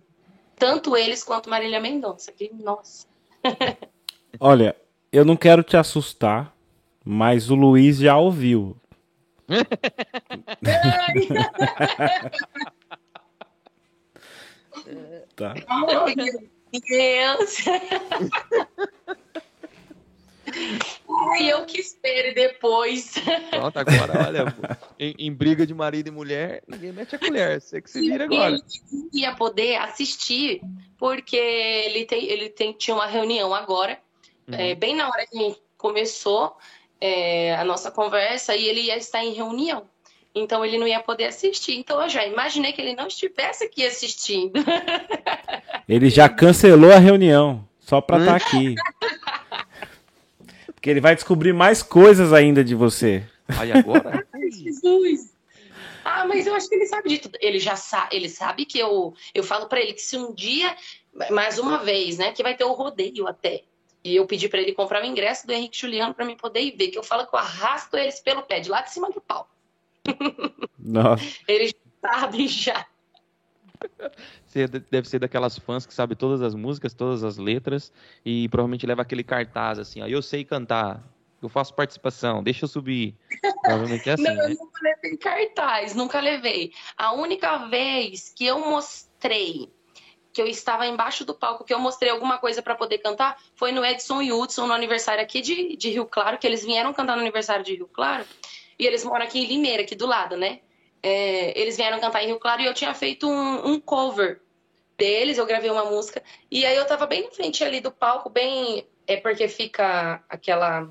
tanto 0.56 0.96
eles 0.96 1.22
quanto 1.22 1.50
Marília 1.50 1.78
Mendonça. 1.80 2.32
Que, 2.32 2.50
nossa. 2.52 3.06
Olha, 4.40 4.74
eu 5.12 5.24
não 5.24 5.36
quero 5.36 5.62
te 5.62 5.76
assustar, 5.76 6.52
mas 7.04 7.48
o 7.50 7.54
Luiz 7.54 7.98
já 7.98 8.16
ouviu. 8.16 8.76
tá. 15.36 15.54
Oh, 15.70 16.06
meu 16.06 16.50
Deus. 16.72 17.64
E 21.38 21.48
eu 21.48 21.64
que 21.66 21.80
espere 21.80 22.34
depois. 22.34 23.14
Pronto, 23.50 23.78
agora, 23.78 24.26
olha, 24.26 24.54
em, 24.98 25.14
em, 25.18 25.32
briga 25.32 25.66
de 25.66 25.74
marido 25.74 26.08
e 26.08 26.10
mulher, 26.10 26.62
ninguém 26.66 26.92
mete 26.92 27.16
a 27.16 27.18
colher. 27.18 27.60
Você 27.60 27.80
que 27.80 27.90
se 27.90 28.00
vira 28.00 28.24
agora. 28.24 28.54
Ele 28.54 28.62
ia 29.12 29.34
poder 29.34 29.76
assistir, 29.76 30.60
porque 30.96 31.36
ele, 31.36 32.04
tem, 32.06 32.24
ele 32.24 32.48
tem, 32.48 32.72
tinha 32.72 32.94
uma 32.94 33.06
reunião 33.06 33.54
agora, 33.54 33.98
uhum. 34.48 34.54
é, 34.54 34.74
bem 34.74 34.96
na 34.96 35.08
hora 35.08 35.26
que 35.26 35.36
a 35.36 35.40
gente 35.42 35.60
começou 35.76 36.56
é, 37.00 37.54
a 37.56 37.64
nossa 37.64 37.90
conversa, 37.90 38.56
e 38.56 38.66
ele 38.66 38.82
ia 38.82 38.96
estar 38.96 39.22
em 39.22 39.32
reunião. 39.32 39.84
Então 40.34 40.64
ele 40.64 40.76
não 40.78 40.86
ia 40.86 41.00
poder 41.00 41.24
assistir. 41.24 41.78
Então 41.78 42.02
eu 42.02 42.08
já 42.08 42.26
imaginei 42.26 42.72
que 42.72 42.80
ele 42.80 42.94
não 42.94 43.06
estivesse 43.06 43.64
aqui 43.64 43.84
assistindo. 43.84 44.62
Ele 45.88 46.10
já 46.10 46.28
cancelou 46.28 46.92
a 46.92 46.98
reunião, 46.98 47.66
só 47.78 48.00
para 48.00 48.18
estar 48.18 48.40
tá 48.40 48.46
aqui. 48.46 48.74
Porque 50.86 50.92
ele 50.92 51.00
vai 51.00 51.16
descobrir 51.16 51.52
mais 51.52 51.82
coisas 51.82 52.32
ainda 52.32 52.62
de 52.62 52.72
você. 52.72 53.24
Aí 53.58 53.72
agora? 53.72 54.24
Jesus! 54.52 55.34
Ah, 56.04 56.24
mas 56.28 56.46
eu 56.46 56.54
acho 56.54 56.68
que 56.68 56.76
ele 56.76 56.86
sabe 56.86 57.08
de 57.08 57.18
tudo. 57.18 57.36
Ele 57.40 57.58
já 57.58 57.74
sabe, 57.74 58.14
ele 58.14 58.28
sabe 58.28 58.64
que 58.64 58.78
eu, 58.78 59.12
eu 59.34 59.42
falo 59.42 59.66
para 59.66 59.80
ele 59.80 59.94
que 59.94 60.00
se 60.00 60.16
um 60.16 60.32
dia, 60.32 60.76
mais 61.32 61.58
uma 61.58 61.78
vez, 61.78 62.18
né, 62.18 62.30
que 62.30 62.40
vai 62.40 62.56
ter 62.56 62.62
o 62.62 62.70
rodeio 62.70 63.26
até. 63.26 63.64
E 64.04 64.14
eu 64.14 64.26
pedi 64.28 64.48
para 64.48 64.60
ele 64.60 64.74
comprar 64.74 65.02
o 65.02 65.04
ingresso 65.04 65.44
do 65.44 65.52
Henrique 65.52 65.76
Juliano 65.76 66.14
para 66.14 66.24
mim 66.24 66.36
poder 66.36 66.60
ir 66.60 66.76
ver, 66.76 66.86
que 66.86 66.98
eu 66.98 67.02
falo 67.02 67.26
que 67.26 67.34
eu 67.34 67.40
arrasto 67.40 67.96
eles 67.96 68.20
pelo 68.20 68.42
pé, 68.42 68.60
de 68.60 68.70
lá 68.70 68.80
de 68.80 68.92
cima 68.92 69.10
do 69.10 69.20
pau. 69.20 69.50
Nossa. 70.78 71.24
Eles 71.48 71.74
sabem 72.00 72.46
já. 72.46 72.86
Você 74.56 74.66
deve 74.66 75.06
ser 75.06 75.18
daquelas 75.18 75.58
fãs 75.58 75.84
que 75.84 75.92
sabe 75.92 76.16
todas 76.16 76.40
as 76.40 76.54
músicas, 76.54 76.94
todas 76.94 77.22
as 77.22 77.36
letras 77.36 77.92
e 78.24 78.48
provavelmente 78.48 78.86
leva 78.86 79.02
aquele 79.02 79.22
cartaz 79.22 79.78
assim, 79.78 80.00
ó, 80.00 80.06
eu 80.06 80.22
sei 80.22 80.46
cantar, 80.46 81.02
eu 81.42 81.48
faço 81.50 81.74
participação, 81.74 82.42
deixa 82.42 82.64
eu 82.64 82.68
subir. 82.68 83.14
Provavelmente 83.62 84.08
é 84.08 84.14
assim, 84.14 84.22
Não, 84.22 84.34
né? 84.34 84.44
eu 84.44 84.48
nunca 84.48 84.80
levei 84.82 85.16
cartaz, 85.18 85.94
nunca 85.94 86.20
levei. 86.20 86.72
A 86.96 87.12
única 87.12 87.66
vez 87.66 88.32
que 88.34 88.46
eu 88.46 88.58
mostrei 88.60 89.70
que 90.32 90.40
eu 90.40 90.46
estava 90.46 90.86
embaixo 90.86 91.24
do 91.24 91.34
palco, 91.34 91.64
que 91.64 91.72
eu 91.72 91.78
mostrei 91.78 92.10
alguma 92.10 92.38
coisa 92.38 92.62
para 92.62 92.74
poder 92.74 92.98
cantar, 92.98 93.38
foi 93.54 93.72
no 93.72 93.84
Edson 93.84 94.22
e 94.22 94.32
Hudson, 94.32 94.66
no 94.66 94.72
aniversário 94.72 95.22
aqui 95.22 95.40
de, 95.42 95.76
de 95.76 95.90
Rio 95.90 96.06
Claro, 96.06 96.38
que 96.38 96.46
eles 96.46 96.64
vieram 96.64 96.94
cantar 96.94 97.16
no 97.16 97.22
aniversário 97.22 97.64
de 97.64 97.74
Rio 97.74 97.88
Claro. 97.88 98.24
E 98.78 98.86
eles 98.86 99.04
moram 99.04 99.24
aqui 99.24 99.38
em 99.38 99.46
Limeira, 99.46 99.82
aqui 99.82 99.94
do 99.94 100.06
lado, 100.06 100.36
né? 100.36 100.60
É, 101.02 101.58
eles 101.58 101.76
vieram 101.76 102.00
cantar 102.00 102.22
em 102.22 102.26
Rio 102.26 102.38
Claro 102.38 102.62
e 102.62 102.66
eu 102.66 102.74
tinha 102.74 102.92
feito 102.92 103.26
um, 103.28 103.66
um, 103.66 103.80
cover 103.80 104.42
deles, 104.96 105.38
eu 105.38 105.46
gravei 105.46 105.70
uma 105.70 105.84
música. 105.84 106.22
E 106.50 106.64
aí 106.64 106.76
eu 106.76 106.86
tava 106.86 107.06
bem 107.06 107.24
na 107.24 107.30
frente 107.30 107.62
ali 107.62 107.80
do 107.80 107.92
palco, 107.92 108.30
bem. 108.30 108.86
É 109.06 109.16
porque 109.16 109.48
fica 109.48 110.22
aquela. 110.28 110.90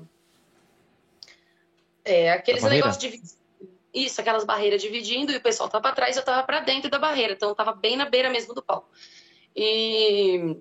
É, 2.04 2.30
aqueles 2.32 2.62
negócios 2.62 2.98
de. 2.98 3.20
Isso, 3.92 4.20
aquelas 4.20 4.44
barreiras 4.44 4.82
dividindo, 4.82 5.32
e 5.32 5.36
o 5.36 5.40
pessoal 5.40 5.70
tava 5.70 5.88
atrás, 5.88 6.16
eu 6.16 6.22
tava 6.22 6.42
para 6.42 6.60
dentro 6.60 6.90
da 6.90 6.98
barreira, 6.98 7.32
então 7.32 7.48
eu 7.48 7.54
tava 7.54 7.72
bem 7.72 7.96
na 7.96 8.04
beira 8.04 8.28
mesmo 8.28 8.52
do 8.52 8.62
palco. 8.62 8.90
E 9.54 10.58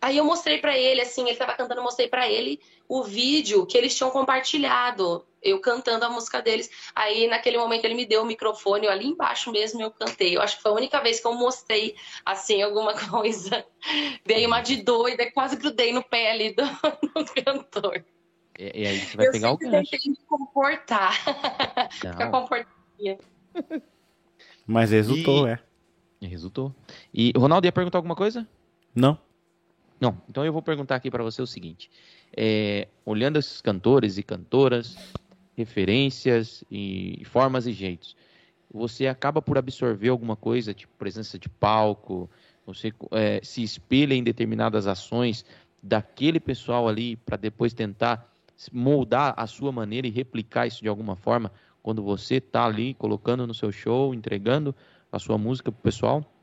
aí 0.00 0.18
eu 0.18 0.24
mostrei 0.24 0.58
para 0.58 0.76
ele, 0.76 1.00
assim, 1.00 1.26
ele 1.26 1.36
tava 1.36 1.54
cantando, 1.54 1.80
eu 1.80 1.84
mostrei 1.84 2.08
para 2.08 2.28
ele 2.28 2.60
o 2.88 3.02
vídeo 3.02 3.66
que 3.66 3.76
eles 3.78 3.94
tinham 3.94 4.10
compartilhado 4.10 5.24
eu 5.44 5.60
cantando 5.60 6.04
a 6.06 6.10
música 6.10 6.40
deles. 6.40 6.70
Aí, 6.94 7.28
naquele 7.28 7.58
momento, 7.58 7.84
ele 7.84 7.94
me 7.94 8.06
deu 8.06 8.22
o 8.22 8.26
microfone, 8.26 8.86
eu 8.86 8.90
ali 8.90 9.06
embaixo 9.06 9.52
mesmo 9.52 9.82
eu 9.82 9.90
cantei. 9.90 10.34
Eu 10.34 10.40
acho 10.40 10.56
que 10.56 10.62
foi 10.62 10.72
a 10.72 10.74
única 10.74 11.00
vez 11.00 11.20
que 11.20 11.26
eu 11.26 11.34
mostrei, 11.34 11.94
assim, 12.24 12.62
alguma 12.62 12.94
coisa. 13.10 13.64
Dei 14.24 14.46
uma 14.46 14.62
de 14.62 14.82
doida, 14.82 15.30
quase 15.30 15.56
grudei 15.56 15.92
no 15.92 16.02
pé 16.02 16.30
ali 16.30 16.54
do, 16.54 16.64
do 17.14 17.44
cantor. 17.44 18.02
E, 18.58 18.82
e, 18.82 18.86
aí 18.86 18.98
você 18.98 19.16
vai 19.16 19.26
eu 19.26 19.32
pegar 19.32 19.52
o 19.52 19.58
gancho. 19.58 19.94
Eu 19.94 20.10
me 20.10 20.16
comportar. 20.26 21.12
Ficar 21.92 22.30
comportadinha. 22.30 23.18
Mas 24.66 24.90
resultou, 24.90 25.46
e... 25.46 25.52
é. 25.52 25.58
Resultou. 26.26 26.74
E 27.12 27.32
o 27.36 27.40
Ronaldo 27.40 27.66
ia 27.66 27.72
perguntar 27.72 27.98
alguma 27.98 28.16
coisa? 28.16 28.48
Não. 28.94 29.18
Não. 30.00 30.20
Então 30.28 30.44
eu 30.44 30.52
vou 30.52 30.62
perguntar 30.62 30.96
aqui 30.96 31.10
para 31.10 31.22
você 31.22 31.40
o 31.40 31.46
seguinte: 31.46 31.90
é, 32.36 32.88
olhando 33.04 33.38
esses 33.38 33.60
cantores 33.60 34.18
e 34.18 34.22
cantoras, 34.22 34.96
referências 35.56 36.64
e 36.70 37.22
formas 37.26 37.66
e 37.66 37.72
jeitos. 37.72 38.16
Você 38.72 39.06
acaba 39.06 39.40
por 39.40 39.56
absorver 39.56 40.08
alguma 40.08 40.34
coisa, 40.34 40.74
tipo 40.74 40.92
presença 40.98 41.38
de 41.38 41.48
palco, 41.48 42.28
você 42.66 42.92
é, 43.12 43.40
se 43.42 43.62
espelha 43.62 44.14
em 44.14 44.24
determinadas 44.24 44.86
ações 44.86 45.44
daquele 45.82 46.40
pessoal 46.40 46.88
ali 46.88 47.16
para 47.16 47.36
depois 47.36 47.72
tentar 47.72 48.32
moldar 48.72 49.34
a 49.36 49.46
sua 49.46 49.70
maneira 49.70 50.06
e 50.06 50.10
replicar 50.10 50.66
isso 50.66 50.82
de 50.82 50.88
alguma 50.88 51.14
forma 51.14 51.52
quando 51.82 52.02
você 52.02 52.36
está 52.36 52.64
ali 52.64 52.94
colocando 52.94 53.46
no 53.46 53.52
seu 53.52 53.70
show, 53.70 54.14
entregando 54.14 54.74
a 55.12 55.18
sua 55.18 55.36
música 55.36 55.70
para 55.70 55.78
o 55.78 55.82
pessoal? 55.82 56.33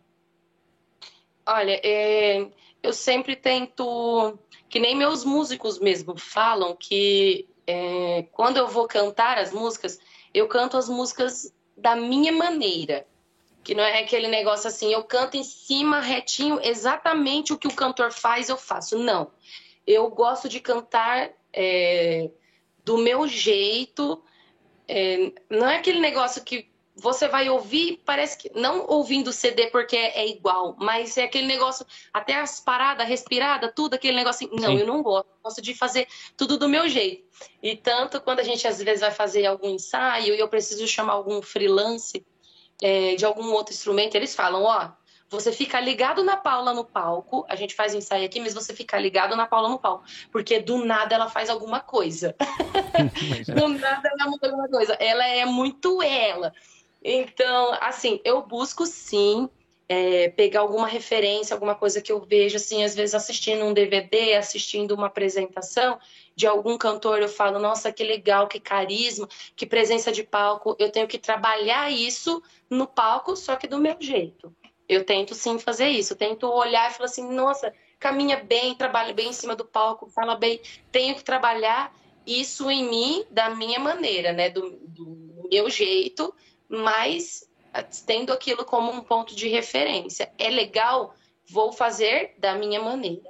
Olha, 1.46 1.80
é, 1.84 2.48
eu 2.84 2.94
sempre 2.94 3.36
tento, 3.36 4.38
que 4.70 4.80
nem 4.80 4.96
meus 4.96 5.24
músicos 5.24 5.80
mesmo 5.80 6.18
falam, 6.18 6.76
que 6.76 7.48
é, 7.66 8.26
quando 8.32 8.58
eu 8.58 8.68
vou 8.68 8.88
cantar 8.88 9.38
as 9.38 9.52
músicas, 9.52 10.00
eu 10.34 10.48
canto 10.48 10.78
as 10.78 10.90
músicas 10.90 11.54
da 11.76 11.96
minha 11.96 12.32
maneira. 12.32 13.06
Que 13.64 13.76
não 13.76 13.84
é 13.84 14.00
aquele 14.00 14.28
negócio 14.28 14.68
assim, 14.68 14.92
eu 14.92 15.04
canto 15.04 15.38
em 15.38 15.44
cima 15.44 16.00
retinho, 16.00 16.60
exatamente 16.64 17.54
o 17.54 17.58
que 17.58 17.68
o 17.68 17.76
cantor 17.76 18.12
faz, 18.12 18.50
eu 18.50 18.58
faço. 18.58 18.98
Não. 18.98 19.32
Eu 19.86 20.10
gosto 20.10 20.50
de 20.50 20.60
cantar 20.60 21.32
é, 21.54 22.32
do 22.84 22.98
meu 22.98 23.28
jeito. 23.28 24.24
É, 24.88 25.32
não 25.50 25.70
é 25.70 25.78
aquele 25.78 26.00
negócio 26.00 26.44
que 26.44 26.71
você 26.96 27.28
vai 27.28 27.50
ouvir, 27.50 28.02
parece 28.06 28.38
que 28.38 28.52
não 28.54 28.86
ouvindo 28.88 29.30
o 29.30 29.34
CD 29.34 29.68
porque 29.68 29.96
é, 29.96 30.22
é, 30.22 30.28
igual, 30.28 30.76
mas 30.80 31.18
é 31.18 31.24
aquele 31.24 31.48
negócio, 31.48 31.86
até 32.14 32.36
as 32.36 32.60
paradas, 32.60 33.08
respirada, 33.08 33.72
tudo 33.72 33.94
aquele 33.94 34.18
negócio. 34.18 34.48
Assim, 34.48 34.62
não, 34.62 34.74
Sim. 34.74 34.80
eu 34.80 34.88
não 34.88 35.02
gosto. 35.02 35.28
Eu 35.28 35.44
gosto 35.44 35.62
de 35.62 35.74
fazer 35.74 36.08
tudo 36.36 36.58
do 36.58 36.68
meu 36.68 36.88
jeito. 36.90 37.24
E 37.64 37.76
tanto 37.76 38.20
quando 38.22 38.40
a 38.40 38.44
gente 38.44 38.68
às 38.68 38.82
vezes 38.82 39.02
vai 39.02 39.12
fazer 39.12 39.46
algum 39.46 39.70
ensaio 39.70 40.36
e 40.36 40.40
eu 40.40 40.48
preciso 40.48 40.88
chamar 40.88 41.14
algum 41.14 41.42
freelance 41.42 42.26
é, 42.82 43.16
de 43.16 43.26
algum 43.26 43.52
outro 43.52 43.74
instrumento, 43.74 44.16
eles 44.16 44.36
falam: 44.36 44.64
ó, 44.64 44.92
você 45.30 45.52
fica 45.54 45.80
ligado 45.80 46.24
na 46.26 46.36
Paula 46.36 46.74
no 46.74 46.84
palco, 46.84 47.46
a 47.48 47.56
gente 47.56 47.74
faz 47.74 47.94
ensaio 47.94 48.26
aqui, 48.26 48.42
mas 48.42 48.54
você 48.54 48.74
fica 48.74 49.00
ligado 49.00 49.34
na 49.36 49.48
Paula 49.48 49.70
no 49.70 49.80
palco, 49.80 50.04
porque 50.30 50.60
do 50.60 50.84
nada 50.84 51.16
ela 51.16 51.30
faz 51.30 51.50
alguma 51.50 51.80
coisa. 51.80 52.36
do 53.56 53.68
nada 53.70 54.10
ela 54.10 54.30
muda 54.30 54.48
alguma 54.48 54.68
coisa. 54.68 54.94
Ela 55.00 55.26
é 55.26 55.46
muito 55.46 56.04
ela. 56.04 56.54
Então, 57.04 57.78
assim, 57.82 58.20
eu 58.24 58.42
busco 58.44 58.86
sim 58.86 59.50
é, 59.90 60.30
pegar 60.30 60.62
alguma 60.62 60.88
referência, 60.88 61.54
alguma 61.54 61.76
coisa 61.76 62.02
que 62.02 62.12
eu 62.12 62.22
vejo, 62.22 62.56
assim, 62.56 62.84
às 62.84 62.96
vezes 62.96 63.14
assistindo 63.14 63.66
um 63.66 63.74
DVD, 63.74 64.36
assistindo 64.36 64.94
uma 64.94 65.08
apresentação 65.08 66.00
de 66.34 66.48
algum 66.48 66.78
cantor, 66.78 67.22
eu 67.22 67.28
falo, 67.28 67.60
nossa, 67.60 67.92
que 67.92 68.04
legal, 68.04 68.48
que 68.48 68.58
carisma, 68.60 69.28
que 69.54 69.66
presença 69.66 70.12
de 70.12 70.24
palco. 70.24 70.78
Eu 70.80 70.90
tenho 70.92 71.08
que 71.08 71.18
trabalhar 71.18 71.92
isso 71.92 72.42
no 72.70 72.88
palco, 72.88 73.36
só 73.36 73.58
que 73.58 73.68
do 73.68 73.80
meu 73.80 73.98
jeito. 74.00 74.56
Eu 74.88 75.04
tento 75.04 75.36
sim 75.36 75.60
fazer 75.60 75.90
isso, 75.90 76.14
eu 76.14 76.18
tento 76.18 76.48
olhar 76.48 76.90
e 76.90 76.94
falar 76.94 77.06
assim, 77.06 77.30
nossa, 77.30 77.74
caminha 78.00 78.38
bem, 78.38 78.76
trabalha 78.76 79.14
bem 79.14 79.30
em 79.30 79.34
cima 79.34 79.56
do 79.56 79.66
palco, 79.66 80.08
fala 80.08 80.36
bem. 80.36 80.62
Tenho 80.90 81.16
que 81.16 81.24
trabalhar 81.24 81.94
isso 82.26 82.72
em 82.72 82.90
mim 82.90 83.26
da 83.30 83.50
minha 83.50 83.80
maneira, 83.80 84.32
né, 84.32 84.50
do, 84.50 84.78
do 84.88 85.50
meu 85.52 85.70
jeito 85.70 86.34
mas 86.72 87.44
tendo 88.06 88.32
aquilo 88.32 88.64
como 88.64 88.92
um 88.92 89.02
ponto 89.02 89.36
de 89.36 89.48
referência. 89.48 90.30
É 90.38 90.50
legal, 90.50 91.14
vou 91.50 91.72
fazer 91.72 92.34
da 92.38 92.56
minha 92.56 92.82
maneira. 92.82 93.30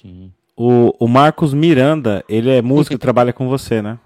Sim. 0.00 0.32
O, 0.56 0.94
o 1.04 1.08
Marcos 1.08 1.52
Miranda, 1.52 2.24
ele 2.28 2.50
é 2.50 2.62
músico 2.62 2.94
e 2.94 2.98
trabalha 2.98 3.32
com 3.32 3.48
você, 3.48 3.82
né? 3.82 3.98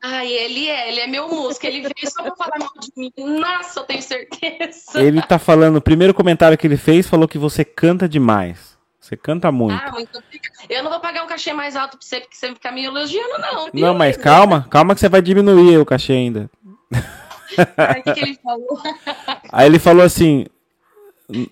Ah, 0.00 0.24
ele 0.24 0.68
é, 0.68 0.90
ele 0.90 1.00
é 1.00 1.06
meu 1.08 1.28
músico, 1.28 1.66
ele 1.66 1.80
veio 1.80 2.12
só 2.12 2.22
pra 2.22 2.36
falar 2.36 2.58
mal 2.58 2.70
de 2.80 2.92
mim. 2.96 3.12
Nossa, 3.18 3.80
eu 3.80 3.84
tenho 3.84 4.02
certeza. 4.02 5.00
Ele 5.00 5.20
tá 5.20 5.40
falando, 5.40 5.76
o 5.76 5.82
primeiro 5.82 6.14
comentário 6.14 6.56
que 6.56 6.66
ele 6.66 6.76
fez 6.76 7.08
falou 7.08 7.26
que 7.26 7.38
você 7.38 7.64
canta 7.64 8.08
demais. 8.08 8.78
Você 9.00 9.16
canta 9.16 9.50
muito. 9.50 9.80
Ah, 9.82 9.90
muito 9.90 10.22
Eu 10.68 10.84
não 10.84 10.90
vou 10.90 11.00
pagar 11.00 11.24
um 11.24 11.26
cachê 11.26 11.52
mais 11.52 11.74
alto 11.74 11.96
pra 11.96 12.06
você, 12.06 12.20
porque 12.20 12.36
você 12.36 12.48
ficar 12.48 12.70
me 12.70 12.84
elogiando, 12.84 13.38
não. 13.38 13.64
Viu? 13.72 13.86
Não, 13.86 13.94
mas 13.94 14.16
calma, 14.16 14.68
calma 14.70 14.94
que 14.94 15.00
você 15.00 15.08
vai 15.08 15.22
diminuir 15.22 15.78
o 15.78 15.86
cachê 15.86 16.12
ainda. 16.12 16.50
Aí, 17.76 18.02
que, 18.02 18.14
que 18.14 18.20
ele 18.20 18.38
falou? 18.42 18.80
Aí 19.52 19.66
ele 19.66 19.78
falou 19.78 20.04
assim: 20.04 20.46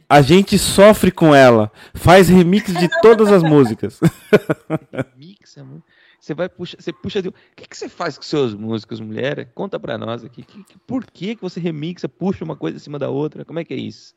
a 0.08 0.22
gente 0.22 0.58
sofre 0.58 1.10
com 1.10 1.34
ela, 1.34 1.70
faz 1.94 2.28
remix 2.28 2.72
de 2.72 2.88
todas 3.02 3.30
as 3.30 3.42
músicas. 3.42 4.00
Remix, 5.14 5.58
amor. 5.58 5.82
Você 6.18 6.34
vai 6.34 6.48
puxar, 6.48 6.78
você 6.80 6.92
puxa 6.92 7.22
de... 7.22 7.28
O 7.28 7.34
que, 7.54 7.68
que 7.68 7.76
você 7.76 7.88
faz 7.88 8.16
com 8.16 8.24
seus 8.24 8.52
músicos, 8.52 8.98
mulher? 8.98 9.52
Conta 9.54 9.78
pra 9.78 9.96
nós 9.96 10.24
aqui. 10.24 10.42
Que, 10.42 10.64
que, 10.64 10.78
por 10.78 11.04
que, 11.04 11.36
que 11.36 11.42
você 11.42 11.60
remixa, 11.60 12.08
puxa 12.08 12.42
uma 12.42 12.56
coisa 12.56 12.78
em 12.78 12.80
cima 12.80 12.98
da 12.98 13.08
outra? 13.08 13.44
Como 13.44 13.60
é 13.60 13.64
que 13.64 13.74
é 13.74 13.76
isso? 13.76 14.14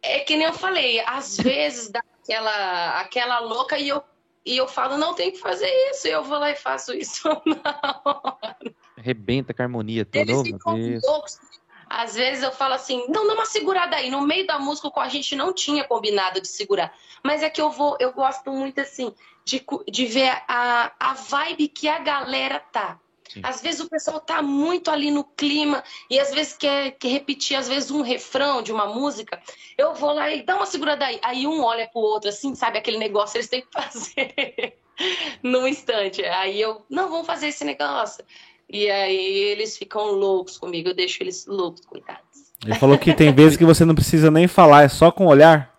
É 0.00 0.20
que 0.20 0.36
nem 0.36 0.46
eu 0.46 0.52
falei, 0.52 1.00
às 1.00 1.38
vezes 1.38 1.90
dá 1.90 2.00
aquela, 2.22 3.00
aquela 3.00 3.40
louca 3.40 3.78
e 3.78 3.88
eu 3.88 4.00
e 4.48 4.56
eu 4.56 4.66
falo, 4.66 4.96
não 4.96 5.14
tem 5.14 5.30
que 5.30 5.38
fazer 5.38 5.68
isso, 5.90 6.08
e 6.08 6.10
eu 6.10 6.24
vou 6.24 6.38
lá 6.38 6.50
e 6.50 6.56
faço 6.56 6.94
isso 6.94 7.28
na 7.44 8.00
hora. 8.02 8.56
Rebenta 8.96 9.52
com 9.52 9.60
a 9.60 9.66
harmonia 9.66 10.06
toda. 10.06 10.18
Eles 10.18 10.42
ficam 10.42 10.74
loucos. 11.04 11.38
Às 11.86 12.14
vezes 12.14 12.42
eu 12.42 12.50
falo 12.50 12.72
assim, 12.72 13.04
não, 13.08 13.26
dá 13.26 13.34
uma 13.34 13.44
segurada 13.44 13.96
aí. 13.96 14.10
No 14.10 14.22
meio 14.22 14.46
da 14.46 14.58
música, 14.58 14.88
a 14.96 15.08
gente 15.08 15.36
não 15.36 15.52
tinha 15.52 15.84
combinado 15.84 16.40
de 16.40 16.48
segurar. 16.48 16.94
Mas 17.22 17.42
é 17.42 17.50
que 17.50 17.60
eu 17.60 17.70
vou, 17.70 17.96
eu 18.00 18.10
gosto 18.12 18.50
muito 18.50 18.80
assim, 18.80 19.14
de, 19.44 19.62
de 19.86 20.06
ver 20.06 20.42
a, 20.48 20.92
a 20.98 21.12
vibe 21.12 21.68
que 21.68 21.86
a 21.86 21.98
galera 21.98 22.58
tá. 22.58 22.98
Sim. 23.28 23.40
Às 23.42 23.60
vezes 23.60 23.80
o 23.80 23.88
pessoal 23.88 24.20
tá 24.20 24.40
muito 24.42 24.90
ali 24.90 25.10
no 25.10 25.22
clima 25.22 25.84
e 26.10 26.18
às 26.18 26.32
vezes 26.32 26.56
quer, 26.56 26.92
quer 26.92 27.08
repetir, 27.08 27.56
às 27.56 27.68
vezes, 27.68 27.90
um 27.90 28.00
refrão 28.00 28.62
de 28.62 28.72
uma 28.72 28.86
música. 28.86 29.40
Eu 29.76 29.94
vou 29.94 30.12
lá 30.12 30.30
e 30.30 30.42
dá 30.42 30.56
uma 30.56 30.66
segurada 30.66 31.04
aí. 31.04 31.18
Aí 31.22 31.46
um 31.46 31.62
olha 31.62 31.86
pro 31.88 32.00
outro, 32.00 32.30
assim, 32.30 32.54
sabe? 32.54 32.78
Aquele 32.78 32.98
negócio 32.98 33.36
eles 33.36 33.48
têm 33.48 33.62
que 33.62 33.68
fazer 33.72 34.78
num 35.42 35.68
instante. 35.68 36.24
Aí 36.24 36.60
eu, 36.60 36.84
não, 36.88 37.10
vamos 37.10 37.26
fazer 37.26 37.48
esse 37.48 37.64
negócio. 37.64 38.24
E 38.68 38.90
aí 38.90 39.38
eles 39.50 39.76
ficam 39.76 40.10
loucos 40.12 40.58
comigo, 40.58 40.88
eu 40.88 40.94
deixo 40.94 41.22
eles 41.22 41.46
loucos, 41.46 41.84
coitados. 41.86 42.48
Ele 42.64 42.74
falou 42.74 42.98
que 42.98 43.14
tem 43.14 43.32
vezes 43.32 43.56
que 43.56 43.64
você 43.64 43.84
não 43.84 43.94
precisa 43.94 44.30
nem 44.30 44.48
falar, 44.48 44.82
é 44.82 44.88
só 44.88 45.10
com 45.10 45.26
olhar. 45.26 45.74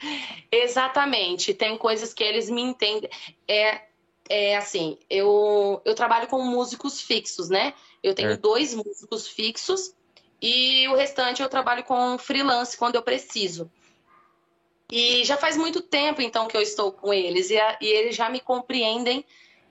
Exatamente, 0.50 1.54
tem 1.54 1.78
coisas 1.78 2.12
que 2.12 2.22
eles 2.22 2.50
me 2.50 2.60
entendem. 2.60 3.08
É, 3.48 3.82
é 4.28 4.56
assim, 4.56 4.98
eu, 5.10 5.80
eu 5.84 5.94
trabalho 5.94 6.28
com 6.28 6.42
músicos 6.42 7.00
fixos, 7.00 7.48
né? 7.48 7.74
Eu 8.02 8.14
tenho 8.14 8.30
é. 8.30 8.36
dois 8.36 8.74
músicos 8.74 9.28
fixos 9.28 9.94
e 10.40 10.88
o 10.88 10.94
restante 10.94 11.42
eu 11.42 11.48
trabalho 11.48 11.84
com 11.84 12.18
freelance 12.18 12.76
quando 12.76 12.96
eu 12.96 13.02
preciso. 13.02 13.70
E 14.90 15.24
já 15.24 15.36
faz 15.36 15.56
muito 15.56 15.80
tempo, 15.80 16.20
então, 16.20 16.46
que 16.46 16.56
eu 16.56 16.60
estou 16.60 16.92
com 16.92 17.14
eles 17.14 17.48
e, 17.48 17.58
a, 17.58 17.78
e 17.80 17.86
eles 17.86 18.14
já 18.14 18.28
me 18.28 18.40
compreendem 18.40 19.24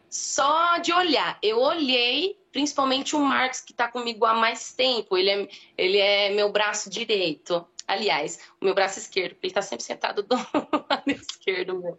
só 0.10 0.78
de 0.78 0.92
olhar. 0.92 1.38
Eu 1.44 1.60
olhei, 1.60 2.38
principalmente 2.52 3.16
o 3.16 3.20
Marcos, 3.20 3.62
que 3.62 3.72
está 3.72 3.88
comigo 3.88 4.26
há 4.26 4.34
mais 4.34 4.74
tempo. 4.74 5.16
Ele 5.16 5.30
é, 5.30 5.48
ele 5.78 5.98
é 5.98 6.30
meu 6.32 6.52
braço 6.52 6.90
direito. 6.90 7.66
Aliás, 7.92 8.40
o 8.62 8.64
meu 8.64 8.74
braço 8.74 9.00
esquerdo, 9.00 9.36
ele 9.44 9.50
está 9.50 9.62
sempre 9.62 9.84
sentado 9.84 10.24
do 10.24 10.34
lado 10.90 11.04
esquerdo 11.08 11.78
meu. 11.78 11.98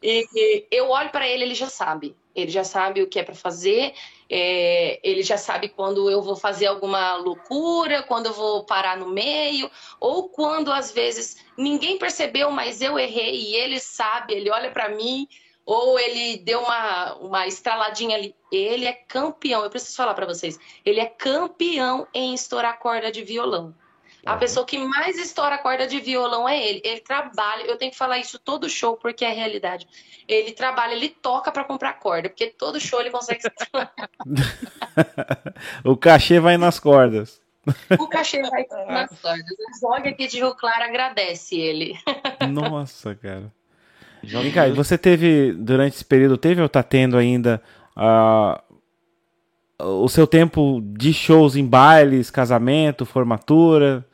E, 0.00 0.24
e 0.32 0.66
eu 0.70 0.90
olho 0.90 1.10
para 1.10 1.26
ele, 1.26 1.42
ele 1.42 1.56
já 1.56 1.68
sabe. 1.68 2.16
Ele 2.36 2.52
já 2.52 2.62
sabe 2.62 3.02
o 3.02 3.08
que 3.08 3.18
é 3.18 3.24
para 3.24 3.34
fazer. 3.34 3.94
É, 4.30 5.00
ele 5.02 5.24
já 5.24 5.36
sabe 5.36 5.68
quando 5.68 6.08
eu 6.08 6.22
vou 6.22 6.36
fazer 6.36 6.66
alguma 6.66 7.16
loucura, 7.16 8.04
quando 8.04 8.26
eu 8.26 8.32
vou 8.32 8.64
parar 8.64 8.96
no 8.96 9.08
meio, 9.08 9.68
ou 9.98 10.28
quando 10.28 10.70
às 10.70 10.92
vezes 10.92 11.44
ninguém 11.58 11.98
percebeu, 11.98 12.52
mas 12.52 12.80
eu 12.80 12.96
errei 12.96 13.34
e 13.34 13.56
ele 13.56 13.80
sabe. 13.80 14.34
Ele 14.34 14.50
olha 14.50 14.70
para 14.70 14.88
mim 14.88 15.26
ou 15.66 15.98
ele 15.98 16.36
deu 16.44 16.60
uma, 16.60 17.14
uma 17.14 17.46
estraladinha 17.48 18.16
ali. 18.16 18.36
Ele 18.52 18.86
é 18.86 18.92
campeão, 18.92 19.64
eu 19.64 19.70
preciso 19.70 19.96
falar 19.96 20.14
para 20.14 20.26
vocês, 20.26 20.60
ele 20.84 21.00
é 21.00 21.06
campeão 21.06 22.06
em 22.14 22.34
estourar 22.34 22.78
corda 22.78 23.10
de 23.10 23.24
violão. 23.24 23.74
A 24.24 24.36
pessoa 24.36 24.64
que 24.64 24.78
mais 24.78 25.18
estoura 25.18 25.56
a 25.56 25.58
corda 25.58 25.86
de 25.86 26.00
violão 26.00 26.48
é 26.48 26.62
ele. 26.62 26.80
Ele 26.84 27.00
trabalha, 27.00 27.64
eu 27.64 27.76
tenho 27.76 27.90
que 27.90 27.98
falar 27.98 28.18
isso 28.18 28.38
todo 28.38 28.68
show 28.68 28.96
porque 28.96 29.24
é 29.24 29.32
realidade. 29.32 29.86
Ele 30.26 30.52
trabalha, 30.52 30.94
ele 30.94 31.08
toca 31.08 31.52
para 31.52 31.64
comprar 31.64 31.94
corda, 31.94 32.28
porque 32.28 32.46
todo 32.46 32.80
show 32.80 33.00
ele 33.00 33.10
consegue. 33.10 33.42
o 35.84 35.96
cachê 35.96 36.40
vai 36.40 36.56
nas 36.56 36.78
cordas. 36.78 37.42
O 37.98 38.08
cachê 38.08 38.42
vai 38.42 38.66
nas 38.88 39.10
cordas. 39.20 39.50
O 39.50 39.78
Zog 39.78 40.08
aqui 40.08 40.26
de 40.26 40.36
Rio 40.36 40.54
Claro 40.54 40.84
agradece 40.84 41.56
ele. 41.56 41.98
Nossa, 42.50 43.14
cara. 43.14 43.52
Vem 44.22 44.52
cá, 44.52 44.68
você 44.68 44.96
teve, 44.96 45.52
durante 45.52 45.94
esse 45.94 46.04
período, 46.04 46.38
teve 46.38 46.62
ou 46.62 46.68
tá 46.68 46.82
tendo 46.82 47.16
ainda 47.16 47.60
uh, 47.96 48.58
o 49.78 50.08
seu 50.08 50.26
tempo 50.26 50.80
de 50.82 51.12
shows 51.12 51.56
em 51.56 51.66
bailes, 51.66 52.30
casamento, 52.30 53.04
formatura? 53.04 54.04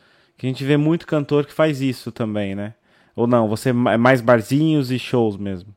Que 0.40 0.46
a 0.46 0.48
gente 0.48 0.64
vê 0.64 0.78
muito 0.78 1.06
cantor 1.06 1.44
que 1.44 1.52
faz 1.52 1.82
isso 1.82 2.10
também, 2.10 2.54
né? 2.54 2.72
Ou 3.14 3.26
não, 3.26 3.46
você 3.46 3.68
é 3.68 3.72
mais 3.74 4.22
barzinhos 4.22 4.90
e 4.90 4.98
shows 4.98 5.36
mesmo? 5.36 5.76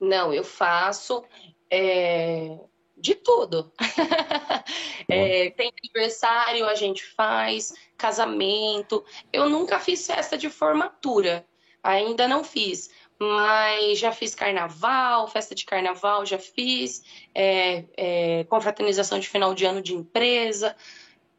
Não, 0.00 0.34
eu 0.34 0.42
faço 0.42 1.22
é, 1.70 2.58
de 2.96 3.14
tudo. 3.14 3.70
é, 5.08 5.50
tem 5.50 5.70
aniversário, 5.80 6.66
a 6.66 6.74
gente 6.74 7.04
faz, 7.04 7.72
casamento. 7.96 9.04
Eu 9.32 9.48
nunca 9.48 9.78
fiz 9.78 10.04
festa 10.04 10.36
de 10.36 10.50
formatura, 10.50 11.46
ainda 11.84 12.26
não 12.26 12.42
fiz. 12.42 12.90
Mas 13.16 14.00
já 14.00 14.10
fiz 14.10 14.34
carnaval, 14.34 15.28
festa 15.28 15.54
de 15.54 15.64
carnaval, 15.64 16.26
já 16.26 16.36
fiz, 16.36 17.00
é, 17.32 17.84
é, 17.96 18.44
confraternização 18.48 19.20
de 19.20 19.28
final 19.28 19.54
de 19.54 19.64
ano 19.64 19.80
de 19.80 19.94
empresa. 19.94 20.74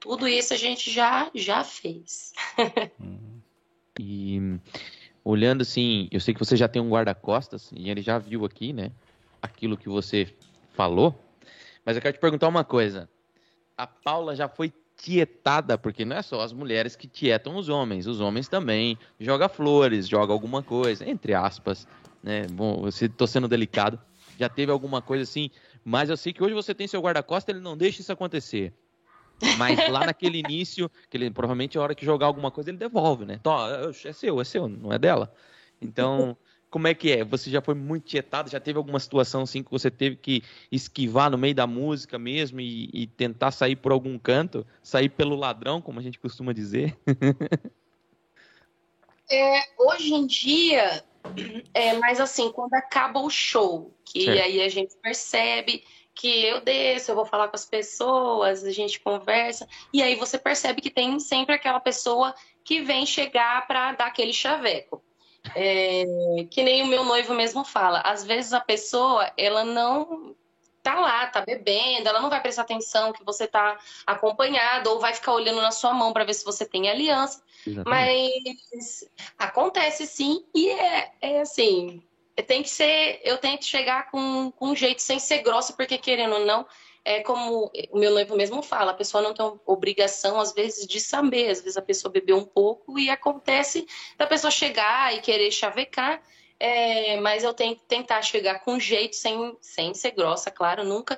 Tudo 0.08 0.26
isso 0.26 0.54
a 0.54 0.58
gente 0.58 0.90
já, 0.90 1.30
já 1.36 1.66
fez. 1.66 2.32
e 4.00 4.40
olhando 5.22 5.64
assim, 5.64 6.08
eu 6.10 6.22
sei 6.22 6.34
que 6.34 6.40
você 6.40 6.56
já 6.56 6.66
tem 6.66 6.82
um 6.82 6.90
guarda-costas 6.90 7.70
e 7.76 7.90
ele 7.90 8.02
já 8.02 8.18
viu 8.18 8.46
aqui, 8.46 8.72
né? 8.72 8.90
Aquilo 9.42 9.76
que 9.76 9.90
você 9.90 10.34
falou. 10.76 11.14
Mas 11.86 11.98
eu 11.98 12.02
quero 12.02 12.16
te 12.16 12.22
perguntar 12.22 12.48
uma 12.48 12.64
coisa. 12.64 13.10
A 13.76 13.86
Paula 13.86 14.34
já 14.34 14.48
foi 14.48 14.72
tietada, 14.96 15.78
porque 15.78 16.06
não 16.06 16.16
é 16.16 16.22
só 16.22 16.40
as 16.40 16.54
mulheres 16.54 16.96
que 16.96 17.06
tietam 17.06 17.58
os 17.58 17.68
homens, 17.68 18.08
os 18.08 18.22
homens 18.22 18.48
também 18.48 18.98
joga 19.20 19.50
flores, 19.50 20.08
joga 20.08 20.32
alguma 20.32 20.64
coisa, 20.64 21.08
entre 21.08 21.34
aspas, 21.34 21.86
né? 22.24 22.48
Bom, 22.50 22.80
você 22.80 23.10
tô 23.10 23.28
sendo 23.28 23.50
delicado. 23.50 24.00
Já 24.40 24.48
teve 24.48 24.72
alguma 24.72 25.02
coisa 25.02 25.24
assim, 25.24 25.52
mas 25.84 26.10
eu 26.10 26.16
sei 26.16 26.32
que 26.32 26.42
hoje 26.42 26.54
você 26.54 26.74
tem 26.74 26.88
seu 26.88 27.02
guarda-costas, 27.02 27.54
ele 27.54 27.62
não 27.62 27.76
deixa 27.76 28.00
isso 28.00 28.14
acontecer. 28.14 28.74
Mas 29.58 29.90
lá 29.90 30.06
naquele 30.06 30.40
início, 30.40 30.90
que 31.10 31.18
ele 31.18 31.30
provavelmente 31.30 31.78
a 31.78 31.82
hora 31.82 31.96
que 31.96 32.06
jogar 32.06 32.28
alguma 32.28 32.52
coisa 32.52 32.70
ele 32.70 32.78
devolve, 32.78 33.26
né? 33.26 33.36
Então, 33.40 33.56
é 33.90 34.14
seu, 34.14 34.42
é 34.42 34.44
seu, 34.44 34.68
não 34.68 34.92
é 34.92 34.98
dela. 34.98 35.34
Então, 35.82 36.36
como 36.70 36.88
é 36.88 36.94
que 36.94 37.12
é? 37.12 37.24
Você 37.24 37.50
já 37.50 37.62
foi 37.62 37.76
muito 37.76 38.06
tietado? 38.06 38.50
Já 38.50 38.60
teve 38.60 38.78
alguma 38.78 39.00
situação 39.00 39.44
assim 39.44 39.64
que 39.64 39.72
você 39.72 39.92
teve 39.92 40.16
que 40.16 40.44
esquivar 40.72 41.30
no 41.30 41.38
meio 41.38 41.54
da 41.54 41.68
música 41.68 42.18
mesmo 42.18 42.60
e, 42.60 42.90
e 42.94 43.08
tentar 43.08 43.52
sair 43.52 43.76
por 43.76 43.92
algum 43.92 44.18
canto? 44.18 44.66
Sair 44.82 45.10
pelo 45.10 45.36
ladrão, 45.36 45.82
como 45.82 46.00
a 46.00 46.04
gente 46.04 46.20
costuma 46.20 46.54
dizer? 46.54 46.98
é, 49.30 49.62
hoje 49.78 50.14
em 50.14 50.26
dia, 50.26 51.04
é 51.74 51.94
mais 51.94 52.20
assim, 52.20 52.52
quando 52.52 52.74
acaba 52.74 53.20
o 53.20 53.30
show, 53.30 53.94
que 54.04 54.26
certo. 54.26 54.42
aí 54.42 54.62
a 54.62 54.70
gente 54.70 54.96
percebe 54.98 55.84
que 56.18 56.46
eu 56.46 56.60
desço, 56.60 57.12
eu 57.12 57.16
vou 57.16 57.26
falar 57.26 57.48
com 57.48 57.56
as 57.56 57.66
pessoas, 57.66 58.64
a 58.64 58.72
gente 58.72 59.00
conversa, 59.00 59.68
e 59.94 60.02
aí 60.02 60.16
você 60.16 60.38
percebe 60.38 60.82
que 60.82 60.90
tem 60.90 61.20
sempre 61.20 61.54
aquela 61.54 61.80
pessoa 61.80 62.34
que 62.64 62.82
vem 62.82 63.06
chegar 63.06 63.68
para 63.68 63.94
dar 63.94 64.08
aquele 64.08 64.34
chaveco. 64.34 65.04
É, 65.56 66.04
que 66.52 66.62
nem 66.62 66.84
o 66.84 66.88
meu 66.88 67.06
noivo 67.06 67.34
mesmo 67.34 67.64
fala, 67.64 68.02
às 68.02 68.26
vezes 68.26 68.52
a 68.52 68.60
pessoa, 68.60 69.32
ela 69.38 69.64
não 69.64 70.36
tá 70.84 71.00
lá, 71.00 71.28
tá 71.28 71.42
bebendo, 71.42 72.08
ela 72.08 72.20
não 72.20 72.30
vai 72.30 72.42
prestar 72.42 72.64
atenção 72.64 73.14
que 73.14 73.24
você 73.24 73.48
tá 73.48 73.78
acompanhado, 74.06 74.90
ou 74.90 75.00
vai 75.00 75.14
ficar 75.14 75.34
olhando 75.34 75.62
na 75.62 75.72
sua 75.72 75.94
mão 75.94 76.12
para 76.12 76.24
ver 76.24 76.34
se 76.34 76.44
você 76.44 76.66
tem 76.66 76.90
aliança. 76.90 77.44
Exatamente. 77.66 77.90
Mas 77.90 79.10
acontece 79.38 80.08
sim, 80.08 80.46
e 80.54 80.70
é, 80.70 81.12
é 81.22 81.42
assim, 81.42 82.02
tem 82.44 82.62
que 82.62 82.70
ser, 82.70 83.20
eu 83.24 83.38
tento 83.38 83.66
chegar 83.66 84.12
com, 84.12 84.52
com 84.52 84.70
um 84.70 84.76
jeito 84.76 85.02
sem 85.02 85.20
ser 85.20 85.40
grossa, 85.40 85.74
porque 85.74 85.98
querendo 85.98 86.36
ou 86.36 86.46
não, 86.46 86.66
é 87.08 87.22
como 87.22 87.72
o 87.92 87.98
meu 87.98 88.12
noivo 88.12 88.36
mesmo 88.36 88.62
fala, 88.62 88.92
a 88.92 88.94
pessoa 88.94 89.24
não 89.24 89.34
tem 89.34 89.60
obrigação, 89.66 90.42
às 90.42 90.54
vezes, 90.54 90.86
de 90.86 91.00
saber. 91.00 91.50
Às 91.50 91.62
vezes 91.62 91.78
a 91.78 91.82
pessoa 91.82 92.12
bebeu 92.12 92.36
um 92.36 92.44
pouco 92.44 93.00
e 93.00 93.10
acontece 93.10 93.88
da 94.18 94.28
pessoa 94.28 94.52
chegar 94.52 95.16
e 95.16 95.22
querer 95.22 95.50
chavecar. 95.50 96.22
É, 96.60 97.18
mas 97.22 97.46
eu 97.46 97.54
tenho 97.54 97.78
que 97.78 97.84
tentar 97.84 98.22
chegar 98.22 98.60
com 98.60 98.78
jeito, 98.78 99.16
sem, 99.16 99.58
sem 99.62 99.94
ser 99.94 100.12
grossa, 100.12 100.52
claro, 100.52 100.84
nunca. 100.84 101.18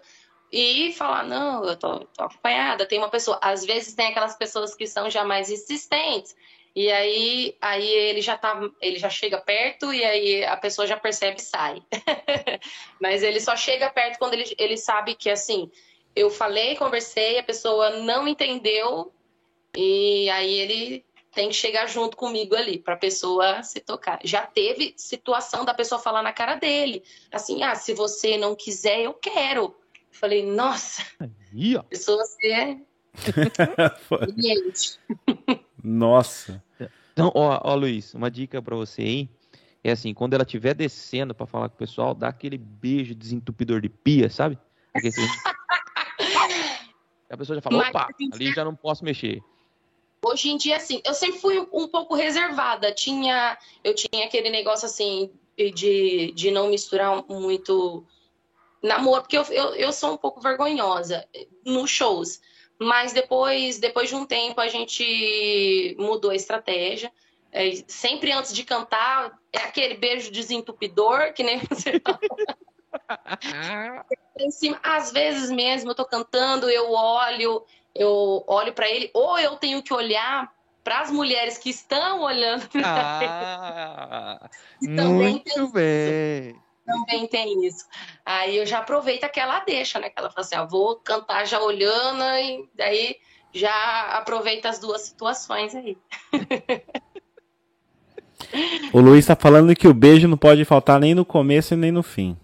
E 0.52 0.94
falar, 0.94 1.24
não, 1.24 1.66
eu 1.66 1.76
tô, 1.76 2.00
tô 2.00 2.24
acompanhada. 2.24 2.86
Tem 2.86 3.00
uma 3.00 3.10
pessoa, 3.10 3.40
às 3.42 3.66
vezes 3.66 3.96
tem 3.96 4.08
aquelas 4.08 4.36
pessoas 4.36 4.76
que 4.76 4.86
são 4.86 5.10
já 5.10 5.24
mais 5.26 5.50
insistentes. 5.50 6.36
E 6.76 6.92
aí, 6.92 7.58
aí 7.60 7.88
ele 7.88 8.22
já 8.22 8.38
tá, 8.38 8.60
ele 8.82 9.00
já 9.00 9.10
chega 9.10 9.40
perto 9.40 9.94
e 9.94 10.04
aí 10.04 10.46
a 10.46 10.56
pessoa 10.56 10.88
já 10.88 10.98
percebe 10.98 11.40
e 11.40 11.44
sai. 11.44 11.82
Mas 13.02 13.24
ele 13.24 13.40
só 13.40 13.56
chega 13.56 13.90
perto 13.90 14.20
quando 14.20 14.34
ele, 14.34 14.54
ele 14.58 14.78
sabe 14.78 15.16
que 15.16 15.30
assim, 15.30 15.72
eu 16.16 16.30
falei, 16.30 16.76
conversei, 16.76 17.40
a 17.40 17.44
pessoa 17.44 18.02
não 18.02 18.28
entendeu 18.28 19.12
e 19.76 20.30
aí 20.30 20.54
ele 20.54 21.06
tem 21.34 21.50
que 21.50 21.56
chegar 21.56 21.88
junto 21.88 22.18
comigo 22.18 22.56
ali 22.56 22.78
para 22.78 22.96
a 22.96 22.98
pessoa 22.98 23.64
se 23.64 23.80
tocar. 23.80 24.20
Já 24.24 24.46
teve 24.46 24.94
situação 24.98 25.66
da 25.66 25.74
pessoa 25.74 26.00
falar 26.00 26.22
na 26.22 26.34
cara 26.34 26.56
dele, 26.56 27.04
assim, 27.32 27.64
ah, 27.64 27.76
se 27.76 27.94
você 27.94 28.38
não 28.38 28.56
quiser, 28.56 29.02
eu 29.02 29.14
quero. 29.14 29.76
Falei, 30.12 30.46
nossa, 30.46 31.04
aí, 31.20 31.78
ó. 31.78 31.84
pessoa 31.84 32.26
você 32.26 32.52
é 32.52 32.78
Nossa. 35.90 36.64
Então, 37.12 37.32
ó, 37.34 37.60
ó, 37.64 37.76
Luiz, 37.76 38.14
uma 38.14 38.30
dica 38.30 38.62
para 38.62 38.76
você 38.76 39.02
aí. 39.02 39.30
é 39.84 39.92
assim, 39.92 40.14
quando 40.14 40.36
ela 40.36 40.44
estiver 40.44 40.76
descendo 40.76 41.34
para 41.34 41.48
falar 41.48 41.68
com 41.68 41.76
o 41.76 41.80
pessoal, 41.80 42.14
dá 42.14 42.28
aquele 42.28 42.58
beijo 42.58 43.16
desentupidor 43.16 43.82
de 43.82 43.90
pia, 43.90 44.30
sabe? 44.30 44.58
Assim, 44.96 45.22
a 47.30 47.38
pessoa 47.38 47.56
já 47.56 47.62
fala, 47.62 47.90
opa, 47.90 48.08
ali 48.32 48.54
já 48.54 48.64
não 48.64 48.76
posso 48.76 49.04
mexer. 49.04 49.42
Hoje 50.24 50.50
em 50.50 50.58
dia, 50.58 50.78
assim, 50.78 51.02
eu 51.04 51.14
sempre 51.14 51.40
fui 51.40 51.68
um 51.74 51.88
pouco 51.88 52.14
reservada. 52.14 52.92
Tinha, 52.92 53.58
eu 53.84 53.96
tinha 53.96 54.26
aquele 54.26 54.50
negócio 54.50 54.86
assim 54.86 55.32
de, 55.58 56.32
de 56.34 56.52
não 56.52 56.70
misturar 56.70 57.24
muito 57.28 58.06
namoro, 58.82 59.22
porque 59.22 59.38
eu, 59.38 59.44
eu, 59.44 59.76
eu 59.76 59.94
sou 59.94 60.14
um 60.14 60.18
pouco 60.18 60.40
vergonhosa 60.40 61.28
nos 61.66 61.90
shows. 61.90 62.42
Mas 62.80 63.12
depois, 63.12 63.78
depois 63.78 64.08
de 64.08 64.16
um 64.16 64.26
tempo, 64.26 64.62
a 64.62 64.70
gente 64.70 65.98
mudou 66.00 66.32
a 66.32 66.36
estratégia. 66.36 67.12
É, 67.52 67.72
sempre 67.88 68.32
antes 68.32 68.54
de 68.54 68.64
cantar, 68.64 69.38
é 69.52 69.58
aquele 69.58 69.96
beijo 69.96 70.32
desentupidor, 70.32 71.34
que 71.34 71.44
nem 71.44 71.60
você 71.60 72.02
Às 74.82 75.12
vezes 75.12 75.52
mesmo 75.52 75.92
eu 75.92 75.96
tô 75.96 76.06
cantando, 76.06 76.70
eu 76.70 76.90
olho, 76.92 77.66
eu 77.94 78.44
olho 78.48 78.74
para 78.74 78.90
ele, 78.90 79.12
ou 79.14 79.38
eu 79.38 79.58
tenho 79.58 79.84
que 79.84 79.94
olhar 79.94 80.50
para 80.84 81.02
as 81.02 81.12
mulheres 81.12 81.58
que 81.58 81.70
estão 81.70 82.22
olhando 82.22 82.68
para 82.70 82.82
ah, 82.86 84.50
ele. 84.82 84.94
Muito 85.12 85.68
bem. 85.70 86.56
Também 86.90 87.28
tem 87.28 87.66
isso. 87.66 87.86
Aí 88.26 88.58
eu 88.58 88.66
já 88.66 88.80
aproveito 88.80 89.24
aquela 89.24 89.60
deixa, 89.60 90.00
né? 90.00 90.10
Que 90.10 90.18
ela 90.18 90.32
fala 90.32 90.46
assim, 90.46 90.56
ah, 90.56 90.66
vou 90.66 90.96
cantar 90.96 91.46
já 91.46 91.62
olhando 91.62 92.24
e 92.24 92.68
daí 92.76 93.16
já 93.54 94.18
aproveita 94.18 94.70
as 94.70 94.80
duas 94.80 95.04
situações 95.04 95.76
aí. 95.76 95.96
o 98.92 99.00
Luiz 99.00 99.20
está 99.20 99.36
falando 99.36 99.76
que 99.76 99.88
o 99.88 99.94
beijo 99.94 100.28
não 100.28 100.38
pode 100.38 100.66
faltar 100.66 101.00
nem 101.00 101.14
no 101.14 101.24
começo 101.24 101.76
e 101.76 101.78
nem 101.78 101.92
no 101.92 102.02
fim. 102.02 102.36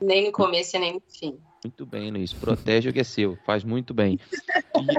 Nem 0.00 0.26
no 0.26 0.32
começo 0.32 0.76
e 0.76 0.78
nem 0.78 0.94
no 0.94 1.02
fim. 1.08 1.38
Muito 1.64 1.86
bem, 1.86 2.10
Luiz. 2.10 2.32
Protege 2.32 2.90
o 2.90 2.92
que 2.92 3.00
é 3.00 3.04
seu. 3.04 3.38
Faz 3.46 3.64
muito 3.64 3.94
bem. 3.94 4.20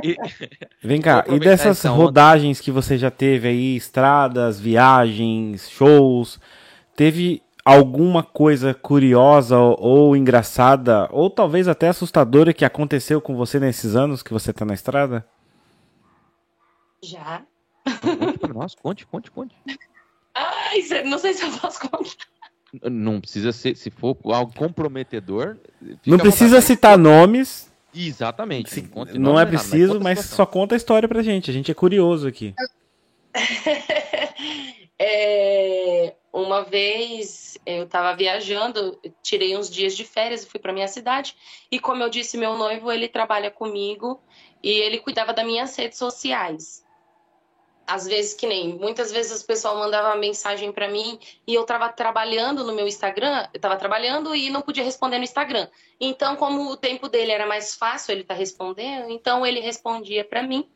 E... 0.03 0.17
Vem 0.83 0.99
cá, 0.99 1.23
e 1.27 1.39
dessas 1.39 1.83
rodagens 1.83 2.59
que 2.59 2.71
você 2.71 2.97
já 2.97 3.11
teve 3.11 3.47
aí, 3.47 3.75
estradas, 3.75 4.59
viagens, 4.59 5.69
shows, 5.69 6.39
teve 6.95 7.41
alguma 7.67 8.23
coisa 8.23 8.73
curiosa 8.73 9.57
ou, 9.57 9.77
ou, 9.79 10.15
engraçada, 10.15 11.09
ou 11.11 11.29
talvez 11.29 11.67
até 11.67 11.89
assustadora 11.89 12.53
que 12.53 12.63
aconteceu 12.63 13.19
com 13.19 13.35
você 13.35 13.59
nesses 13.59 13.93
anos 13.93 14.23
que 14.23 14.31
você 14.31 14.51
está 14.51 14.63
na 14.63 14.73
estrada? 14.73 15.27
Já. 17.03 17.43
Conte 18.01 18.39
pra 18.39 18.53
nós, 18.53 18.73
conte, 18.73 19.05
conte, 19.05 19.29
conte. 19.31 19.55
Ai, 20.33 21.03
não 21.03 21.17
sei 21.17 21.33
se 21.33 21.43
eu 21.43 21.51
posso 21.59 21.81
contar. 21.81 22.09
Não 22.89 23.19
precisa 23.19 23.51
ser, 23.51 23.75
se 23.75 23.89
for 23.89 24.17
algo 24.25 24.53
comprometedor. 24.53 25.57
Não 26.05 26.17
precisa 26.17 26.61
citar 26.61 26.97
nomes. 26.97 27.69
Exatamente. 27.93 28.69
Se, 28.69 28.89
não 29.15 29.37
é 29.37 29.45
preciso, 29.45 29.99
mas 29.99 30.19
só 30.19 30.45
conta 30.45 30.75
a 30.75 30.77
história 30.77 31.07
pra 31.07 31.21
gente. 31.21 31.49
A 31.49 31.53
gente 31.53 31.71
é 31.71 31.73
curioso 31.73 32.27
aqui. 32.27 32.53
é, 34.99 36.13
uma 36.41 36.63
vez 36.63 37.57
eu 37.65 37.83
estava 37.83 38.15
viajando, 38.15 38.99
tirei 39.23 39.57
uns 39.57 39.69
dias 39.69 39.95
de 39.95 40.05
férias 40.05 40.43
e 40.43 40.47
fui 40.47 40.59
para 40.59 40.71
minha 40.71 40.87
cidade. 40.87 41.35
E 41.71 41.79
como 41.79 42.03
eu 42.03 42.09
disse, 42.09 42.37
meu 42.37 42.55
noivo 42.55 42.91
ele 42.91 43.07
trabalha 43.07 43.49
comigo 43.49 44.21
e 44.61 44.69
ele 44.69 44.99
cuidava 44.99 45.33
das 45.33 45.45
minhas 45.45 45.75
redes 45.75 45.97
sociais. 45.97 46.85
Às 47.87 48.05
vezes 48.05 48.33
que 48.33 48.45
nem, 48.45 48.77
muitas 48.77 49.11
vezes 49.11 49.41
o 49.41 49.47
pessoal 49.47 49.77
mandava 49.77 50.15
mensagem 50.17 50.71
para 50.71 50.89
mim 50.89 51.17
e 51.47 51.53
eu 51.55 51.61
estava 51.61 51.89
trabalhando 51.89 52.63
no 52.65 52.73
meu 52.73 52.85
Instagram, 52.85 53.47
eu 53.53 53.57
estava 53.57 53.77
trabalhando 53.77 54.35
e 54.35 54.49
não 54.49 54.61
podia 54.61 54.83
responder 54.83 55.17
no 55.17 55.23
Instagram. 55.23 55.67
Então, 55.99 56.35
como 56.35 56.69
o 56.69 56.77
tempo 56.77 57.07
dele 57.07 57.31
era 57.31 57.47
mais 57.47 57.75
fácil 57.75 58.11
ele 58.11 58.25
tá 58.25 58.33
respondendo, 58.33 59.09
então 59.09 59.45
ele 59.45 59.61
respondia 59.61 60.23
para 60.23 60.43
mim. 60.43 60.69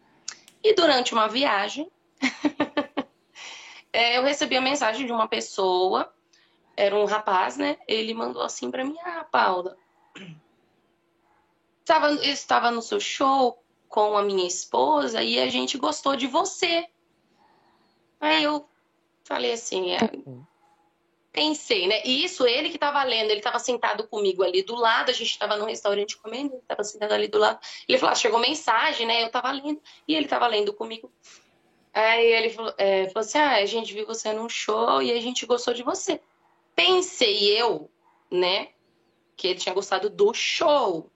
E 0.64 0.74
durante 0.74 1.14
uma 1.14 1.28
viagem, 1.28 1.92
é, 3.94 4.18
eu 4.18 4.24
recebi 4.24 4.56
a 4.58 4.62
mensagem 4.62 5.06
de 5.06 5.12
uma 5.12 5.28
pessoa, 5.28 6.14
era 6.76 6.96
um 6.96 7.06
rapaz, 7.06 7.58
né? 7.58 7.78
Ele 7.88 8.14
mandou 8.14 8.42
assim 8.42 8.72
para 8.72 8.84
mim: 8.84 8.98
Ah, 9.04 9.26
Paula, 9.30 9.78
estava, 11.80 12.14
estava 12.26 12.72
no 12.72 12.82
seu 12.82 13.00
show 13.00 13.62
com 13.90 14.18
a 14.18 14.24
minha 14.24 14.48
esposa 14.48 15.22
e 15.22 15.40
a 15.40 15.50
gente 15.50 15.78
gostou 15.78 16.16
de 16.16 16.28
você. 16.28 16.88
Aí 18.20 18.44
eu 18.44 18.68
falei 19.24 19.52
assim, 19.52 19.92
é, 19.92 20.00
pensei, 21.32 21.88
né? 21.88 22.02
E 22.06 22.24
isso 22.24 22.46
ele 22.46 22.70
que 22.70 22.76
estava 22.76 23.04
lendo, 23.04 23.30
ele 23.30 23.40
estava 23.40 23.60
sentado 23.60 24.08
comigo 24.08 24.44
ali 24.44 24.64
do 24.64 24.76
lado, 24.76 25.10
a 25.10 25.14
gente 25.14 25.32
estava 25.32 25.58
no 25.58 25.66
restaurante 25.66 26.18
comendo, 26.18 26.54
ele 26.54 26.62
estava 26.62 26.84
sentado 26.84 27.14
ali 27.14 27.28
do 27.28 27.38
lado. 27.38 27.60
Ele 27.88 27.98
falou: 27.98 28.14
ah, 28.14 28.16
chegou 28.16 28.40
mensagem, 28.40 29.06
né? 29.06 29.24
Eu 29.24 29.28
estava 29.28 29.52
lendo 29.52 29.82
e 30.08 30.16
ele 30.16 30.26
estava 30.26 30.48
lendo 30.48 30.74
comigo. 30.74 31.12
Aí 31.94 32.26
ele 32.26 32.50
falou, 32.50 32.74
é, 32.78 33.08
falou 33.10 33.26
assim: 33.26 33.38
ah, 33.38 33.56
a 33.56 33.66
gente 33.66 33.94
viu 33.94 34.06
você 34.06 34.32
num 34.34 34.48
show 34.48 35.02
e 35.02 35.12
a 35.12 35.20
gente 35.20 35.46
gostou 35.46 35.74
de 35.74 35.84
você. 35.84 36.22
Pensei 36.76 37.60
eu, 37.60 37.90
né, 38.30 38.70
que 39.36 39.48
ele 39.48 39.60
tinha 39.60 39.76
gostado 39.76 40.10
do 40.10 40.34
show, 40.34 41.10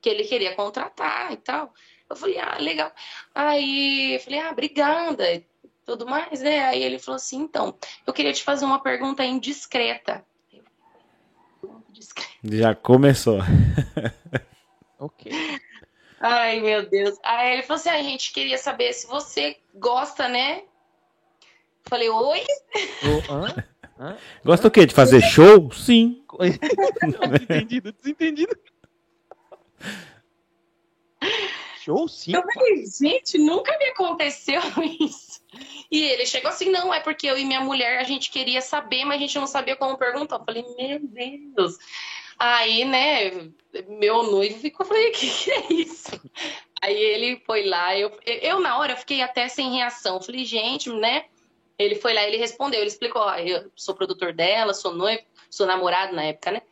que 0.00 0.08
ele 0.08 0.24
queria 0.24 0.54
contratar 0.54 1.32
e 1.32 1.36
tal. 1.36 1.72
Eu 2.08 2.16
falei, 2.16 2.38
ah, 2.38 2.58
legal. 2.58 2.92
Aí 3.34 4.14
eu 4.14 4.20
falei, 4.20 4.40
ah, 4.40 4.50
obrigada, 4.50 5.44
tudo 5.86 6.06
mais, 6.06 6.40
né? 6.40 6.64
Aí 6.64 6.82
ele 6.82 6.98
falou 6.98 7.16
assim: 7.16 7.38
então, 7.38 7.76
eu 8.06 8.12
queria 8.12 8.32
te 8.32 8.42
fazer 8.42 8.64
uma 8.64 8.82
pergunta 8.82 9.24
indiscreta. 9.24 10.24
Já 12.42 12.74
começou. 12.74 13.38
ok. 14.98 15.32
Ai, 16.20 16.60
meu 16.60 16.88
Deus. 16.88 17.18
Aí 17.22 17.54
ele 17.54 17.62
falou 17.62 17.80
assim: 17.80 17.88
a 17.88 18.02
gente 18.02 18.32
queria 18.32 18.58
saber 18.58 18.92
se 18.92 19.06
você 19.06 19.56
gosta, 19.74 20.28
né? 20.28 20.62
Falei, 21.88 22.10
oi? 22.10 22.44
Oh, 23.04 23.32
hã? 23.32 23.54
Hã? 24.00 24.16
Gosta 24.42 24.68
o 24.68 24.70
quê? 24.70 24.86
De 24.86 24.94
fazer 24.94 25.20
show? 25.20 25.70
Sim. 25.72 26.24
desentendido, 26.38 27.92
desentendido. 27.92 28.56
Show 31.84 32.08
sim. 32.08 32.32
Eu 32.34 32.42
falei, 32.42 32.84
gente, 32.86 33.36
nunca 33.36 33.76
me 33.76 33.86
aconteceu 33.86 34.60
isso. 35.00 35.40
E 35.90 36.02
ele 36.02 36.24
chegou 36.24 36.50
assim, 36.50 36.70
não, 36.70 36.94
é 36.94 37.00
porque 37.00 37.26
eu 37.26 37.36
e 37.36 37.44
minha 37.44 37.60
mulher 37.60 37.98
a 37.98 38.04
gente 38.04 38.30
queria 38.30 38.62
saber, 38.62 39.04
mas 39.04 39.16
a 39.16 39.20
gente 39.20 39.38
não 39.38 39.46
sabia 39.46 39.76
como 39.76 39.98
perguntar. 39.98 40.36
Eu 40.36 40.44
falei, 40.44 40.64
meu 40.78 41.00
Deus. 41.02 41.76
Aí, 42.42 42.86
né, 42.86 43.50
meu 43.86 44.22
noivo 44.22 44.58
ficou, 44.58 44.86
falei, 44.86 45.10
o 45.10 45.12
que, 45.12 45.28
que 45.28 45.50
é 45.50 45.72
isso? 45.74 46.18
Aí 46.80 46.96
ele 46.96 47.42
foi 47.44 47.66
lá, 47.66 47.94
eu, 47.94 48.10
eu 48.24 48.58
na 48.60 48.78
hora 48.78 48.96
fiquei 48.96 49.20
até 49.20 49.46
sem 49.46 49.70
reação. 49.74 50.22
Falei, 50.22 50.46
gente, 50.46 50.90
né? 50.90 51.26
Ele 51.78 51.96
foi 51.96 52.14
lá, 52.14 52.22
ele 52.22 52.38
respondeu, 52.38 52.80
ele 52.80 52.88
explicou, 52.88 53.20
ó, 53.20 53.36
eu 53.36 53.70
sou 53.76 53.94
produtor 53.94 54.32
dela, 54.32 54.72
sou 54.72 54.94
noivo, 54.94 55.22
sou 55.50 55.66
namorado 55.66 56.14
na 56.14 56.24
época, 56.24 56.52
né? 56.52 56.62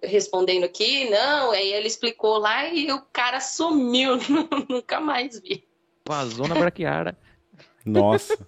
Respondendo 0.00 0.62
aqui, 0.62 1.10
não, 1.10 1.50
aí 1.50 1.72
ele 1.72 1.88
explicou 1.88 2.38
lá 2.38 2.68
e 2.68 2.92
o 2.92 3.02
cara 3.12 3.40
sumiu, 3.40 4.18
nunca 4.70 5.00
mais 5.00 5.40
vi. 5.40 5.66
Vazou 6.06 6.46
na 6.46 6.54
braquiara. 6.54 7.18
Nossa. 7.84 8.38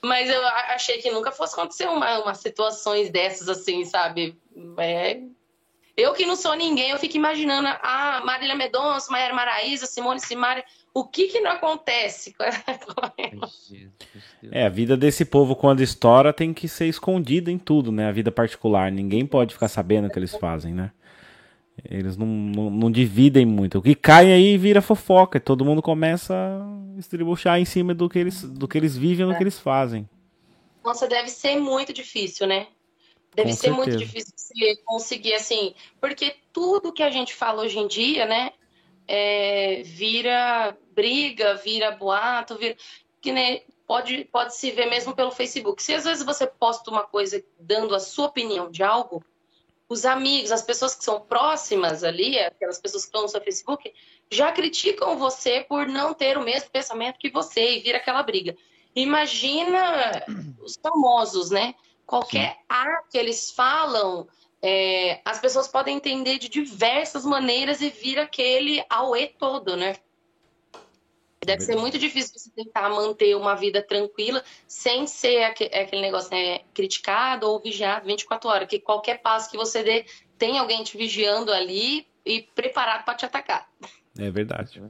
Mas 0.00 0.30
eu 0.30 0.46
achei 0.46 0.98
que 0.98 1.10
nunca 1.10 1.32
fosse 1.32 1.54
acontecer 1.54 1.88
uma, 1.88 2.20
uma 2.20 2.34
situações 2.34 3.10
dessas 3.10 3.48
assim, 3.48 3.84
sabe? 3.84 4.38
É, 4.78 5.20
eu 5.96 6.12
que 6.14 6.26
não 6.26 6.36
sou 6.36 6.54
ninguém, 6.54 6.90
eu 6.90 6.98
fico 6.98 7.16
imaginando 7.16 7.68
a 7.68 8.22
Marília 8.24 8.54
Medonça, 8.54 9.10
Maíra 9.10 9.34
Maraíza, 9.34 9.86
Simone 9.86 10.20
Simaria, 10.20 10.64
o 10.92 11.04
que 11.04 11.28
que 11.28 11.40
não 11.40 11.52
acontece? 11.52 12.34
é, 14.50 14.66
a 14.66 14.68
vida 14.68 14.96
desse 14.96 15.24
povo 15.24 15.54
quando 15.54 15.82
estoura 15.82 16.32
tem 16.32 16.52
que 16.52 16.68
ser 16.68 16.86
escondida 16.86 17.50
em 17.50 17.58
tudo, 17.58 17.92
né? 17.92 18.08
A 18.08 18.12
vida 18.12 18.32
particular, 18.32 18.90
ninguém 18.90 19.24
pode 19.24 19.54
ficar 19.54 19.68
sabendo 19.68 20.08
o 20.08 20.10
que 20.10 20.18
eles 20.18 20.34
fazem, 20.34 20.74
né? 20.74 20.90
Eles 21.88 22.16
não, 22.16 22.26
não, 22.26 22.70
não 22.70 22.90
dividem 22.90 23.46
muito. 23.46 23.78
O 23.78 23.82
que 23.82 23.94
cai 23.94 24.32
aí 24.32 24.58
vira 24.58 24.82
fofoca, 24.82 25.38
e 25.38 25.40
todo 25.40 25.64
mundo 25.64 25.80
começa 25.80 26.34
a 26.34 26.98
estribuchar 26.98 27.58
em 27.58 27.64
cima 27.64 27.94
do 27.94 28.08
que 28.08 28.18
eles, 28.18 28.42
do 28.42 28.68
que 28.68 28.76
eles 28.76 28.96
vivem, 28.96 29.26
do 29.26 29.34
que 29.34 29.42
eles 29.42 29.58
fazem. 29.58 30.08
Nossa, 30.84 31.06
deve 31.06 31.28
ser 31.28 31.56
muito 31.56 31.92
difícil, 31.92 32.46
né? 32.46 32.66
Deve 33.34 33.50
Com 33.50 33.56
ser 33.56 33.68
certeza. 33.68 33.76
muito 33.76 33.96
difícil 33.96 34.32
você 34.36 34.76
conseguir, 34.84 35.34
assim, 35.34 35.74
porque 36.00 36.36
tudo 36.52 36.92
que 36.92 37.02
a 37.02 37.10
gente 37.10 37.34
fala 37.34 37.62
hoje 37.62 37.78
em 37.78 37.86
dia, 37.86 38.26
né, 38.26 38.52
é, 39.06 39.82
vira 39.84 40.76
briga, 40.92 41.54
vira 41.54 41.90
boato, 41.90 42.56
vira. 42.56 42.76
Que 43.20 43.32
nem, 43.32 43.62
pode, 43.86 44.24
pode 44.26 44.54
se 44.54 44.70
ver 44.70 44.86
mesmo 44.86 45.14
pelo 45.14 45.30
Facebook. 45.30 45.82
Se 45.82 45.94
às 45.94 46.04
vezes 46.04 46.24
você 46.24 46.46
posta 46.46 46.90
uma 46.90 47.02
coisa 47.02 47.42
dando 47.58 47.94
a 47.94 48.00
sua 48.00 48.26
opinião 48.26 48.70
de 48.70 48.82
algo, 48.82 49.22
os 49.88 50.04
amigos, 50.04 50.52
as 50.52 50.62
pessoas 50.62 50.94
que 50.94 51.04
são 51.04 51.20
próximas 51.20 52.04
ali, 52.04 52.38
aquelas 52.38 52.78
pessoas 52.78 53.02
que 53.02 53.08
estão 53.08 53.22
no 53.22 53.28
seu 53.28 53.40
Facebook, 53.40 53.92
já 54.30 54.52
criticam 54.52 55.18
você 55.18 55.64
por 55.68 55.88
não 55.88 56.14
ter 56.14 56.38
o 56.38 56.44
mesmo 56.44 56.70
pensamento 56.70 57.18
que 57.18 57.28
você 57.28 57.76
e 57.76 57.80
vira 57.80 57.98
aquela 57.98 58.22
briga. 58.22 58.56
Imagina 58.94 60.24
os 60.60 60.76
famosos, 60.80 61.50
né? 61.50 61.74
Qualquer 62.10 62.54
Sim. 62.54 62.58
A 62.68 63.02
que 63.08 63.16
eles 63.16 63.52
falam, 63.52 64.26
é, 64.60 65.20
as 65.24 65.38
pessoas 65.38 65.68
podem 65.68 65.96
entender 65.96 66.38
de 66.38 66.48
diversas 66.48 67.24
maneiras 67.24 67.80
e 67.80 67.88
vir 67.88 68.18
aquele 68.18 68.84
auê 68.90 69.28
todo, 69.28 69.76
né? 69.76 69.94
Deve 71.46 71.62
ser 71.62 71.76
muito 71.76 71.98
difícil 71.98 72.32
você 72.36 72.50
tentar 72.50 72.90
manter 72.90 73.34
uma 73.36 73.54
vida 73.54 73.80
tranquila 73.80 74.42
sem 74.66 75.06
ser 75.06 75.44
aquele 75.44 76.02
negócio 76.02 76.30
né, 76.30 76.60
criticado 76.74 77.48
ou 77.48 77.60
vigiado 77.60 78.06
24 78.06 78.48
horas, 78.50 78.68
que 78.68 78.78
qualquer 78.78 79.22
passo 79.22 79.50
que 79.50 79.56
você 79.56 79.82
dê 79.82 80.04
tem 80.36 80.58
alguém 80.58 80.82
te 80.82 80.98
vigiando 80.98 81.52
ali 81.52 82.06
e 82.26 82.42
preparado 82.42 83.04
para 83.04 83.14
te 83.14 83.24
atacar. 83.24 83.68
É 84.18 84.30
verdade. 84.30 84.82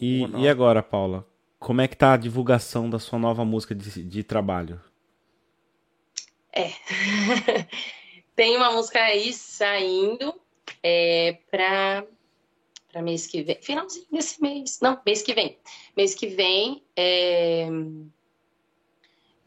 E, 0.00 0.26
e, 0.36 0.48
agora, 0.48 0.82
Paula, 0.82 1.26
como 1.58 1.80
é 1.80 1.88
que 1.88 1.96
tá 1.96 2.12
a 2.12 2.18
divulgação 2.18 2.90
da 2.90 2.98
sua 2.98 3.18
nova 3.18 3.44
música 3.44 3.74
de, 3.74 4.04
de 4.04 4.22
trabalho? 4.22 4.80
É. 6.54 6.70
Tem 8.36 8.56
uma 8.56 8.70
música 8.72 9.02
aí 9.02 9.32
saindo 9.32 10.34
é, 10.82 11.38
para 11.50 12.06
para 12.94 13.02
mês 13.02 13.26
que 13.26 13.42
vem, 13.42 13.60
finalzinho 13.60 14.06
desse 14.08 14.40
mês, 14.40 14.78
não, 14.80 15.00
mês 15.04 15.20
que 15.20 15.34
vem. 15.34 15.58
Mês 15.96 16.14
que 16.14 16.28
vem 16.28 16.80
é, 16.96 17.66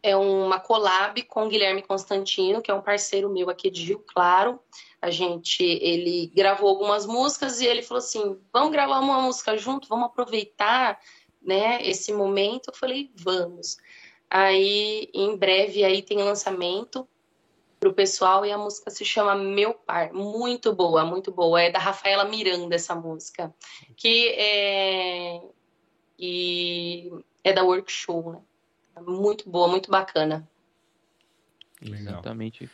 é 0.03 0.18
uma 0.18 0.60
collab 0.60 1.24
com 1.24 1.47
Guilherme 1.47 1.82
Constantino, 1.82 2.62
que 2.62 2.70
é 2.70 2.74
um 2.74 2.82
parceiro 2.82 3.30
meu 3.30 3.49
aqui 3.49 3.70
de 3.70 3.86
Rio 3.86 3.99
Claro. 3.99 4.60
A 5.01 5.10
gente, 5.10 5.64
ele 5.64 6.30
gravou 6.36 6.68
algumas 6.68 7.05
músicas 7.05 7.62
e 7.62 7.66
ele 7.66 7.82
falou 7.82 7.99
assim: 7.99 8.38
vamos 8.51 8.72
gravar 8.72 8.99
uma 8.99 9.22
música 9.22 9.58
junto, 9.58 9.88
vamos 9.88 10.08
aproveitar, 10.08 10.99
né, 11.41 11.80
esse 11.88 12.12
momento. 12.12 12.72
Eu 12.72 12.76
falei: 12.76 13.10
vamos. 13.16 13.78
Aí, 14.30 15.09
em 15.13 15.36
breve, 15.38 15.84
aí 15.84 16.01
tem 16.01 16.17
lançamento 16.17 17.07
pro 17.80 17.93
pessoal 17.93 18.45
e 18.45 18.51
a 18.51 18.57
música 18.57 18.89
se 18.89 19.05
chama 19.05 19.36
Meu 19.36 19.73
Par. 19.73 20.13
Muito 20.13 20.73
boa, 20.73 21.05
muito 21.05 21.32
boa. 21.32 21.61
É 21.61 21.71
da 21.71 21.80
Rafaela 21.80 22.25
Miranda 22.25 22.75
essa 22.75 22.95
música, 22.95 23.53
que 23.95 24.30
é 24.30 25.41
e 26.19 27.11
é 27.43 27.53
da 27.53 27.63
Workshow, 27.63 28.32
né? 28.32 28.39
Muito 29.05 29.47
boa, 29.49 29.67
muito 29.67 29.91
bacana. 29.91 30.47
Legal. 31.82 32.13
Exatamente. 32.13 32.69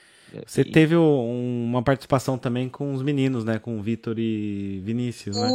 Você 0.47 0.63
teve 0.63 0.95
uma 0.95 1.83
participação 1.83 2.37
também 2.37 2.69
com 2.69 2.93
os 2.93 3.03
meninos, 3.03 3.43
né? 3.43 3.59
Com 3.59 3.77
o 3.77 3.81
Vitor 3.81 4.17
e 4.17 4.81
Vinícius, 4.83 5.35
né? 5.35 5.49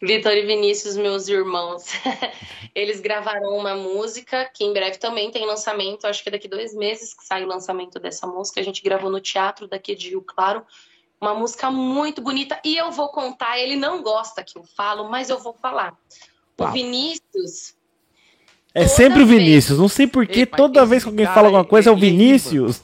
Vitor 0.00 0.32
e 0.32 0.46
Vinícius, 0.46 0.96
meus 0.96 1.26
irmãos, 1.26 1.86
eles 2.72 3.00
gravaram 3.00 3.56
uma 3.56 3.74
música 3.74 4.48
que 4.54 4.64
em 4.64 4.72
breve 4.72 4.96
também 4.96 5.30
tem 5.30 5.44
lançamento. 5.44 6.06
Acho 6.06 6.22
que 6.22 6.30
daqui 6.30 6.46
dois 6.46 6.72
meses 6.72 7.12
que 7.12 7.24
sai 7.24 7.42
o 7.42 7.48
lançamento 7.48 7.98
dessa 7.98 8.24
música. 8.24 8.60
A 8.60 8.64
gente 8.64 8.80
gravou 8.80 9.10
no 9.10 9.20
teatro 9.20 9.66
daqui 9.66 9.96
de 9.96 10.10
Rio 10.10 10.22
Claro. 10.22 10.64
Uma 11.20 11.34
música 11.34 11.68
muito 11.68 12.22
bonita. 12.22 12.60
E 12.64 12.76
eu 12.76 12.92
vou 12.92 13.08
contar, 13.08 13.58
ele 13.58 13.74
não 13.74 14.00
gosta 14.00 14.44
que 14.44 14.56
eu 14.56 14.62
falo, 14.62 15.10
mas 15.10 15.30
eu 15.30 15.38
vou 15.38 15.52
falar. 15.52 15.98
O 16.56 16.68
Vinícius. 16.68 17.74
É 18.72 18.86
sempre 18.86 19.22
o 19.22 19.26
Vinícius. 19.26 19.70
Vez... 19.70 19.80
Não 19.80 19.88
sei 19.88 20.06
porquê, 20.06 20.46
toda 20.46 20.86
vez 20.86 21.02
que 21.02 21.08
alguém 21.08 21.26
fala 21.26 21.48
alguma 21.48 21.64
coisa 21.64 21.90
é 21.90 21.92
o 21.92 21.96
Vinícius. 21.96 22.82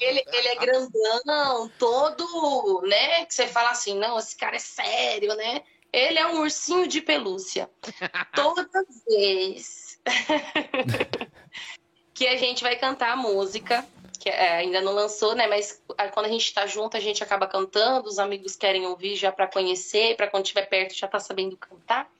Ele, 0.00 0.24
ele, 0.32 0.48
é 0.48 0.56
grandão, 0.56 1.70
todo, 1.78 2.82
né? 2.86 3.26
Que 3.26 3.34
você 3.34 3.46
fala 3.46 3.70
assim, 3.70 3.98
não, 3.98 4.18
esse 4.18 4.36
cara 4.36 4.56
é 4.56 4.58
sério, 4.58 5.34
né? 5.34 5.62
Ele 5.92 6.18
é 6.18 6.26
um 6.26 6.40
ursinho 6.40 6.88
de 6.88 7.00
pelúcia. 7.00 7.70
Toda 8.34 8.68
vez 9.06 10.00
que 12.14 12.26
a 12.26 12.36
gente 12.36 12.62
vai 12.62 12.76
cantar 12.76 13.12
a 13.12 13.16
música, 13.16 13.86
que 14.18 14.28
é, 14.28 14.56
ainda 14.56 14.80
não 14.80 14.92
lançou, 14.92 15.34
né? 15.34 15.46
Mas 15.46 15.82
quando 16.12 16.26
a 16.26 16.28
gente 16.28 16.44
está 16.44 16.66
junto, 16.66 16.96
a 16.96 17.00
gente 17.00 17.22
acaba 17.22 17.46
cantando, 17.46 18.08
os 18.08 18.18
amigos 18.18 18.56
querem 18.56 18.86
ouvir 18.86 19.16
já 19.16 19.30
para 19.30 19.48
conhecer, 19.48 20.16
para 20.16 20.28
quando 20.28 20.44
estiver 20.44 20.66
perto 20.66 20.94
já 20.94 21.08
tá 21.08 21.18
sabendo 21.18 21.56
cantar. 21.56 22.10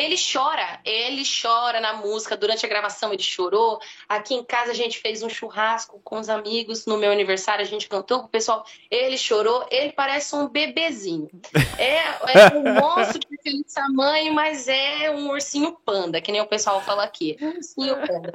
Ele 0.00 0.16
chora, 0.16 0.80
ele 0.82 1.22
chora 1.24 1.78
na 1.78 1.92
música. 1.92 2.34
Durante 2.34 2.64
a 2.64 2.68
gravação 2.68 3.12
ele 3.12 3.22
chorou. 3.22 3.78
Aqui 4.08 4.34
em 4.34 4.42
casa 4.42 4.70
a 4.70 4.74
gente 4.74 4.98
fez 4.98 5.22
um 5.22 5.28
churrasco 5.28 6.00
com 6.02 6.18
os 6.18 6.30
amigos. 6.30 6.86
No 6.86 6.96
meu 6.96 7.12
aniversário 7.12 7.62
a 7.62 7.68
gente 7.68 7.86
cantou 7.86 8.20
com 8.20 8.24
o 8.24 8.30
pessoal. 8.30 8.64
Ele 8.90 9.18
chorou. 9.18 9.66
Ele 9.70 9.92
parece 9.92 10.34
um 10.34 10.48
bebezinho. 10.48 11.28
É, 11.76 11.98
é 11.98 12.56
um 12.56 12.62
monstro 12.80 13.18
de 13.18 13.42
feliz 13.42 13.74
tamanho, 13.74 14.32
mas 14.32 14.68
é 14.68 15.10
um 15.10 15.28
ursinho 15.28 15.76
panda, 15.84 16.18
que 16.18 16.32
nem 16.32 16.40
o 16.40 16.46
pessoal 16.46 16.80
fala 16.80 17.04
aqui. 17.04 17.36
Um 17.38 17.56
ursinho 17.56 17.94
panda. 18.06 18.32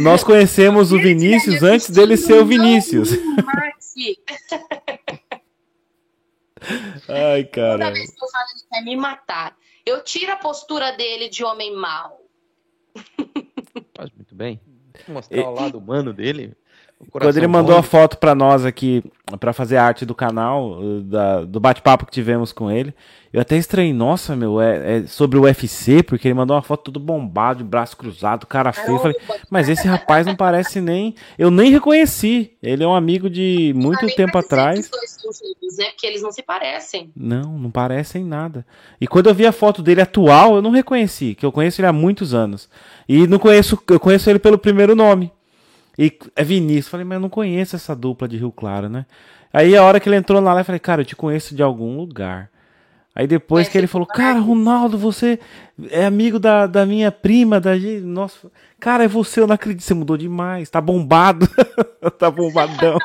Nós 0.00 0.24
conhecemos 0.24 0.90
o 0.90 0.98
Vinícius 0.98 1.62
antes 1.62 1.90
dele 1.90 2.16
ser 2.16 2.40
o 2.40 2.46
Vinícius. 2.46 3.10
Ai, 7.08 7.44
cara. 7.44 7.72
Toda 7.72 7.92
vez 7.92 8.10
que 8.10 8.24
eu 8.24 8.28
falo, 8.30 8.46
ele 8.54 8.64
quer 8.70 8.82
me 8.82 8.96
matar. 8.96 9.54
Eu 9.84 10.02
tiro 10.02 10.32
a 10.32 10.36
postura 10.36 10.92
dele 10.92 11.28
de 11.28 11.44
homem 11.44 11.74
mau. 11.74 12.20
Faz 13.96 14.10
muito 14.12 14.34
bem. 14.34 14.60
Vou 15.06 15.14
mostrar 15.14 15.38
e, 15.38 15.44
o 15.44 15.50
lado 15.50 15.78
humano 15.78 16.12
dele. 16.12 16.56
Quando 17.10 17.36
ele 17.36 17.46
mandou 17.46 17.74
bom. 17.74 17.80
a 17.80 17.82
foto 17.82 18.16
para 18.18 18.34
nós 18.34 18.64
aqui, 18.64 19.02
para 19.38 19.52
fazer 19.52 19.76
arte 19.76 20.06
do 20.06 20.14
canal, 20.14 20.78
da, 21.02 21.44
do 21.44 21.58
bate-papo 21.58 22.06
que 22.06 22.12
tivemos 22.12 22.52
com 22.52 22.70
ele, 22.70 22.94
eu 23.32 23.40
até 23.40 23.56
estranhei, 23.56 23.92
nossa, 23.92 24.36
meu, 24.36 24.60
é, 24.60 24.98
é, 24.98 25.06
sobre 25.06 25.38
o 25.38 25.42
UFC, 25.42 26.02
porque 26.02 26.28
ele 26.28 26.34
mandou 26.34 26.54
uma 26.54 26.62
foto 26.62 26.84
tudo 26.84 27.00
bombado, 27.00 27.58
de 27.58 27.64
braço 27.64 27.96
cruzado, 27.96 28.46
cara 28.46 28.72
feio. 28.72 28.96
Eu 28.96 28.98
falei, 28.98 29.16
mas 29.50 29.68
esse 29.70 29.88
rapaz 29.88 30.26
não 30.26 30.36
parece 30.36 30.80
nem. 30.80 31.14
Eu 31.38 31.50
nem 31.50 31.70
reconheci. 31.70 32.52
Ele 32.62 32.84
é 32.84 32.86
um 32.86 32.94
amigo 32.94 33.30
de 33.30 33.72
muito 33.74 34.06
tempo 34.14 34.36
atrás. 34.36 34.86
Que 34.86 35.78
né? 35.78 35.86
Porque 35.90 36.06
eles 36.06 36.22
não 36.22 36.30
se 36.30 36.42
parecem. 36.42 37.10
Não, 37.16 37.58
não 37.58 37.70
parecem 37.70 38.22
nada. 38.22 38.66
E 39.00 39.06
quando 39.06 39.28
eu 39.28 39.34
vi 39.34 39.46
a 39.46 39.52
foto 39.52 39.82
dele 39.82 40.02
atual, 40.02 40.56
eu 40.56 40.62
não 40.62 40.70
reconheci, 40.70 41.34
que 41.34 41.46
eu 41.46 41.52
conheço 41.52 41.80
ele 41.80 41.88
há 41.88 41.92
muitos 41.92 42.34
anos. 42.34 42.68
E 43.08 43.26
não 43.26 43.38
conheço, 43.38 43.82
eu 43.88 43.98
conheço 43.98 44.28
ele 44.28 44.38
pelo 44.38 44.58
primeiro 44.58 44.94
nome. 44.94 45.32
E 45.98 46.16
é 46.34 46.44
Vinícius. 46.44 46.88
Falei, 46.88 47.04
mas 47.04 47.16
eu 47.16 47.20
não 47.20 47.28
conheço 47.28 47.76
essa 47.76 47.94
dupla 47.94 48.28
de 48.28 48.36
Rio 48.36 48.52
Claro, 48.52 48.88
né? 48.88 49.06
Aí 49.52 49.76
a 49.76 49.82
hora 49.82 50.00
que 50.00 50.08
ele 50.08 50.16
entrou 50.16 50.40
lá, 50.40 50.58
eu 50.58 50.64
falei, 50.64 50.78
cara, 50.78 51.02
eu 51.02 51.06
te 51.06 51.14
conheço 51.14 51.54
de 51.54 51.62
algum 51.62 51.96
lugar. 51.96 52.50
Aí 53.14 53.26
depois 53.26 53.68
que 53.68 53.76
ele 53.76 53.86
falou, 53.86 54.06
cara, 54.06 54.38
Ronaldo, 54.38 54.96
você 54.96 55.38
é 55.90 56.06
amigo 56.06 56.38
da, 56.38 56.66
da 56.66 56.86
minha 56.86 57.12
prima, 57.12 57.60
da 57.60 57.72
Nossa, 58.02 58.50
cara, 58.80 59.04
é 59.04 59.08
você, 59.08 59.40
eu 59.40 59.46
não 59.46 59.54
acredito, 59.54 59.82
você 59.82 59.92
mudou 59.92 60.16
demais, 60.16 60.70
tá 60.70 60.80
bombado. 60.80 61.46
tá 62.18 62.30
bombadão. 62.30 62.96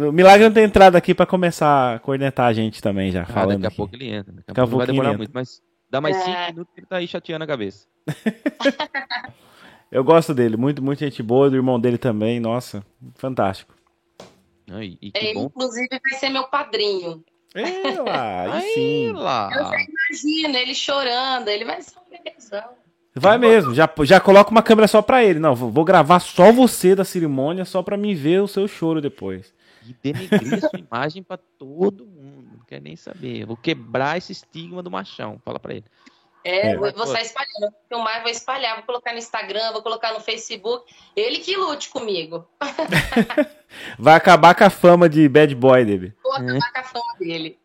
o 0.00 0.12
Milagre 0.12 0.46
não 0.46 0.54
tem 0.54 0.64
entrado 0.64 0.96
aqui 0.96 1.14
para 1.14 1.26
começar 1.26 1.96
a 1.96 1.98
cornetar 1.98 2.46
a 2.46 2.54
gente 2.54 2.80
também 2.80 3.12
já, 3.12 3.24
ah, 3.24 3.26
falando. 3.26 3.60
Daqui 3.60 3.74
a 3.74 3.76
pouco 3.76 3.94
ele 3.94 4.08
entra. 4.08 4.32
Daqui 4.32 4.58
a, 4.58 4.64
pouco 4.64 4.78
vai 4.78 4.86
demorar 4.86 5.14
muito, 5.14 5.30
mas 5.34 5.60
dá 5.90 6.00
mais 6.00 6.16
cinco 6.16 6.38
é. 6.38 6.46
minutos 6.52 6.72
que 6.72 6.80
ele 6.80 6.86
tá 6.86 6.96
aí 6.96 7.06
chateando 7.06 7.44
a 7.44 7.46
cabeça. 7.46 7.86
eu 9.90 10.04
gosto 10.04 10.34
dele, 10.34 10.56
muito, 10.56 10.82
muito 10.82 11.00
gente 11.00 11.22
boa, 11.22 11.50
do 11.50 11.56
irmão 11.56 11.78
dele 11.78 11.98
também, 11.98 12.40
nossa, 12.40 12.84
fantástico. 13.14 13.74
Ai, 14.70 14.98
ele, 15.00 15.34
bom. 15.34 15.44
inclusive, 15.46 15.88
vai 15.88 16.18
ser 16.18 16.28
meu 16.28 16.48
padrinho. 16.48 17.24
É 17.54 18.00
lá, 18.00 18.54
aí 18.54 18.74
sim. 18.74 19.12
Lá. 19.12 19.48
Eu 19.54 19.64
já 19.64 19.76
imagino 19.80 20.58
ele 20.58 20.74
chorando, 20.74 21.48
ele 21.48 21.64
vai 21.64 21.80
ser 21.80 21.98
um 21.98 22.10
bebezão. 22.10 22.68
Vai 23.18 23.38
mesmo, 23.38 23.74
já, 23.74 23.90
já 24.02 24.20
coloca 24.20 24.50
uma 24.50 24.62
câmera 24.62 24.86
só 24.86 25.00
pra 25.00 25.24
ele. 25.24 25.38
Não, 25.38 25.54
vou 25.54 25.84
gravar 25.84 26.20
só 26.20 26.52
você 26.52 26.94
da 26.94 27.02
cerimônia, 27.02 27.64
só 27.64 27.82
pra 27.82 27.96
me 27.96 28.14
ver 28.14 28.42
o 28.42 28.48
seu 28.48 28.68
choro 28.68 29.00
depois. 29.00 29.54
E 29.88 29.94
denegrir 30.02 30.60
sua 30.60 30.78
imagem 30.78 31.22
pra 31.22 31.38
todo 31.38 32.04
mundo. 32.04 32.50
Não 32.58 32.64
quer 32.66 32.82
nem 32.82 32.94
saber. 32.94 33.46
Vou 33.46 33.56
quebrar 33.56 34.18
esse 34.18 34.32
estigma 34.32 34.82
do 34.82 34.90
machão. 34.90 35.40
Fala 35.42 35.58
pra 35.58 35.72
ele. 35.74 35.84
É, 36.46 36.68
é. 36.68 36.76
vou 36.76 37.06
sair 37.08 37.24
espalhando. 37.24 37.60
Vou 37.60 37.72
filmar, 37.88 38.22
vou 38.22 38.30
espalhar, 38.30 38.76
vou 38.76 38.84
colocar 38.84 39.10
no 39.10 39.18
Instagram, 39.18 39.72
vou 39.72 39.82
colocar 39.82 40.12
no 40.12 40.20
Facebook. 40.20 40.94
Ele 41.16 41.38
que 41.38 41.56
lute 41.56 41.88
comigo. 41.88 42.46
Vai 43.98 44.14
acabar 44.14 44.54
com 44.54 44.62
a 44.62 44.70
fama 44.70 45.08
de 45.08 45.28
bad 45.28 45.52
boy 45.56 45.84
dele. 45.84 46.14
Vou 46.22 46.32
acabar 46.32 46.72
com 46.72 46.78
a 46.78 46.84
fama 46.84 47.18
dele. 47.18 47.58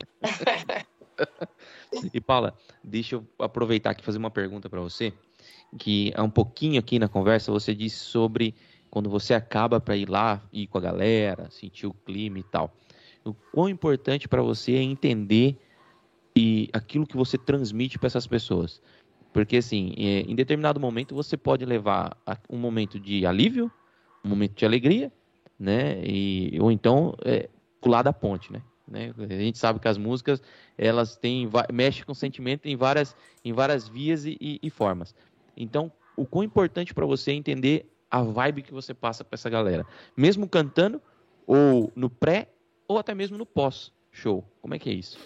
e 2.11 2.19
Paula, 2.19 2.57
deixa 2.83 3.15
eu 3.15 3.27
aproveitar 3.37 3.91
aqui 3.91 4.01
e 4.01 4.05
fazer 4.05 4.17
uma 4.17 4.31
pergunta 4.31 4.67
para 4.67 4.81
você, 4.81 5.13
que 5.77 6.11
é 6.15 6.21
um 6.21 6.29
pouquinho 6.29 6.79
aqui 6.79 6.97
na 6.97 7.07
conversa, 7.07 7.51
você 7.51 7.75
disse 7.75 7.97
sobre 7.97 8.55
quando 8.89 9.11
você 9.11 9.35
acaba 9.35 9.79
para 9.79 9.95
ir 9.95 10.09
lá, 10.09 10.41
ir 10.51 10.65
com 10.65 10.79
a 10.79 10.81
galera, 10.81 11.51
sentir 11.51 11.85
o 11.85 11.93
clima 11.93 12.39
e 12.39 12.43
tal. 12.43 12.73
O 13.23 13.35
quão 13.53 13.69
importante 13.69 14.27
para 14.27 14.41
você 14.41 14.73
é 14.73 14.81
entender 14.81 15.55
e 16.35 16.69
aquilo 16.73 17.05
que 17.05 17.17
você 17.17 17.37
transmite 17.37 17.97
para 17.97 18.07
essas 18.07 18.27
pessoas. 18.27 18.81
Porque, 19.33 19.57
assim, 19.57 19.93
é, 19.97 20.21
em 20.21 20.35
determinado 20.35 20.79
momento 20.79 21.15
você 21.15 21.37
pode 21.37 21.65
levar 21.65 22.17
um 22.49 22.57
momento 22.57 22.99
de 22.99 23.25
alívio, 23.25 23.71
um 24.23 24.29
momento 24.29 24.53
de 24.55 24.65
alegria, 24.65 25.11
né? 25.57 26.01
E, 26.03 26.57
ou 26.59 26.71
então 26.71 27.15
é, 27.23 27.49
pular 27.79 28.01
da 28.01 28.11
ponte, 28.11 28.51
né? 28.51 28.61
né? 28.87 29.13
A 29.17 29.33
gente 29.33 29.57
sabe 29.57 29.79
que 29.79 29.87
as 29.87 29.97
músicas 29.97 30.41
elas 30.77 31.15
têm 31.15 31.49
mexem 31.71 32.03
com 32.03 32.13
sentimento 32.13 32.67
em 32.67 32.75
várias 32.75 33.15
em 33.43 33.53
várias 33.53 33.87
vias 33.87 34.25
e, 34.25 34.37
e, 34.41 34.59
e 34.61 34.69
formas. 34.69 35.15
Então, 35.55 35.91
o 36.17 36.25
quão 36.25 36.43
importante 36.43 36.93
para 36.93 37.05
você 37.05 37.31
é 37.31 37.35
entender 37.35 37.89
a 38.09 38.21
vibe 38.21 38.63
que 38.63 38.73
você 38.73 38.93
passa 38.93 39.23
para 39.23 39.35
essa 39.35 39.49
galera, 39.49 39.85
mesmo 40.17 40.47
cantando 40.47 41.01
ou 41.47 41.91
no 41.95 42.09
pré 42.09 42.49
ou 42.87 42.97
até 42.97 43.15
mesmo 43.15 43.37
no 43.37 43.45
pós 43.45 43.93
show. 44.11 44.43
Como 44.61 44.73
é 44.73 44.79
que 44.79 44.89
é 44.89 44.93
isso? 44.93 45.17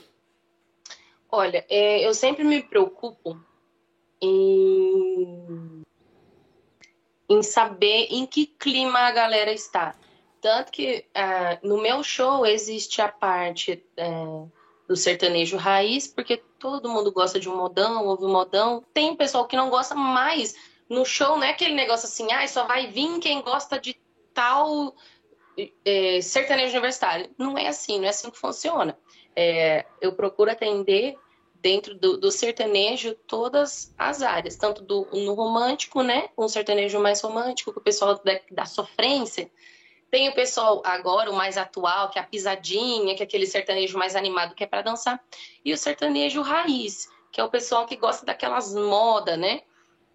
Olha, 1.35 1.65
é, 1.67 2.07
eu 2.07 2.13
sempre 2.13 2.45
me 2.45 2.63
preocupo 2.63 3.37
em, 4.21 5.83
em 7.29 7.43
saber 7.43 8.07
em 8.09 8.25
que 8.25 8.45
clima 8.45 8.99
a 8.99 9.11
galera 9.11 9.51
está. 9.51 9.95
Tanto 10.39 10.71
que 10.71 11.05
uh, 11.13 11.67
no 11.67 11.81
meu 11.81 12.01
show 12.03 12.45
existe 12.45 13.01
a 13.01 13.09
parte 13.09 13.83
uh, 13.99 14.49
do 14.87 14.95
sertanejo 14.95 15.57
raiz, 15.57 16.07
porque 16.07 16.37
todo 16.57 16.87
mundo 16.87 17.11
gosta 17.11 17.37
de 17.37 17.49
um 17.49 17.57
modão, 17.57 18.05
ouve 18.05 18.23
um 18.23 18.31
modão. 18.31 18.81
Tem 18.93 19.13
pessoal 19.13 19.45
que 19.45 19.57
não 19.57 19.69
gosta 19.69 19.93
mais. 19.93 20.55
No 20.87 21.03
show 21.03 21.35
não 21.35 21.43
é 21.43 21.49
aquele 21.49 21.75
negócio 21.75 22.07
assim, 22.07 22.31
ah, 22.31 22.47
só 22.47 22.65
vai 22.65 22.87
vir 22.87 23.19
quem 23.19 23.41
gosta 23.41 23.77
de 23.77 23.99
tal 24.33 24.95
é, 25.83 26.21
sertanejo 26.21 26.71
universitário. 26.71 27.29
Não 27.37 27.57
é 27.57 27.67
assim, 27.67 27.97
não 27.97 28.05
é 28.05 28.09
assim 28.09 28.29
que 28.29 28.37
funciona. 28.37 28.97
É, 29.35 29.85
eu 29.99 30.13
procuro 30.13 30.49
atender 30.49 31.17
dentro 31.65 31.95
do, 31.95 32.15
do, 32.15 32.31
sertanejo 32.31 33.15
todas 33.25 33.91
as 33.97 34.21
áreas, 34.21 34.55
tanto 34.55 34.83
do, 34.83 35.07
no 35.11 35.33
romântico, 35.33 36.03
né? 36.03 36.29
Um 36.37 36.47
sertanejo 36.47 36.99
mais 36.99 37.19
romântico, 37.21 37.73
com 37.73 37.79
o 37.79 37.83
pessoal 37.83 38.21
da, 38.23 38.39
da 38.51 38.65
sofrência. 38.67 39.49
Tem 40.11 40.29
o 40.29 40.35
pessoal 40.35 40.83
agora, 40.85 41.31
o 41.31 41.35
mais 41.35 41.57
atual, 41.57 42.11
que 42.11 42.19
é 42.19 42.21
a 42.21 42.25
pisadinha, 42.25 43.15
que 43.15 43.23
é 43.23 43.25
aquele 43.25 43.47
sertanejo 43.47 43.97
mais 43.97 44.15
animado 44.15 44.53
que 44.53 44.63
é 44.63 44.67
para 44.67 44.83
dançar. 44.83 45.19
E 45.65 45.73
o 45.73 45.77
sertanejo 45.77 46.43
raiz, 46.43 47.09
que 47.31 47.41
é 47.41 47.43
o 47.43 47.49
pessoal 47.49 47.87
que 47.87 47.95
gosta 47.95 48.23
daquelas 48.23 48.71
modas, 48.75 49.39
né? 49.39 49.63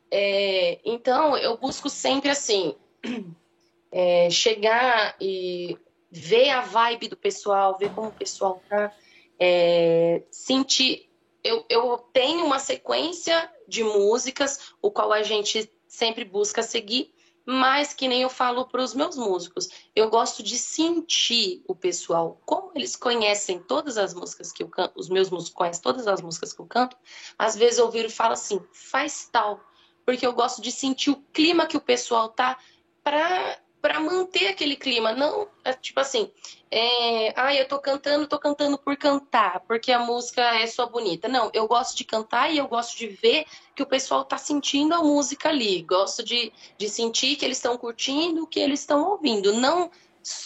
É, 0.08 0.78
então, 0.84 1.36
eu 1.36 1.56
busco 1.56 1.90
sempre 1.90 2.30
assim, 2.30 2.76
é, 3.90 4.30
chegar 4.30 5.16
e 5.20 5.76
ver 6.12 6.50
a 6.50 6.60
vibe 6.60 7.08
do 7.08 7.16
pessoal, 7.16 7.76
ver 7.76 7.92
como 7.92 8.06
o 8.06 8.12
pessoal 8.12 8.62
tá, 8.68 8.92
é, 9.36 10.22
sentir. 10.30 11.09
Eu, 11.42 11.64
eu 11.68 11.98
tenho 12.12 12.44
uma 12.44 12.58
sequência 12.58 13.50
de 13.66 13.82
músicas, 13.82 14.72
o 14.82 14.90
qual 14.90 15.12
a 15.12 15.22
gente 15.22 15.70
sempre 15.88 16.24
busca 16.24 16.62
seguir, 16.62 17.14
mas 17.44 17.92
que 17.92 18.06
nem 18.06 18.22
eu 18.22 18.28
falo 18.28 18.66
para 18.66 18.82
os 18.82 18.94
meus 18.94 19.16
músicos, 19.16 19.68
eu 19.94 20.08
gosto 20.08 20.42
de 20.42 20.56
sentir 20.58 21.64
o 21.66 21.74
pessoal, 21.74 22.40
como 22.44 22.70
eles 22.74 22.94
conhecem 22.94 23.58
todas 23.58 23.98
as 23.98 24.14
músicas 24.14 24.52
que 24.52 24.62
eu 24.62 24.68
canto, 24.68 24.98
os 24.98 25.08
meus 25.08 25.30
músicos 25.30 25.54
conhecem 25.54 25.82
todas 25.82 26.06
as 26.06 26.20
músicas 26.20 26.52
que 26.52 26.60
eu 26.60 26.66
canto, 26.66 26.96
às 27.38 27.56
vezes 27.56 27.78
eu 27.78 27.86
ouvir 27.86 28.04
e 28.04 28.10
falo 28.10 28.34
assim, 28.34 28.60
faz 28.72 29.28
tal, 29.32 29.60
porque 30.04 30.26
eu 30.26 30.32
gosto 30.32 30.62
de 30.62 30.70
sentir 30.70 31.10
o 31.10 31.22
clima 31.32 31.66
que 31.66 31.76
o 31.76 31.80
pessoal 31.80 32.28
tá 32.28 32.58
para 33.02 33.58
para 33.80 33.98
manter 33.98 34.48
aquele 34.48 34.76
clima. 34.76 35.12
Não, 35.12 35.48
é 35.64 35.72
tipo 35.72 36.00
assim, 36.00 36.30
é, 36.70 37.32
ah, 37.34 37.54
eu 37.54 37.66
tô 37.66 37.78
cantando, 37.78 38.26
tô 38.26 38.38
cantando 38.38 38.78
por 38.78 38.96
cantar, 38.96 39.60
porque 39.60 39.90
a 39.90 39.98
música 39.98 40.42
é 40.60 40.66
só 40.66 40.86
bonita. 40.86 41.28
Não, 41.28 41.50
eu 41.52 41.66
gosto 41.66 41.96
de 41.96 42.04
cantar 42.04 42.52
e 42.52 42.58
eu 42.58 42.68
gosto 42.68 42.96
de 42.96 43.08
ver 43.08 43.46
que 43.74 43.82
o 43.82 43.86
pessoal 43.86 44.24
tá 44.24 44.38
sentindo 44.38 44.94
a 44.94 45.02
música 45.02 45.48
ali. 45.48 45.82
Gosto 45.82 46.22
de, 46.22 46.52
de 46.76 46.88
sentir 46.88 47.36
que 47.36 47.44
eles 47.44 47.56
estão 47.56 47.76
curtindo 47.78 48.46
que 48.46 48.60
eles 48.60 48.80
estão 48.80 49.08
ouvindo. 49.10 49.52
Não 49.54 49.90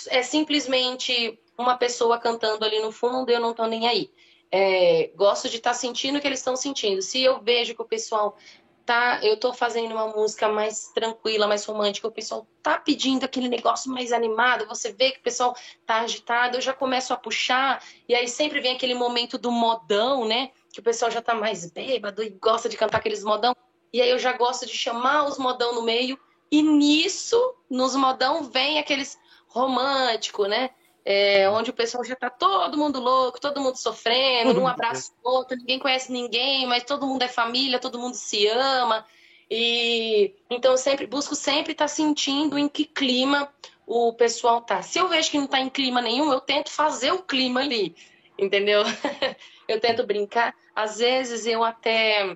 é 0.09 0.23
simplesmente 0.23 1.39
uma 1.59 1.77
pessoa 1.77 2.19
cantando 2.19 2.65
ali 2.65 2.81
no 2.81 2.93
fundo 2.93 3.31
eu 3.31 3.41
não 3.41 3.53
tô 3.53 3.67
nem 3.67 3.89
aí. 3.89 4.11
É, 4.51 5.11
gosto 5.17 5.49
de 5.49 5.57
estar 5.57 5.71
tá 5.71 5.75
sentindo 5.75 6.19
o 6.19 6.21
que 6.21 6.29
eles 6.29 6.39
estão 6.39 6.57
sentindo. 6.57 7.03
Se 7.03 7.21
eu 7.21 7.41
vejo 7.41 7.75
que 7.75 7.83
o 7.83 7.87
pessoal 7.87 8.37
tá, 8.85 9.21
eu 9.23 9.37
tô 9.39 9.53
fazendo 9.53 9.93
uma 9.93 10.09
música 10.09 10.49
mais 10.49 10.89
tranquila, 10.89 11.47
mais 11.47 11.65
romântica, 11.65 12.09
o 12.09 12.13
pessoal 12.13 12.47
tá 12.63 12.79
pedindo 12.79 13.25
aquele 13.25 13.49
negócio 13.49 13.91
mais 13.91 14.13
animado, 14.13 14.67
você 14.67 14.93
vê 14.93 15.11
que 15.11 15.21
o 15.21 15.23
pessoal 15.23 15.57
tá 15.87 16.01
agitado, 16.01 16.57
eu 16.57 16.61
já 16.61 16.73
começo 16.73 17.13
a 17.13 17.17
puxar, 17.17 17.83
e 18.09 18.15
aí 18.15 18.29
sempre 18.29 18.61
vem 18.61 18.77
aquele 18.77 18.95
momento 18.95 19.39
do 19.39 19.51
modão, 19.51 20.25
né? 20.27 20.51
Que 20.73 20.81
o 20.81 20.83
pessoal 20.83 21.11
já 21.11 21.23
tá 21.23 21.35
mais 21.35 21.71
bêbado 21.71 22.23
e 22.23 22.31
gosta 22.31 22.69
de 22.69 22.77
cantar 22.77 22.99
aqueles 22.99 23.25
modão, 23.25 23.57
e 23.93 24.03
aí 24.03 24.11
eu 24.11 24.19
já 24.19 24.33
gosto 24.33 24.67
de 24.67 24.77
chamar 24.77 25.25
os 25.25 25.39
modão 25.39 25.75
no 25.75 25.83
meio, 25.83 26.19
e 26.51 26.63
nisso, 26.63 27.55
nos 27.71 27.97
modão, 27.97 28.45
vem 28.45 28.79
aqueles 28.79 29.19
romântico, 29.49 30.47
né? 30.47 30.71
É, 31.05 31.49
onde 31.51 31.71
o 31.71 31.75
pessoal 31.75 32.03
já 32.03 32.17
tá 32.17 32.31
todo 32.31 32.79
mundo 32.79 32.99
louco, 32.99 33.41
todo 33.41 33.61
mundo 33.61 33.77
sofrendo, 33.77 34.61
um 34.61 34.67
abraço 34.67 35.13
o 35.23 35.29
outro, 35.29 35.57
ninguém 35.57 35.79
conhece 35.79 36.11
ninguém, 36.11 36.67
mas 36.67 36.85
todo 36.85 37.07
mundo 37.07 37.23
é 37.23 37.29
família, 37.29 37.79
todo 37.79 37.99
mundo 37.99 38.15
se 38.15 38.47
ama. 38.47 39.05
E 39.51 40.35
então 40.49 40.73
eu 40.73 40.79
sempre 40.79 41.07
busco 41.07 41.35
sempre 41.35 41.73
estar 41.73 41.85
tá 41.85 41.89
sentindo 41.89 42.59
em 42.59 42.69
que 42.69 42.87
clima 42.87 43.53
o 43.87 44.15
pessoal 44.15 44.63
tá. 44.63 44.81
Se 44.81 44.99
eu 44.99 45.09
vejo 45.09 45.31
que 45.31 45.39
não 45.39 45.47
tá 45.47 45.61
em 45.61 45.69
clima 45.69 46.01
nenhum, 46.01 46.33
eu 46.33 46.41
tento 46.41 46.71
fazer 46.71 47.13
o 47.13 47.23
clima 47.23 47.61
ali, 47.61 47.95
entendeu? 48.39 48.83
eu 49.69 49.79
tento 49.79 50.07
brincar. 50.07 50.55
Às 50.75 50.99
vezes 50.99 51.47
eu 51.47 51.63
até 51.63 52.35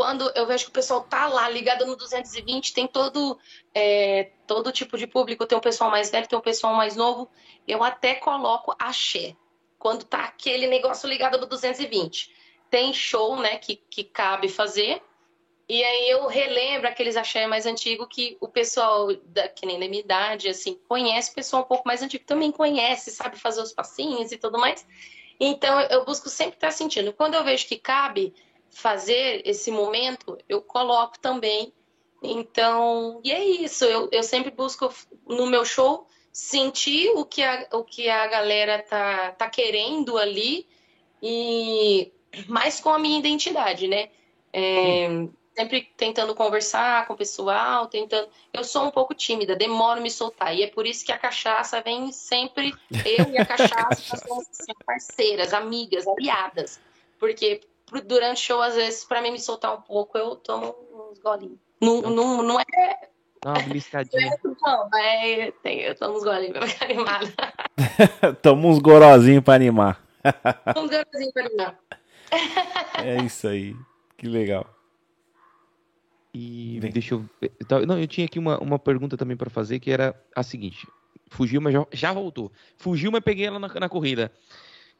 quando 0.00 0.32
eu 0.34 0.46
vejo 0.46 0.64
que 0.64 0.70
o 0.70 0.72
pessoal 0.72 1.02
tá 1.02 1.26
lá 1.26 1.46
ligado 1.50 1.84
no 1.84 1.94
220, 1.94 2.72
tem 2.72 2.86
todo 2.86 3.38
é, 3.74 4.30
todo 4.46 4.72
tipo 4.72 4.96
de 4.96 5.06
público, 5.06 5.44
tem 5.44 5.58
o 5.58 5.60
pessoal 5.60 5.90
mais 5.90 6.10
velho, 6.10 6.26
tem 6.26 6.38
o 6.38 6.42
pessoal 6.42 6.72
mais 6.72 6.96
novo, 6.96 7.30
eu 7.68 7.84
até 7.84 8.14
coloco 8.14 8.74
axé, 8.78 9.36
quando 9.78 10.02
tá 10.06 10.24
aquele 10.24 10.66
negócio 10.66 11.06
ligado 11.06 11.36
no 11.36 11.44
220. 11.44 12.34
Tem 12.70 12.94
show, 12.94 13.36
né, 13.36 13.58
que, 13.58 13.76
que 13.76 14.02
cabe 14.02 14.48
fazer, 14.48 15.02
e 15.68 15.84
aí 15.84 16.08
eu 16.08 16.26
relembro 16.28 16.88
aqueles 16.88 17.14
axé 17.14 17.46
mais 17.46 17.66
antigos 17.66 18.08
que 18.10 18.38
o 18.40 18.48
pessoal, 18.48 19.14
da, 19.26 19.48
que 19.48 19.66
nem 19.66 19.78
da 19.78 19.86
minha 19.86 20.00
idade, 20.00 20.48
assim, 20.48 20.80
conhece, 20.88 21.30
o 21.30 21.34
pessoal 21.34 21.62
um 21.62 21.66
pouco 21.66 21.86
mais 21.86 22.02
antigo 22.02 22.24
também 22.24 22.50
conhece, 22.50 23.10
sabe 23.10 23.38
fazer 23.38 23.60
os 23.60 23.74
passinhos 23.74 24.32
e 24.32 24.38
tudo 24.38 24.58
mais. 24.58 24.86
Então 25.38 25.78
eu 25.82 26.06
busco 26.06 26.30
sempre 26.30 26.54
estar 26.54 26.70
sentindo. 26.70 27.12
Quando 27.12 27.34
eu 27.34 27.44
vejo 27.44 27.66
que 27.66 27.76
cabe, 27.78 28.32
fazer 28.70 29.42
esse 29.44 29.70
momento, 29.70 30.38
eu 30.48 30.62
coloco 30.62 31.18
também. 31.18 31.72
Então, 32.22 33.20
e 33.24 33.32
é 33.32 33.44
isso. 33.44 33.84
Eu, 33.84 34.08
eu 34.12 34.22
sempre 34.22 34.50
busco 34.50 34.92
no 35.26 35.46
meu 35.46 35.64
show 35.64 36.06
sentir 36.32 37.10
o 37.10 37.24
que 37.24 37.42
a, 37.42 37.66
o 37.72 37.84
que 37.84 38.08
a 38.08 38.26
galera 38.26 38.82
tá, 38.82 39.32
tá 39.32 39.48
querendo 39.48 40.16
ali 40.16 40.66
e 41.22 42.12
mais 42.46 42.80
com 42.80 42.90
a 42.90 42.98
minha 42.98 43.18
identidade, 43.18 43.88
né? 43.88 44.10
É, 44.52 45.08
sempre 45.54 45.88
tentando 45.96 46.34
conversar 46.34 47.06
com 47.06 47.14
o 47.14 47.16
pessoal, 47.16 47.86
tentando. 47.86 48.28
Eu 48.52 48.64
sou 48.64 48.86
um 48.86 48.90
pouco 48.90 49.14
tímida, 49.14 49.56
demoro 49.56 50.00
me 50.00 50.10
soltar. 50.10 50.54
E 50.54 50.62
é 50.62 50.66
por 50.66 50.86
isso 50.86 51.04
que 51.04 51.12
a 51.12 51.18
cachaça 51.18 51.80
vem 51.80 52.12
sempre. 52.12 52.72
Eu 53.04 53.30
e 53.30 53.38
a 53.38 53.44
cachaça 53.44 54.02
nós 54.10 54.22
somos 54.26 54.46
assim, 54.48 54.72
parceiras, 54.84 55.52
amigas, 55.52 56.06
aliadas. 56.06 56.80
Porque 57.18 57.60
durante 58.04 58.38
o 58.38 58.46
show, 58.46 58.62
às 58.62 58.74
vezes, 58.74 59.04
para 59.04 59.20
mim 59.20 59.30
me 59.30 59.40
soltar 59.40 59.74
um 59.76 59.80
pouco, 59.80 60.16
eu 60.16 60.36
tomo 60.36 60.74
uns 61.10 61.18
golinhos. 61.18 61.58
Não, 61.80 62.02
não, 62.02 62.42
não 62.42 62.60
é. 62.60 63.10
Dá 63.42 63.52
uma 63.52 63.62
beliscadinha. 63.62 64.36
Não, 64.60 64.90
é, 64.98 65.50
tem, 65.62 65.80
eu 65.80 65.94
tomo 65.94 66.18
uns 66.18 66.24
golinhos 66.24 66.52
pra 66.52 66.66
ficar 66.66 66.84
animada. 66.84 67.32
Toma 68.42 68.68
uns 68.68 68.78
gorozinhos 68.78 69.42
pra 69.42 69.54
animar. 69.54 70.04
uns 70.76 70.90
gorozinhos 70.90 71.32
pra 71.32 71.46
animar. 71.46 71.78
é 73.02 73.22
isso 73.24 73.48
aí. 73.48 73.74
Que 74.18 74.28
legal. 74.28 74.66
E 76.34 76.78
Vem. 76.80 76.92
deixa 76.92 77.14
eu. 77.14 77.24
Não, 77.86 77.98
eu 77.98 78.06
tinha 78.06 78.26
aqui 78.26 78.38
uma, 78.38 78.58
uma 78.58 78.78
pergunta 78.78 79.16
também 79.16 79.36
para 79.36 79.48
fazer 79.48 79.80
que 79.80 79.90
era 79.90 80.14
a 80.36 80.42
seguinte: 80.42 80.86
fugiu, 81.28 81.60
mas 81.60 81.72
já, 81.72 81.86
já 81.92 82.12
voltou. 82.12 82.52
Fugiu, 82.76 83.10
mas 83.10 83.22
peguei 83.22 83.46
ela 83.46 83.58
na, 83.58 83.68
na 83.68 83.88
corrida. 83.88 84.30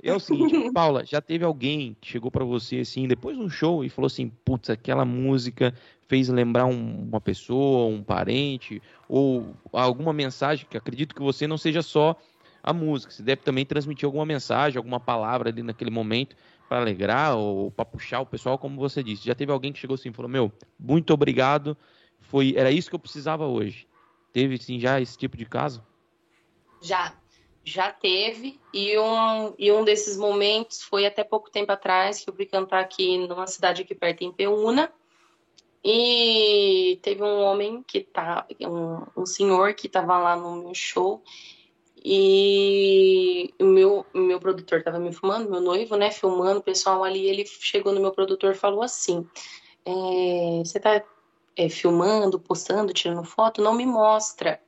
É 0.02 0.12
o 0.12 0.20
seguinte, 0.20 0.72
Paula, 0.72 1.04
já 1.04 1.20
teve 1.20 1.44
alguém 1.44 1.96
que 2.00 2.08
chegou 2.08 2.30
para 2.30 2.44
você 2.44 2.78
assim, 2.78 3.06
depois 3.06 3.36
de 3.36 3.42
um 3.42 3.50
show 3.50 3.84
e 3.84 3.88
falou 3.88 4.06
assim, 4.06 4.28
putz, 4.44 4.70
aquela 4.70 5.04
música 5.04 5.74
fez 6.08 6.28
lembrar 6.28 6.66
um, 6.66 7.02
uma 7.02 7.20
pessoa, 7.20 7.86
um 7.86 8.02
parente, 8.02 8.82
ou 9.08 9.54
alguma 9.72 10.12
mensagem, 10.12 10.66
que 10.68 10.76
acredito 10.76 11.14
que 11.14 11.22
você 11.22 11.46
não 11.46 11.56
seja 11.56 11.82
só 11.82 12.16
a 12.62 12.72
música, 12.72 13.12
você 13.12 13.22
deve 13.22 13.42
também 13.42 13.64
transmitir 13.64 14.06
alguma 14.06 14.26
mensagem, 14.26 14.76
alguma 14.76 15.00
palavra 15.00 15.50
ali 15.50 15.62
naquele 15.62 15.90
momento 15.90 16.36
para 16.68 16.78
alegrar 16.78 17.36
ou 17.36 17.70
para 17.70 17.84
puxar 17.84 18.20
o 18.20 18.26
pessoal, 18.26 18.58
como 18.58 18.76
você 18.76 19.02
disse. 19.02 19.26
Já 19.26 19.34
teve 19.34 19.50
alguém 19.50 19.72
que 19.72 19.78
chegou 19.78 19.94
assim 19.94 20.10
e 20.10 20.12
falou, 20.12 20.30
meu, 20.30 20.52
muito 20.78 21.12
obrigado, 21.12 21.76
foi, 22.20 22.54
era 22.56 22.70
isso 22.70 22.88
que 22.88 22.94
eu 22.94 23.00
precisava 23.00 23.46
hoje. 23.46 23.86
Teve 24.32 24.56
sim 24.58 24.78
já 24.78 25.00
esse 25.00 25.16
tipo 25.16 25.36
de 25.36 25.44
caso? 25.44 25.82
Já, 26.82 27.19
já 27.64 27.92
teve, 27.92 28.58
e 28.72 28.98
um, 28.98 29.54
e 29.58 29.70
um 29.70 29.84
desses 29.84 30.16
momentos 30.16 30.82
foi 30.82 31.06
até 31.06 31.22
pouco 31.22 31.50
tempo 31.50 31.70
atrás, 31.70 32.24
que 32.24 32.30
eu 32.30 32.34
fui 32.34 32.46
cantar 32.46 32.80
aqui 32.80 33.18
numa 33.26 33.46
cidade 33.46 33.82
aqui 33.82 33.94
perto, 33.94 34.22
em 34.22 34.32
Peúna, 34.32 34.92
e 35.84 36.98
teve 37.02 37.22
um 37.22 37.40
homem 37.40 37.82
que 37.82 38.00
tá, 38.00 38.46
um, 38.62 39.22
um 39.22 39.26
senhor 39.26 39.74
que 39.74 39.86
estava 39.86 40.18
lá 40.18 40.36
no 40.36 40.56
meu 40.56 40.74
show, 40.74 41.22
e 42.02 43.52
o 43.60 43.64
meu, 43.64 44.06
meu 44.14 44.40
produtor 44.40 44.78
estava 44.78 44.98
me 44.98 45.12
filmando, 45.12 45.50
meu 45.50 45.60
noivo, 45.60 45.96
né, 45.96 46.10
filmando 46.10 46.60
o 46.60 46.62
pessoal 46.62 47.04
ali, 47.04 47.26
ele 47.26 47.44
chegou 47.44 47.92
no 47.92 48.00
meu 48.00 48.10
produtor 48.10 48.52
e 48.52 48.58
falou 48.58 48.82
assim, 48.82 49.26
é, 49.84 50.62
você 50.64 50.80
tá 50.80 51.04
é, 51.56 51.68
filmando, 51.68 52.40
postando, 52.40 52.94
tirando 52.94 53.22
foto, 53.24 53.60
não 53.60 53.74
me 53.74 53.84
mostra, 53.84 54.58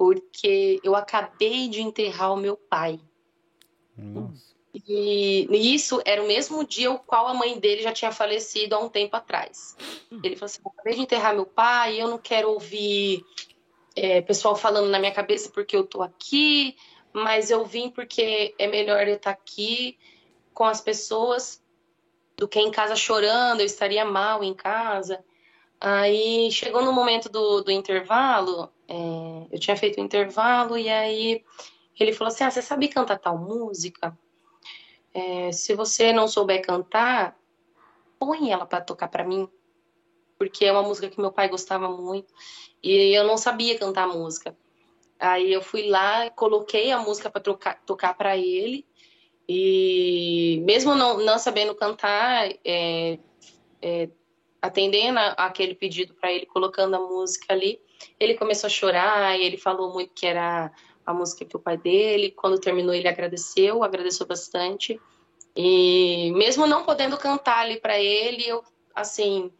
porque 0.00 0.80
eu 0.82 0.96
acabei 0.96 1.68
de 1.68 1.82
enterrar 1.82 2.32
o 2.32 2.36
meu 2.38 2.56
pai. 2.56 2.98
Nossa. 3.94 4.54
E, 4.72 5.46
isso 5.74 6.00
era 6.06 6.24
o 6.24 6.26
mesmo 6.26 6.64
dia 6.64 6.90
o 6.90 6.98
qual 6.98 7.26
a 7.28 7.34
mãe 7.34 7.58
dele 7.58 7.82
já 7.82 7.92
tinha 7.92 8.10
falecido 8.10 8.74
há 8.74 8.78
um 8.78 8.88
tempo 8.88 9.14
atrás. 9.14 9.76
Ele 10.24 10.36
falou 10.36 10.46
assim: 10.46 10.62
acabei 10.64 10.94
de 10.94 11.02
enterrar 11.02 11.34
meu 11.34 11.44
pai, 11.44 12.00
eu 12.00 12.08
não 12.08 12.16
quero 12.16 12.48
ouvir 12.48 13.22
é, 13.94 14.22
pessoal 14.22 14.56
falando 14.56 14.88
na 14.88 14.98
minha 14.98 15.12
cabeça 15.12 15.50
porque 15.50 15.76
eu 15.76 15.84
tô 15.84 16.00
aqui, 16.00 16.74
mas 17.12 17.50
eu 17.50 17.66
vim 17.66 17.90
porque 17.90 18.54
é 18.58 18.66
melhor 18.66 19.06
eu 19.06 19.16
estar 19.16 19.32
aqui 19.32 19.98
com 20.54 20.64
as 20.64 20.80
pessoas 20.80 21.62
do 22.38 22.48
que 22.48 22.58
em 22.58 22.70
casa 22.70 22.96
chorando, 22.96 23.60
eu 23.60 23.66
estaria 23.66 24.06
mal 24.06 24.42
em 24.42 24.54
casa. 24.54 25.22
Aí 25.78 26.50
chegou 26.50 26.82
no 26.82 26.92
momento 26.92 27.28
do, 27.28 27.60
do 27.60 27.70
intervalo, 27.70 28.72
é, 28.90 29.46
eu 29.52 29.60
tinha 29.60 29.76
feito 29.76 29.98
o 29.98 30.04
intervalo 30.04 30.76
e 30.76 30.88
aí 30.88 31.44
ele 31.98 32.12
falou 32.12 32.32
assim: 32.32 32.42
Ah, 32.42 32.50
você 32.50 32.60
sabe 32.60 32.88
cantar 32.88 33.18
tal 33.18 33.38
música? 33.38 34.18
É, 35.14 35.52
se 35.52 35.74
você 35.74 36.12
não 36.12 36.26
souber 36.26 36.60
cantar, 36.60 37.38
põe 38.18 38.50
ela 38.50 38.66
para 38.66 38.80
tocar 38.80 39.06
para 39.06 39.24
mim, 39.24 39.48
porque 40.36 40.64
é 40.64 40.72
uma 40.72 40.82
música 40.82 41.08
que 41.08 41.20
meu 41.20 41.30
pai 41.30 41.48
gostava 41.48 41.88
muito 41.88 42.32
e 42.82 43.16
eu 43.16 43.24
não 43.24 43.36
sabia 43.36 43.78
cantar 43.78 44.08
música. 44.08 44.56
Aí 45.20 45.52
eu 45.52 45.62
fui 45.62 45.88
lá, 45.88 46.28
coloquei 46.30 46.90
a 46.90 46.98
música 46.98 47.30
para 47.30 47.42
tocar 47.86 48.14
para 48.14 48.36
ele 48.36 48.84
e 49.48 50.62
mesmo 50.64 50.94
não, 50.94 51.18
não 51.18 51.38
sabendo 51.38 51.74
cantar, 51.74 52.48
é, 52.64 53.18
é, 53.82 54.08
atendendo 54.60 55.18
a, 55.18 55.32
aquele 55.32 55.74
pedido 55.74 56.14
para 56.14 56.32
ele, 56.32 56.46
colocando 56.46 56.96
a 56.96 57.00
música 57.00 57.52
ali, 57.52 57.80
ele 58.18 58.34
começou 58.34 58.66
a 58.66 58.70
chorar 58.70 59.38
e 59.38 59.44
ele 59.44 59.56
falou 59.56 59.92
muito 59.92 60.12
que 60.14 60.26
era 60.26 60.72
a 61.04 61.14
música 61.14 61.44
que 61.44 61.56
o 61.56 61.60
pai 61.60 61.76
dele. 61.76 62.30
Quando 62.30 62.60
terminou, 62.60 62.94
ele 62.94 63.08
agradeceu, 63.08 63.82
agradeceu 63.82 64.26
bastante. 64.26 65.00
E 65.56 66.32
mesmo 66.32 66.66
não 66.66 66.84
podendo 66.84 67.16
cantar 67.16 67.60
ali 67.60 67.80
para 67.80 67.98
ele, 67.98 68.46
eu, 68.46 68.62
assim, 68.94 69.52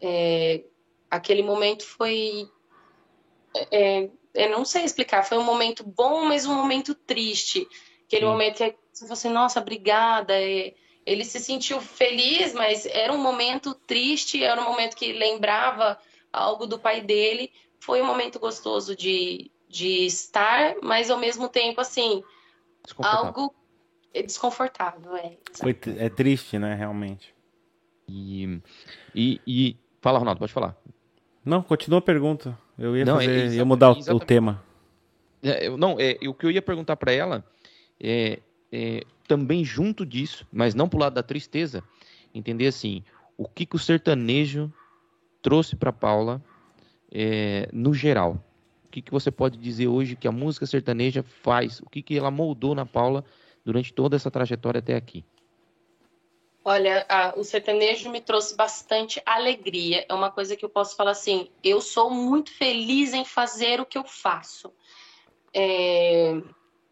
é, 0.00 0.64
aquele 1.10 1.42
momento 1.42 1.84
foi. 1.84 2.48
É, 3.70 4.08
eu 4.34 4.50
não 4.50 4.64
sei 4.64 4.84
explicar, 4.84 5.24
foi 5.24 5.38
um 5.38 5.44
momento 5.44 5.82
bom, 5.82 6.24
mas 6.24 6.46
um 6.46 6.54
momento 6.54 6.94
triste. 6.94 7.66
Aquele 8.06 8.26
Sim. 8.26 8.30
momento 8.30 8.58
que 8.58 8.76
você 8.92 9.04
falou 9.04 9.12
assim, 9.14 9.30
nossa, 9.30 9.60
obrigada. 9.60 10.34
ele 10.40 11.24
se 11.24 11.40
sentiu 11.40 11.80
feliz, 11.80 12.52
mas 12.52 12.86
era 12.86 13.12
um 13.12 13.18
momento 13.18 13.74
triste, 13.74 14.44
era 14.44 14.60
um 14.60 14.64
momento 14.64 14.94
que 14.94 15.12
lembrava 15.12 15.98
algo 16.32 16.66
do 16.66 16.78
pai 16.78 17.00
dele. 17.00 17.50
Foi 17.86 18.02
um 18.02 18.04
momento 18.04 18.40
gostoso 18.40 18.96
de, 18.96 19.48
de 19.68 20.06
estar, 20.06 20.74
mas 20.82 21.08
ao 21.08 21.20
mesmo 21.20 21.48
tempo, 21.48 21.80
assim, 21.80 22.20
algo 22.98 23.54
desconfortável. 24.12 25.16
É, 25.16 25.36
Foi, 25.52 25.78
é 25.96 26.08
triste, 26.08 26.58
né, 26.58 26.74
realmente. 26.74 27.32
E, 28.08 28.60
e, 29.14 29.40
e, 29.46 29.76
Fala, 30.02 30.18
Ronaldo, 30.18 30.40
pode 30.40 30.52
falar. 30.52 30.76
Não, 31.44 31.62
continua 31.62 32.00
a 32.00 32.02
pergunta. 32.02 32.58
Eu 32.76 32.96
ia, 32.96 33.04
não, 33.04 33.18
fazer, 33.18 33.52
é, 33.52 33.54
ia 33.54 33.64
mudar 33.64 33.92
o, 33.92 34.16
o 34.16 34.18
tema. 34.18 34.60
É, 35.40 35.70
não, 35.70 35.94
é, 36.00 36.18
o 36.26 36.34
que 36.34 36.44
eu 36.44 36.50
ia 36.50 36.60
perguntar 36.60 36.96
para 36.96 37.12
ela 37.12 37.44
é, 38.00 38.40
é, 38.72 39.04
também 39.28 39.64
junto 39.64 40.04
disso, 40.04 40.44
mas 40.52 40.74
não 40.74 40.88
pro 40.88 40.98
lado 40.98 41.14
da 41.14 41.22
tristeza, 41.22 41.84
entender 42.34 42.66
assim, 42.66 43.04
o 43.38 43.46
que, 43.46 43.64
que 43.64 43.76
o 43.76 43.78
sertanejo 43.78 44.72
trouxe 45.40 45.76
para 45.76 45.92
Paula 45.92 46.42
é, 47.12 47.68
no 47.72 47.94
geral 47.94 48.42
que, 48.96 49.02
que 49.02 49.10
você 49.10 49.30
pode 49.30 49.58
dizer 49.58 49.88
hoje 49.88 50.16
que 50.16 50.26
a 50.26 50.32
música 50.32 50.64
sertaneja 50.64 51.22
faz? 51.22 51.80
O 51.80 51.90
que, 51.90 52.00
que 52.00 52.16
ela 52.16 52.30
moldou 52.30 52.74
na 52.74 52.86
Paula 52.86 53.22
durante 53.62 53.92
toda 53.92 54.16
essa 54.16 54.30
trajetória 54.30 54.78
até 54.78 54.94
aqui? 54.94 55.22
Olha, 56.64 57.04
a, 57.08 57.34
o 57.36 57.44
sertanejo 57.44 58.10
me 58.10 58.22
trouxe 58.22 58.56
bastante 58.56 59.20
alegria. 59.26 60.06
É 60.08 60.14
uma 60.14 60.30
coisa 60.30 60.56
que 60.56 60.64
eu 60.64 60.68
posso 60.70 60.96
falar 60.96 61.10
assim: 61.10 61.50
eu 61.62 61.80
sou 61.82 62.10
muito 62.10 62.50
feliz 62.50 63.12
em 63.12 63.24
fazer 63.24 63.80
o 63.80 63.86
que 63.86 63.98
eu 63.98 64.04
faço. 64.04 64.72
É, 65.52 66.32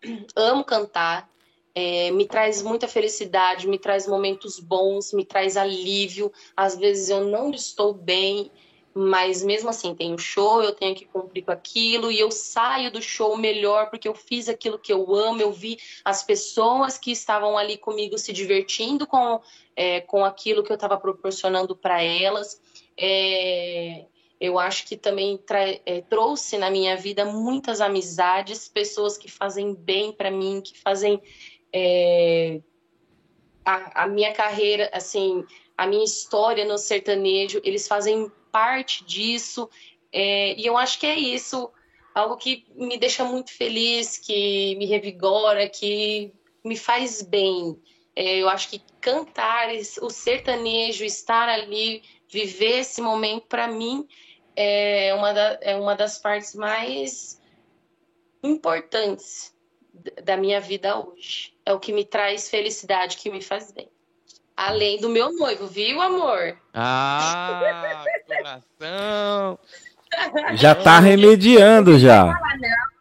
amo 0.37 0.63
cantar, 0.63 1.31
é, 1.75 2.11
me 2.11 2.27
traz 2.27 2.61
muita 2.61 2.87
felicidade, 2.87 3.67
me 3.67 3.79
traz 3.79 4.07
momentos 4.07 4.61
bons, 4.61 5.15
me 5.15 5.25
traz 5.25 5.57
alívio. 5.57 6.31
Às 6.55 6.77
vezes 6.77 7.09
eu 7.09 7.25
não 7.25 7.51
estou 7.51 7.95
bem 7.95 8.51
mas 8.95 9.43
mesmo 9.43 9.69
assim 9.69 9.93
tem 9.93 10.15
o 10.15 10.19
show, 10.19 10.63
eu 10.63 10.73
tenho 10.73 10.95
que 10.95 11.05
cumprir 11.05 11.45
com 11.45 11.51
aquilo 11.51 12.13
e 12.13 12.21
eu 12.21 12.31
saio 12.31 12.93
do 12.93 13.03
show 13.03 13.37
melhor 13.37 13.91
porque 13.91 14.07
eu 14.07 14.15
fiz 14.15 14.49
aquilo 14.49 14.79
que 14.79 14.93
eu 14.93 15.13
amo, 15.13 15.43
eu 15.43 15.51
vi 15.51 15.79
as 16.05 16.23
pessoas 16.23 16.97
que 16.97 17.11
estavam 17.11 17.59
ali 17.59 17.77
comigo 17.77 18.17
se 18.17 18.33
divertindo 18.33 19.05
com, 19.05 19.41
é, 19.75 20.01
com 20.01 20.25
aquilo 20.25 20.63
que 20.63 20.71
eu 20.71 20.77
estava 20.77 20.97
proporcionando 20.97 21.75
para 21.75 22.01
elas. 22.01 22.61
É, 22.97 24.05
eu 24.41 24.61
acho 24.61 24.87
que 24.87 24.97
também 24.97 25.41
é, 25.85 26.01
trouxe 26.03 26.57
na 26.57 26.71
minha 26.71 26.97
vida 26.97 27.25
muitas 27.25 27.81
amizades, 27.81 28.69
pessoas 28.69 29.19
que 29.19 29.29
fazem 29.29 29.75
bem 29.75 30.13
para 30.13 30.31
mim, 30.31 30.61
que 30.61 30.79
fazem 30.79 31.21
é, 31.73 32.61
a, 33.65 34.05
a 34.05 34.07
minha 34.07 34.33
carreira, 34.33 34.89
assim, 34.93 35.45
a 35.77 35.85
minha 35.85 36.05
história 36.05 36.65
no 36.65 36.79
sertanejo, 36.79 37.61
eles 37.65 37.89
fazem 37.89 38.31
parte 38.55 39.05
disso. 39.05 39.69
É, 40.13 40.55
e 40.55 40.65
eu 40.65 40.79
acho 40.79 41.01
que 41.01 41.07
é 41.09 41.19
isso, 41.19 41.73
algo 42.15 42.37
que 42.37 42.65
me 42.77 42.97
deixa 42.97 43.25
muito 43.25 43.53
feliz, 43.53 44.17
que 44.17 44.77
me 44.77 44.87
revigora, 44.87 45.69
que 45.69 46.33
me 46.65 46.77
faz 46.77 47.21
bem. 47.21 47.77
É, 48.15 48.37
eu 48.37 48.49
acho 48.49 48.69
que 48.71 48.81
cantar, 49.01 49.71
o 50.01 50.09
sertanejo, 50.09 51.05
estar 51.05 51.49
ali, 51.49 52.01
viver 52.29 52.79
esse 52.79 53.03
momento, 53.03 53.49
para 53.49 53.67
mim, 53.67 54.07
é 54.55 55.13
uma, 55.15 55.33
da, 55.33 55.59
é 55.61 55.75
uma 55.75 55.97
das 55.97 56.17
partes 56.21 56.55
mais 56.55 57.43
importantes 58.41 59.53
da 60.23 60.37
minha 60.37 60.61
vida 60.61 60.97
hoje. 60.97 61.57
É 61.67 61.73
o 61.73 61.81
que 61.81 61.93
me 61.93 62.05
traz 62.05 62.49
felicidade, 62.49 63.17
que 63.17 63.29
me 63.31 63.43
faz 63.43 63.73
bem. 63.73 63.91
Além 64.57 65.01
do 65.01 65.09
meu 65.09 65.33
noivo, 65.33 65.67
viu, 65.67 66.01
amor? 66.01 66.57
Ah, 66.73 68.05
coração! 68.27 69.59
Já 70.55 70.75
tá 70.75 70.99
remediando 71.01 71.99
já. 71.99 72.27
Não, 72.27 72.35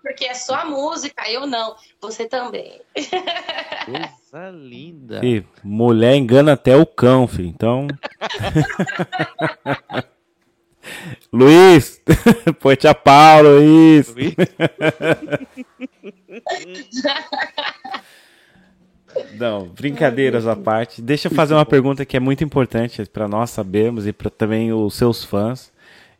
porque 0.01 0.25
é 0.25 0.33
só 0.33 0.55
a 0.55 0.65
música, 0.65 1.29
eu 1.29 1.45
não. 1.45 1.75
Você 2.01 2.25
também. 2.25 2.81
Coisa 3.85 4.49
linda. 4.49 5.19
Fih, 5.19 5.45
mulher 5.63 6.15
engana 6.15 6.53
até 6.53 6.75
o 6.75 6.87
cão, 6.87 7.27
filho. 7.27 7.49
Então. 7.49 7.87
Luiz! 11.31 12.01
Põe-te 12.59 12.87
a 12.87 12.95
pau, 12.95 13.43
Luiz! 13.43 14.13
Luiz? 14.13 14.35
Não, 19.37 19.67
brincadeiras 19.67 20.47
à 20.47 20.55
parte. 20.55 21.01
Deixa 21.01 21.27
eu 21.27 21.31
fazer 21.31 21.53
uma 21.53 21.65
pergunta 21.65 22.05
que 22.05 22.15
é 22.15 22.19
muito 22.19 22.43
importante 22.43 23.03
para 23.05 23.27
nós 23.27 23.49
sabermos 23.49 24.07
e 24.07 24.13
para 24.13 24.29
também 24.29 24.71
os 24.71 24.93
seus 24.95 25.23
fãs. 25.23 25.71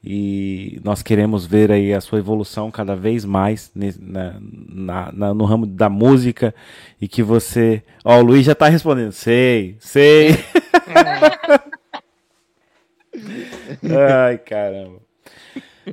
E 0.06 0.82
nós 0.84 1.02
queremos 1.02 1.46
ver 1.46 1.72
aí 1.72 1.94
a 1.94 2.02
sua 2.02 2.20
evolução 2.20 2.70
cada 2.70 2.94
vez 2.94 3.24
mais 3.24 3.72
na, 3.74 4.36
na, 4.40 5.12
na, 5.14 5.34
no 5.34 5.46
ramo 5.46 5.66
da 5.66 5.88
música 5.90 6.54
e 7.00 7.08
que 7.08 7.24
você. 7.24 7.82
Ó, 8.04 8.20
o 8.20 8.22
Luiz 8.22 8.46
já 8.46 8.52
está 8.52 8.68
respondendo. 8.68 9.14
Sei, 9.14 9.78
sei. 9.80 10.32
Ai, 13.84 14.38
caramba. 14.40 15.03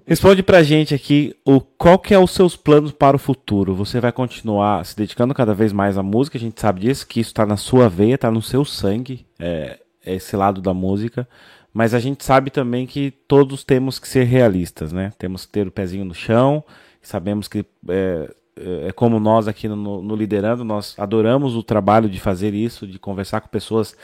Responde 0.07 0.43
pra 0.43 0.63
gente 0.63 0.95
aqui 0.95 1.35
o 1.45 1.61
qual 1.61 1.99
que 1.99 2.15
é 2.15 2.19
os 2.19 2.31
seus 2.31 2.57
planos 2.57 2.93
para 2.93 3.17
o 3.17 3.19
futuro. 3.19 3.75
Você 3.75 4.01
vai 4.01 4.13
continuar 4.13 4.85
se 4.85 4.97
dedicando 4.97 5.35
cada 5.35 5.55
vez 5.55 5.73
mais 5.73 5.99
à 5.99 6.03
música, 6.03 6.39
a 6.39 6.41
gente 6.41 6.61
sabe 6.61 6.81
disso, 6.81 7.07
que 7.07 7.21
isso 7.21 7.31
está 7.31 7.45
na 7.45 7.57
sua 7.57 7.89
veia, 7.89 8.15
está 8.15 8.31
no 8.31 8.43
seu 8.43 8.65
sangue, 8.65 9.27
é, 9.39 9.79
é, 10.05 10.15
esse 10.15 10.37
lado 10.37 10.61
da 10.61 10.73
música. 10.73 11.29
Mas 11.73 11.95
a 11.95 12.01
gente 12.01 12.25
sabe 12.25 12.51
também 12.51 12.87
que 12.87 13.13
todos 13.29 13.65
temos 13.65 13.99
que 13.99 14.09
ser 14.09 14.25
realistas, 14.25 14.93
né? 14.93 15.13
Temos 15.19 15.47
que 15.47 15.53
ter 15.53 15.67
o 15.67 15.71
pezinho 15.71 16.05
no 16.05 16.15
chão. 16.15 16.65
Sabemos 17.01 17.47
que 17.47 17.65
é, 17.89 18.31
é, 18.57 18.89
é 18.89 18.93
como 18.93 19.21
nós 19.21 19.47
aqui 19.47 19.69
no, 19.69 20.03
no 20.03 20.17
Liderando, 20.17 20.65
nós 20.65 20.95
adoramos 20.99 21.55
o 21.55 21.63
trabalho 21.63 22.09
de 22.09 22.19
fazer 22.19 22.55
isso, 22.55 22.87
de 22.87 22.99
conversar 22.99 23.41
com 23.41 23.49
pessoas 23.49 23.97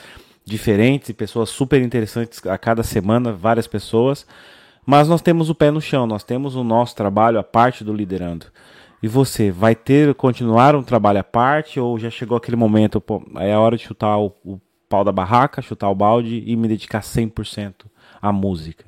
diferentes 0.44 1.08
e 1.08 1.14
pessoas 1.14 1.50
super 1.50 1.82
interessantes 1.82 2.44
a 2.46 2.56
cada 2.56 2.84
semana, 2.84 3.32
várias 3.32 3.66
pessoas. 3.66 4.24
Mas 4.86 5.08
nós 5.08 5.20
temos 5.20 5.50
o 5.50 5.54
pé 5.54 5.72
no 5.72 5.80
chão, 5.80 6.06
nós 6.06 6.22
temos 6.22 6.54
o 6.54 6.62
nosso 6.62 6.94
trabalho, 6.94 7.40
a 7.40 7.42
parte 7.42 7.82
do 7.82 7.92
liderando. 7.92 8.46
E 9.02 9.08
você, 9.08 9.50
vai 9.50 9.74
ter, 9.74 10.14
continuar 10.14 10.76
um 10.76 10.82
trabalho 10.82 11.18
à 11.18 11.24
parte 11.24 11.80
ou 11.80 11.98
já 11.98 12.08
chegou 12.08 12.36
aquele 12.36 12.56
momento, 12.56 13.00
pô, 13.00 13.20
é 13.36 13.52
a 13.52 13.60
hora 13.60 13.76
de 13.76 13.82
chutar 13.82 14.16
o, 14.16 14.32
o 14.44 14.60
pau 14.88 15.02
da 15.02 15.10
barraca, 15.10 15.60
chutar 15.60 15.90
o 15.90 15.94
balde 15.94 16.44
e 16.46 16.54
me 16.54 16.68
dedicar 16.68 17.00
100% 17.00 17.86
à 18.22 18.32
música? 18.32 18.86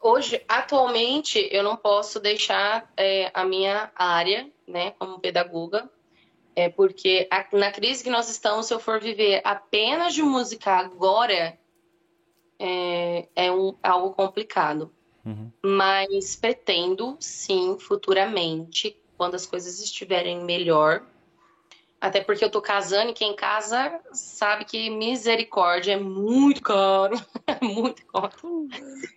Hoje, 0.00 0.40
atualmente, 0.48 1.48
eu 1.50 1.64
não 1.64 1.76
posso 1.76 2.20
deixar 2.20 2.88
é, 2.96 3.32
a 3.34 3.44
minha 3.44 3.90
área, 3.96 4.48
né, 4.66 4.92
como 4.92 5.18
pedagoga, 5.18 5.90
é 6.54 6.68
porque 6.68 7.26
a, 7.30 7.44
na 7.56 7.72
crise 7.72 8.04
que 8.04 8.10
nós 8.10 8.30
estamos, 8.30 8.66
se 8.66 8.74
eu 8.74 8.78
for 8.78 9.00
viver 9.00 9.40
apenas 9.44 10.14
de 10.14 10.22
música 10.22 10.70
agora, 10.72 11.58
é, 12.58 13.28
é 13.34 13.52
um, 13.52 13.74
algo 13.82 14.14
complicado. 14.14 14.92
Uhum. 15.24 15.50
Mas 15.62 16.34
pretendo, 16.36 17.16
sim, 17.20 17.76
futuramente, 17.78 18.96
quando 19.16 19.34
as 19.34 19.46
coisas 19.46 19.80
estiverem 19.80 20.44
melhor. 20.44 21.04
Até 22.00 22.20
porque 22.20 22.44
eu 22.44 22.50
tô 22.50 22.62
casando 22.62 23.10
e 23.10 23.14
quem 23.14 23.34
casa 23.34 24.00
sabe 24.12 24.64
que 24.64 24.88
misericórdia 24.88 25.94
é 25.94 25.96
muito 25.96 26.62
caro, 26.62 27.16
muito 27.60 28.06
caro. 28.06 28.68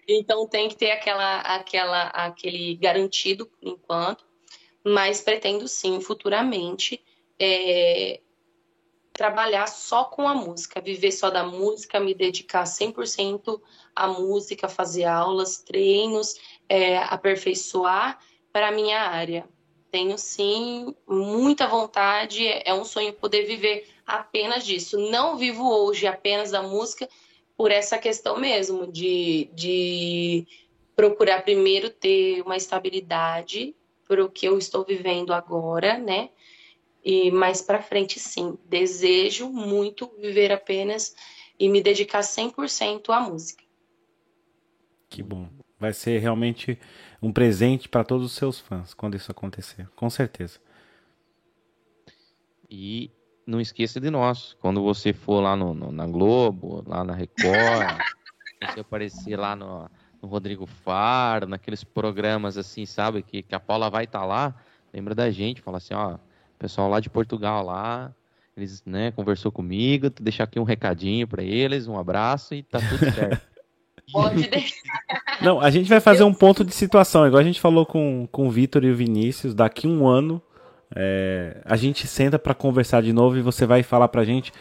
Então 0.07 0.47
tem 0.47 0.67
que 0.67 0.75
ter 0.75 0.91
aquela, 0.91 1.41
aquela, 1.41 2.07
aquele 2.07 2.75
garantido 2.75 3.45
por 3.45 3.67
enquanto. 3.67 4.25
Mas 4.83 5.21
pretendo 5.21 5.67
sim, 5.67 6.01
futuramente, 6.01 6.99
é, 7.39 8.19
trabalhar 9.13 9.67
só 9.67 10.05
com 10.05 10.27
a 10.27 10.33
música, 10.33 10.81
viver 10.81 11.11
só 11.11 11.29
da 11.29 11.43
música, 11.43 11.99
me 11.99 12.13
dedicar 12.13 12.63
100% 12.63 13.61
à 13.95 14.07
música, 14.07 14.69
fazer 14.69 15.05
aulas, 15.05 15.57
treinos, 15.57 16.35
é, 16.67 16.97
aperfeiçoar 16.97 18.19
para 18.51 18.69
a 18.69 18.71
minha 18.71 18.99
área. 19.01 19.47
Tenho 19.91 20.17
sim 20.17 20.95
muita 21.07 21.67
vontade, 21.67 22.47
é 22.47 22.73
um 22.73 22.85
sonho 22.85 23.13
poder 23.13 23.43
viver 23.43 23.87
apenas 24.05 24.65
disso. 24.65 24.97
Não 24.97 25.37
vivo 25.37 25.69
hoje 25.69 26.07
apenas 26.07 26.51
da 26.51 26.61
música 26.61 27.09
por 27.57 27.71
essa 27.71 27.97
questão 27.97 28.39
mesmo, 28.39 28.87
de, 28.87 29.49
de 29.53 30.47
procurar 30.95 31.43
primeiro 31.43 31.89
ter 31.89 32.41
uma 32.41 32.55
estabilidade 32.55 33.75
para 34.07 34.23
o 34.23 34.29
que 34.29 34.45
eu 34.45 34.57
estou 34.57 34.83
vivendo 34.83 35.33
agora, 35.33 35.97
né? 35.97 36.29
E 37.03 37.31
mais 37.31 37.61
para 37.61 37.81
frente, 37.81 38.19
sim, 38.19 38.57
desejo 38.65 39.49
muito 39.49 40.11
viver 40.19 40.51
apenas 40.51 41.15
e 41.59 41.67
me 41.67 41.81
dedicar 41.81 42.21
100% 42.21 43.09
à 43.09 43.19
música. 43.19 43.63
Que 45.09 45.21
bom. 45.21 45.49
Vai 45.79 45.93
ser 45.93 46.19
realmente 46.19 46.79
um 47.21 47.31
presente 47.31 47.89
para 47.89 48.03
todos 48.03 48.25
os 48.25 48.33
seus 48.33 48.59
fãs 48.59 48.93
quando 48.93 49.15
isso 49.15 49.31
acontecer, 49.31 49.89
com 49.95 50.09
certeza. 50.09 50.59
E 52.69 53.11
não 53.45 53.59
esqueça 53.59 53.99
de 53.99 54.09
nós, 54.09 54.55
quando 54.61 54.81
você 54.81 55.11
for 55.11 55.41
lá 55.41 55.55
no, 55.55 55.73
no 55.73 55.91
na 55.91 56.07
Globo, 56.07 56.83
lá 56.87 57.03
na 57.03 57.13
Record, 57.13 57.99
você 58.63 58.79
aparecer 58.79 59.35
lá 59.35 59.55
no, 59.55 59.89
no, 60.21 60.29
Rodrigo 60.29 60.65
Faro, 60.65 61.47
naqueles 61.47 61.83
programas 61.83 62.57
assim, 62.57 62.85
sabe, 62.85 63.23
que, 63.23 63.43
que 63.43 63.55
a 63.55 63.59
Paula 63.59 63.89
vai 63.89 64.05
estar 64.05 64.19
tá 64.19 64.25
lá, 64.25 64.55
lembra 64.93 65.13
da 65.13 65.29
gente, 65.29 65.61
fala 65.61 65.77
assim, 65.77 65.93
ó, 65.93 66.17
pessoal 66.61 66.87
lá 66.87 66.99
de 66.99 67.09
Portugal 67.09 67.65
lá, 67.65 68.13
eles, 68.55 68.83
né, 68.85 69.11
conversou 69.11 69.51
comigo, 69.51 70.11
deixar 70.21 70.43
aqui 70.43 70.59
um 70.59 70.63
recadinho 70.63 71.27
para 71.27 71.41
eles, 71.41 71.87
um 71.87 71.97
abraço 71.97 72.53
e 72.53 72.61
tá 72.61 72.79
tudo 72.79 72.99
certo. 73.11 73.41
Pode 74.11 74.47
deixar. 74.47 74.77
Não, 75.41 75.59
a 75.59 75.71
gente 75.71 75.89
vai 75.89 75.99
fazer 75.99 76.23
um 76.23 76.33
ponto 76.33 76.63
de 76.63 76.73
situação, 76.73 77.25
igual 77.25 77.39
a 77.39 77.43
gente 77.43 77.59
falou 77.59 77.83
com, 77.83 78.27
com 78.31 78.47
o 78.47 78.51
Vitor 78.51 78.83
e 78.83 78.91
o 78.91 78.95
Vinícius, 78.95 79.55
daqui 79.55 79.87
um 79.87 80.07
ano 80.07 80.39
é, 80.95 81.61
a 81.65 81.75
gente 81.75 82.05
senta 82.05 82.37
para 82.37 82.53
conversar 82.53 83.01
de 83.01 83.11
novo 83.11 83.37
e 83.37 83.41
você 83.41 83.65
vai 83.65 83.81
falar 83.81 84.09
pra 84.09 84.23
gente 84.23 84.51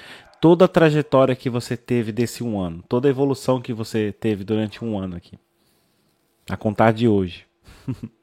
toda 0.41 0.65
a 0.65 0.69
trajetória 0.69 1.37
que 1.37 1.51
você 1.51 1.77
teve 1.77 2.13
desse 2.13 2.43
um 2.43 2.59
ano, 2.59 2.83
toda 2.89 3.09
a 3.09 3.11
evolução 3.11 3.61
que 3.61 3.75
você 3.75 4.11
teve 4.11 4.43
durante 4.43 4.83
um 4.83 4.99
ano 4.99 5.17
aqui. 5.17 5.39
A 6.49 6.57
contar 6.57 6.93
de 6.93 7.07
hoje. 7.07 7.47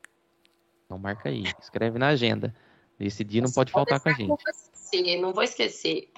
Então 0.88 0.98
marca 0.98 1.28
aí, 1.28 1.44
escreve 1.60 2.00
na 2.00 2.08
agenda. 2.08 2.56
Esse 3.00 3.24
dia 3.24 3.42
não 3.42 3.52
pode 3.52 3.72
faltar 3.72 4.00
com 4.00 4.10
a 4.10 4.14
gente. 4.14 4.28
Não 4.28 4.38
vou 4.38 4.44
esquecer. 4.50 5.22
Não 5.22 5.34
vou 5.34 5.44
esquecer. 5.44 6.10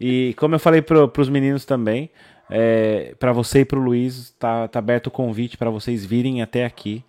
e 0.00 0.34
como 0.38 0.54
eu 0.54 0.58
falei 0.58 0.82
para 0.82 1.20
os 1.20 1.28
meninos 1.28 1.64
também, 1.64 2.10
é, 2.50 3.14
para 3.18 3.32
você 3.32 3.60
e 3.60 3.64
para 3.64 3.78
o 3.78 3.82
Luiz, 3.82 4.16
está 4.16 4.68
tá 4.68 4.78
aberto 4.78 5.06
o 5.06 5.10
convite 5.10 5.56
para 5.56 5.70
vocês 5.70 6.04
virem 6.04 6.42
até 6.42 6.64
aqui. 6.64 7.04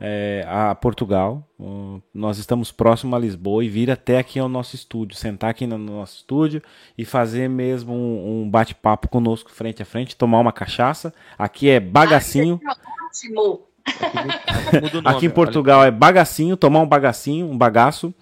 É, 0.00 0.44
a 0.46 0.76
Portugal. 0.76 1.42
Uh, 1.58 2.00
nós 2.14 2.38
estamos 2.38 2.70
próximo 2.70 3.16
a 3.16 3.18
Lisboa 3.18 3.64
e 3.64 3.68
vir 3.68 3.90
até 3.90 4.18
aqui 4.18 4.38
ao 4.38 4.48
nosso 4.48 4.76
estúdio, 4.76 5.16
sentar 5.16 5.50
aqui 5.50 5.66
no 5.66 5.76
nosso 5.76 6.18
estúdio 6.18 6.62
e 6.96 7.04
fazer 7.04 7.48
mesmo 7.48 7.92
um, 7.92 8.42
um 8.42 8.48
bate-papo 8.48 9.08
conosco 9.08 9.50
frente 9.50 9.82
a 9.82 9.84
frente, 9.84 10.14
tomar 10.14 10.38
uma 10.38 10.52
cachaça. 10.52 11.12
Aqui 11.36 11.68
é 11.68 11.80
bagacinho. 11.80 12.60
Ai, 12.64 12.76
ótimo. 13.08 13.67
Aqui, 13.88 14.98
aqui 15.04 15.26
em 15.26 15.30
Portugal 15.30 15.84
é 15.84 15.90
bagacinho, 15.90 16.56
tomar 16.56 16.80
um 16.80 16.86
bagacinho, 16.86 17.46
um 17.50 17.56
bagaço, 17.56 18.14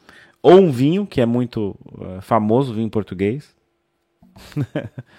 ou 0.42 0.54
um 0.54 0.70
vinho, 0.70 1.06
que 1.06 1.20
é 1.20 1.26
muito 1.26 1.76
uh, 1.92 2.20
famoso, 2.22 2.74
vinho 2.74 2.90
português. 2.90 3.54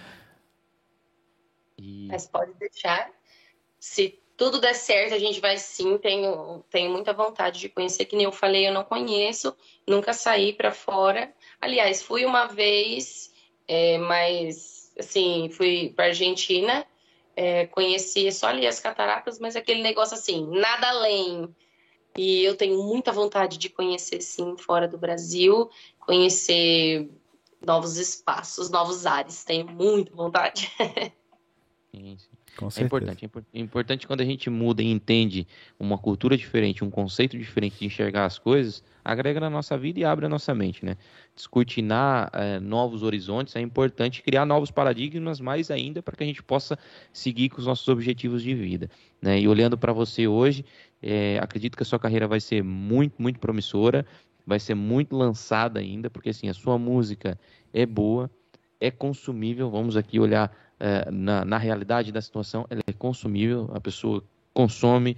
Mas 2.08 2.26
pode 2.26 2.52
deixar. 2.54 3.10
Se 3.78 4.18
tudo 4.36 4.60
der 4.60 4.74
certo, 4.74 5.14
a 5.14 5.18
gente 5.18 5.40
vai 5.40 5.56
sim. 5.58 5.98
Tenho, 5.98 6.64
tenho 6.70 6.90
muita 6.90 7.12
vontade 7.12 7.60
de 7.60 7.68
conhecer, 7.68 8.04
que 8.06 8.16
nem 8.16 8.24
eu 8.24 8.32
falei, 8.32 8.66
eu 8.66 8.72
não 8.72 8.84
conheço, 8.84 9.54
nunca 9.86 10.12
saí 10.12 10.52
para 10.52 10.72
fora. 10.72 11.32
Aliás, 11.60 12.02
fui 12.02 12.24
uma 12.24 12.46
vez, 12.46 13.32
é, 13.66 13.98
mas 13.98 14.92
assim, 14.98 15.48
fui 15.50 15.92
para 15.94 16.06
Argentina 16.06 16.84
é, 17.38 17.66
só 18.32 18.48
ali 18.48 18.66
as 18.66 18.80
cataratas, 18.80 19.38
mas 19.38 19.54
aquele 19.54 19.80
negócio 19.80 20.16
assim, 20.16 20.44
nada 20.50 20.88
além. 20.88 21.54
E 22.16 22.42
eu 22.42 22.56
tenho 22.56 22.82
muita 22.82 23.12
vontade 23.12 23.58
de 23.58 23.68
conhecer, 23.68 24.20
sim, 24.20 24.56
fora 24.58 24.88
do 24.88 24.98
Brasil, 24.98 25.70
conhecer 26.00 27.08
novos 27.64 27.96
espaços, 27.96 28.70
novos 28.70 29.06
ares. 29.06 29.44
Tenho 29.44 29.68
muita 29.68 30.12
vontade. 30.16 30.68
Sim. 31.94 32.18
É 32.80 32.84
importante. 32.84 33.30
É 33.54 33.60
importante 33.60 34.06
quando 34.06 34.20
a 34.20 34.24
gente 34.24 34.50
muda 34.50 34.82
e 34.82 34.90
entende 34.90 35.46
uma 35.78 35.96
cultura 35.96 36.36
diferente, 36.36 36.84
um 36.84 36.90
conceito 36.90 37.38
diferente 37.38 37.78
de 37.78 37.86
enxergar 37.86 38.24
as 38.24 38.38
coisas, 38.38 38.82
agrega 39.04 39.38
na 39.38 39.48
nossa 39.48 39.78
vida 39.78 40.00
e 40.00 40.04
abre 40.04 40.26
a 40.26 40.28
nossa 40.28 40.54
mente, 40.54 40.84
né? 40.84 40.96
Descortinar 41.34 42.30
é, 42.32 42.58
novos 42.58 43.02
horizontes 43.02 43.54
é 43.54 43.60
importante, 43.60 44.22
criar 44.22 44.44
novos 44.44 44.70
paradigmas 44.70 45.40
mais 45.40 45.70
ainda 45.70 46.02
para 46.02 46.16
que 46.16 46.24
a 46.24 46.26
gente 46.26 46.42
possa 46.42 46.78
seguir 47.12 47.48
com 47.50 47.58
os 47.58 47.66
nossos 47.66 47.86
objetivos 47.88 48.42
de 48.42 48.54
vida, 48.54 48.90
né? 49.22 49.40
E 49.40 49.46
olhando 49.46 49.78
para 49.78 49.92
você 49.92 50.26
hoje, 50.26 50.64
é, 51.00 51.38
acredito 51.40 51.76
que 51.76 51.82
a 51.82 51.86
sua 51.86 51.98
carreira 51.98 52.26
vai 52.26 52.40
ser 52.40 52.62
muito, 52.64 53.14
muito 53.22 53.38
promissora, 53.38 54.04
vai 54.44 54.58
ser 54.58 54.74
muito 54.74 55.16
lançada 55.16 55.78
ainda, 55.78 56.10
porque 56.10 56.30
assim, 56.30 56.48
a 56.48 56.54
sua 56.54 56.78
música 56.78 57.38
é 57.72 57.86
boa, 57.86 58.30
é 58.80 58.90
consumível, 58.90 59.70
vamos 59.70 59.96
aqui 59.96 60.18
olhar 60.18 60.50
é, 60.80 61.10
na, 61.10 61.44
na 61.44 61.58
realidade 61.58 62.12
da 62.12 62.20
situação, 62.20 62.66
ela 62.70 62.82
é 62.86 62.92
consumível, 62.92 63.70
a 63.74 63.80
pessoa 63.80 64.22
consome, 64.52 65.16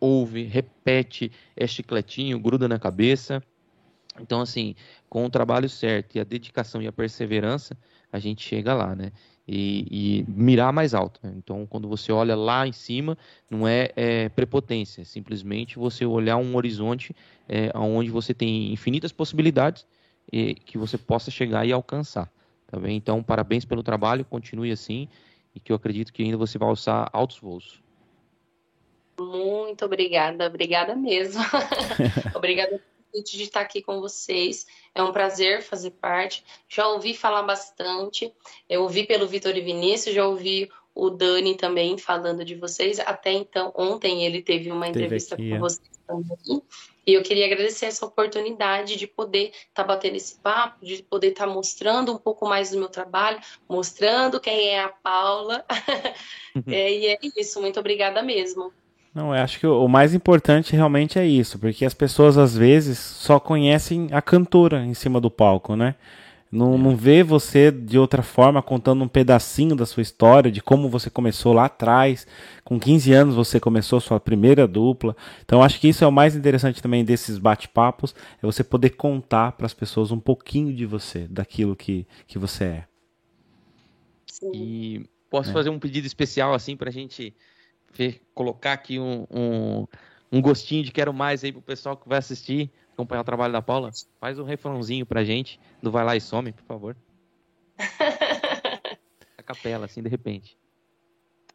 ouve, 0.00 0.44
repete, 0.44 1.30
é 1.56 1.66
chicletinho, 1.66 2.38
gruda 2.38 2.68
na 2.68 2.78
cabeça. 2.78 3.42
Então, 4.20 4.40
assim, 4.40 4.74
com 5.08 5.24
o 5.24 5.30
trabalho 5.30 5.68
certo 5.68 6.16
e 6.16 6.20
a 6.20 6.24
dedicação 6.24 6.82
e 6.82 6.86
a 6.86 6.92
perseverança, 6.92 7.76
a 8.12 8.18
gente 8.18 8.42
chega 8.42 8.74
lá, 8.74 8.94
né? 8.94 9.12
E, 9.46 9.86
e 9.90 10.24
mirar 10.28 10.72
mais 10.72 10.92
alto. 10.92 11.20
Né? 11.22 11.32
Então, 11.36 11.66
quando 11.66 11.88
você 11.88 12.12
olha 12.12 12.36
lá 12.36 12.66
em 12.66 12.72
cima, 12.72 13.16
não 13.50 13.66
é, 13.66 13.90
é 13.96 14.28
prepotência, 14.28 15.00
é 15.00 15.04
simplesmente 15.04 15.78
você 15.78 16.04
olhar 16.04 16.36
um 16.36 16.54
horizonte 16.54 17.16
é, 17.48 17.70
onde 17.74 18.10
você 18.10 18.34
tem 18.34 18.70
infinitas 18.70 19.10
possibilidades 19.10 19.86
e, 20.30 20.54
que 20.54 20.76
você 20.76 20.98
possa 20.98 21.30
chegar 21.30 21.66
e 21.66 21.72
alcançar. 21.72 22.30
Tá 22.68 22.78
bem? 22.78 22.96
Então, 22.96 23.22
parabéns 23.22 23.64
pelo 23.64 23.82
trabalho, 23.82 24.24
continue 24.24 24.70
assim 24.70 25.08
e 25.54 25.60
que 25.60 25.72
eu 25.72 25.76
acredito 25.76 26.12
que 26.12 26.22
ainda 26.22 26.36
você 26.36 26.58
vai 26.58 26.68
alçar 26.68 27.08
altos 27.12 27.38
voos. 27.38 27.82
Muito 29.18 29.84
obrigada, 29.84 30.46
obrigada 30.46 30.94
mesmo. 30.94 31.42
obrigada 32.36 32.80
de 33.12 33.42
estar 33.42 33.62
aqui 33.62 33.82
com 33.82 34.00
vocês. 34.00 34.66
É 34.94 35.02
um 35.02 35.12
prazer 35.12 35.62
fazer 35.62 35.92
parte. 35.92 36.44
Já 36.68 36.86
ouvi 36.88 37.14
falar 37.14 37.42
bastante. 37.42 38.32
Eu 38.68 38.82
ouvi 38.82 39.04
pelo 39.04 39.26
Vitor 39.26 39.56
e 39.56 39.60
Vinícius, 39.60 40.14
já 40.14 40.26
ouvi 40.26 40.70
o 40.94 41.10
Dani 41.10 41.56
também 41.56 41.96
falando 41.96 42.44
de 42.44 42.54
vocês. 42.54 43.00
Até 43.00 43.32
então, 43.32 43.72
ontem 43.74 44.24
ele 44.24 44.42
teve 44.42 44.70
uma 44.70 44.86
entrevista 44.86 45.34
aqui, 45.34 45.50
com 45.50 45.56
é. 45.56 45.58
vocês 45.58 45.90
também. 46.06 46.62
E 47.08 47.14
eu 47.14 47.22
queria 47.22 47.46
agradecer 47.46 47.86
essa 47.86 48.04
oportunidade 48.04 48.94
de 48.96 49.06
poder 49.06 49.44
estar 49.46 49.82
tá 49.82 49.84
batendo 49.84 50.16
esse 50.16 50.38
papo, 50.40 50.84
de 50.84 51.02
poder 51.02 51.28
estar 51.28 51.46
tá 51.46 51.50
mostrando 51.50 52.12
um 52.12 52.18
pouco 52.18 52.46
mais 52.46 52.70
do 52.70 52.78
meu 52.78 52.90
trabalho, 52.90 53.38
mostrando 53.66 54.38
quem 54.38 54.68
é 54.68 54.84
a 54.84 54.88
Paula. 54.88 55.64
é, 56.68 56.92
e 56.92 57.06
é 57.06 57.18
isso, 57.34 57.62
muito 57.62 57.80
obrigada 57.80 58.22
mesmo. 58.22 58.70
Não, 59.14 59.34
eu 59.34 59.42
acho 59.42 59.58
que 59.58 59.66
o 59.66 59.88
mais 59.88 60.12
importante 60.12 60.76
realmente 60.76 61.18
é 61.18 61.26
isso, 61.26 61.58
porque 61.58 61.86
as 61.86 61.94
pessoas 61.94 62.36
às 62.36 62.54
vezes 62.54 62.98
só 62.98 63.40
conhecem 63.40 64.08
a 64.12 64.20
cantora 64.20 64.84
em 64.84 64.92
cima 64.92 65.18
do 65.18 65.30
palco, 65.30 65.74
né? 65.74 65.94
Não, 66.50 66.74
é. 66.74 66.78
não 66.78 66.96
vê 66.96 67.22
você 67.22 67.70
de 67.70 67.98
outra 67.98 68.22
forma 68.22 68.62
contando 68.62 69.04
um 69.04 69.08
pedacinho 69.08 69.76
da 69.76 69.84
sua 69.84 70.02
história, 70.02 70.50
de 70.50 70.62
como 70.62 70.88
você 70.88 71.10
começou 71.10 71.52
lá 71.52 71.66
atrás. 71.66 72.26
Com 72.64 72.78
15 72.78 73.12
anos 73.12 73.34
você 73.34 73.60
começou 73.60 74.00
sua 74.00 74.18
primeira 74.18 74.66
dupla. 74.66 75.16
Então 75.44 75.62
acho 75.62 75.78
que 75.78 75.88
isso 75.88 76.04
é 76.04 76.06
o 76.06 76.12
mais 76.12 76.34
interessante 76.34 76.82
também 76.82 77.04
desses 77.04 77.38
bate-papos, 77.38 78.14
é 78.42 78.46
você 78.46 78.64
poder 78.64 78.90
contar 78.90 79.52
para 79.52 79.66
as 79.66 79.74
pessoas 79.74 80.10
um 80.10 80.20
pouquinho 80.20 80.74
de 80.74 80.86
você, 80.86 81.26
daquilo 81.28 81.76
que, 81.76 82.06
que 82.26 82.38
você 82.38 82.64
é. 82.64 82.84
E 84.52 85.04
posso 85.28 85.50
é. 85.50 85.52
fazer 85.52 85.70
um 85.70 85.78
pedido 85.78 86.06
especial 86.06 86.54
assim 86.54 86.76
para 86.76 86.88
a 86.88 86.92
gente 86.92 87.34
ver, 87.92 88.22
colocar 88.34 88.72
aqui 88.72 88.98
um, 88.98 89.26
um, 89.30 89.86
um 90.30 90.40
gostinho 90.40 90.84
de 90.84 90.92
quero 90.92 91.12
mais 91.12 91.42
aí 91.42 91.52
pro 91.52 91.60
pessoal 91.60 91.96
que 91.96 92.08
vai 92.08 92.18
assistir 92.18 92.70
acompanhar 92.98 93.20
o 93.20 93.24
trabalho 93.24 93.52
da 93.52 93.62
Paula, 93.62 93.92
faz 94.20 94.40
um 94.40 94.44
refrãozinho 94.44 95.06
pra 95.06 95.22
gente 95.22 95.60
do 95.80 95.90
Vai 95.90 96.04
Lá 96.04 96.16
e 96.16 96.20
Some, 96.20 96.52
por 96.52 96.64
favor. 96.64 96.96
A 99.38 99.42
capela, 99.42 99.84
assim, 99.86 100.02
de 100.02 100.08
repente. 100.08 100.58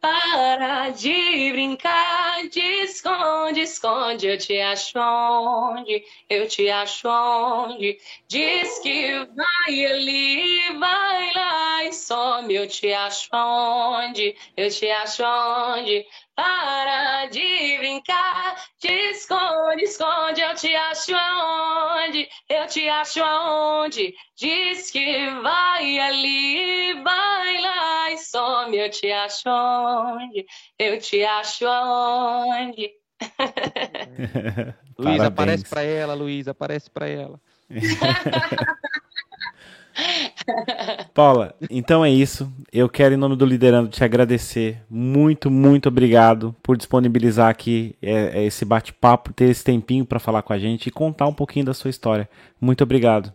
Para 0.00 0.90
de 0.90 1.52
brincar, 1.52 2.48
de 2.48 2.60
esconde, 2.60 3.60
esconde, 3.60 4.26
eu 4.26 4.36
te 4.36 4.60
acho 4.60 4.98
onde, 4.98 6.04
eu 6.28 6.46
te 6.46 6.68
acho 6.68 7.08
onde. 7.08 7.98
Diz 8.28 8.78
que 8.80 9.26
vai 9.34 9.86
ali, 9.86 10.78
vai 10.78 11.32
lá 11.32 11.84
e 11.84 11.92
some, 11.92 12.54
eu 12.54 12.68
te 12.68 12.92
acho 12.92 13.28
onde, 13.32 14.36
eu 14.56 14.68
te 14.68 14.90
acho 14.90 15.22
onde. 15.24 16.06
Para 16.36 17.26
de 17.26 17.78
brincar, 17.78 18.56
te 18.80 19.10
esconde, 19.10 19.84
esconde, 19.84 20.40
eu 20.40 20.54
te 20.54 20.74
acho 20.74 21.14
aonde, 21.14 22.28
eu 22.48 22.66
te 22.66 22.88
acho 22.88 23.22
aonde. 23.22 24.14
Diz 24.36 24.90
que 24.90 25.30
vai 25.42 25.98
ali, 26.00 26.94
vai 27.02 27.60
lá 27.60 28.10
e 28.10 28.18
some, 28.18 28.76
eu 28.76 28.90
te 28.90 29.12
acho 29.12 29.48
aonde, 29.48 30.44
eu 30.78 30.98
te 30.98 31.24
acho 31.24 31.66
aonde. 31.66 32.90
Luiz, 34.98 35.20
aparece 35.20 35.64
para 35.64 35.82
ela, 35.82 36.14
Luiz, 36.14 36.48
aparece 36.48 36.90
para 36.90 37.08
ela. 37.08 37.40
Paula, 41.14 41.54
então 41.70 42.04
é 42.04 42.10
isso. 42.10 42.52
Eu 42.72 42.88
quero, 42.88 43.14
em 43.14 43.16
nome 43.16 43.36
do 43.36 43.46
Liderando, 43.46 43.88
te 43.88 44.02
agradecer. 44.04 44.82
Muito, 44.88 45.50
muito 45.50 45.88
obrigado 45.88 46.54
por 46.62 46.76
disponibilizar 46.76 47.48
aqui 47.48 47.96
é, 48.02 48.40
é 48.40 48.44
esse 48.44 48.64
bate-papo, 48.64 49.32
ter 49.32 49.50
esse 49.50 49.64
tempinho 49.64 50.04
para 50.04 50.18
falar 50.18 50.42
com 50.42 50.52
a 50.52 50.58
gente 50.58 50.86
e 50.86 50.92
contar 50.92 51.26
um 51.26 51.34
pouquinho 51.34 51.66
da 51.66 51.74
sua 51.74 51.90
história. 51.90 52.28
Muito 52.60 52.82
obrigado. 52.82 53.32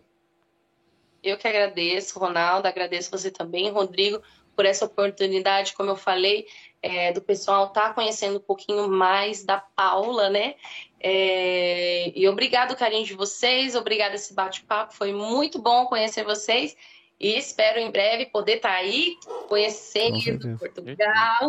Eu 1.22 1.36
que 1.36 1.46
agradeço, 1.46 2.18
Ronaldo. 2.18 2.66
Agradeço 2.66 3.10
você 3.10 3.30
também, 3.30 3.70
Rodrigo, 3.70 4.22
por 4.56 4.64
essa 4.64 4.84
oportunidade, 4.84 5.74
como 5.74 5.90
eu 5.90 5.96
falei, 5.96 6.46
é, 6.82 7.12
do 7.12 7.20
pessoal 7.20 7.66
estar 7.66 7.88
tá 7.88 7.94
conhecendo 7.94 8.38
um 8.38 8.42
pouquinho 8.42 8.88
mais 8.88 9.44
da 9.44 9.58
Paula, 9.58 10.30
né? 10.30 10.54
É, 10.98 12.12
e 12.14 12.28
obrigado, 12.28 12.76
carinho 12.76 13.04
de 13.04 13.14
vocês, 13.14 13.74
obrigado 13.74 14.14
esse 14.14 14.34
bate-papo, 14.34 14.94
foi 14.94 15.12
muito 15.12 15.58
bom 15.58 15.86
conhecer 15.86 16.24
vocês 16.24 16.76
e 17.20 17.36
espero 17.36 17.78
em 17.78 17.90
breve 17.90 18.26
poder 18.26 18.56
estar 18.56 18.70
tá 18.70 18.76
aí, 18.76 19.14
conhecer 19.46 20.10
Portugal. 20.58 21.48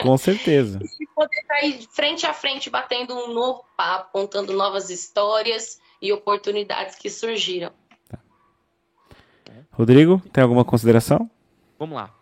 Com 0.00 0.16
certeza. 0.16 0.78
e 1.00 1.06
poder 1.08 1.36
estar 1.36 1.54
tá 1.54 1.60
aí 1.60 1.86
frente 1.90 2.24
a 2.26 2.32
frente, 2.32 2.70
batendo 2.70 3.12
um 3.14 3.34
novo 3.34 3.64
papo, 3.76 4.12
contando 4.12 4.52
novas 4.52 4.88
histórias 4.88 5.80
e 6.00 6.12
oportunidades 6.12 6.94
que 6.94 7.10
surgiram. 7.10 7.72
Tá. 8.08 8.20
Rodrigo, 9.72 10.22
tem 10.32 10.42
alguma 10.42 10.64
consideração? 10.64 11.28
Vamos 11.76 11.96
lá. 11.96 12.14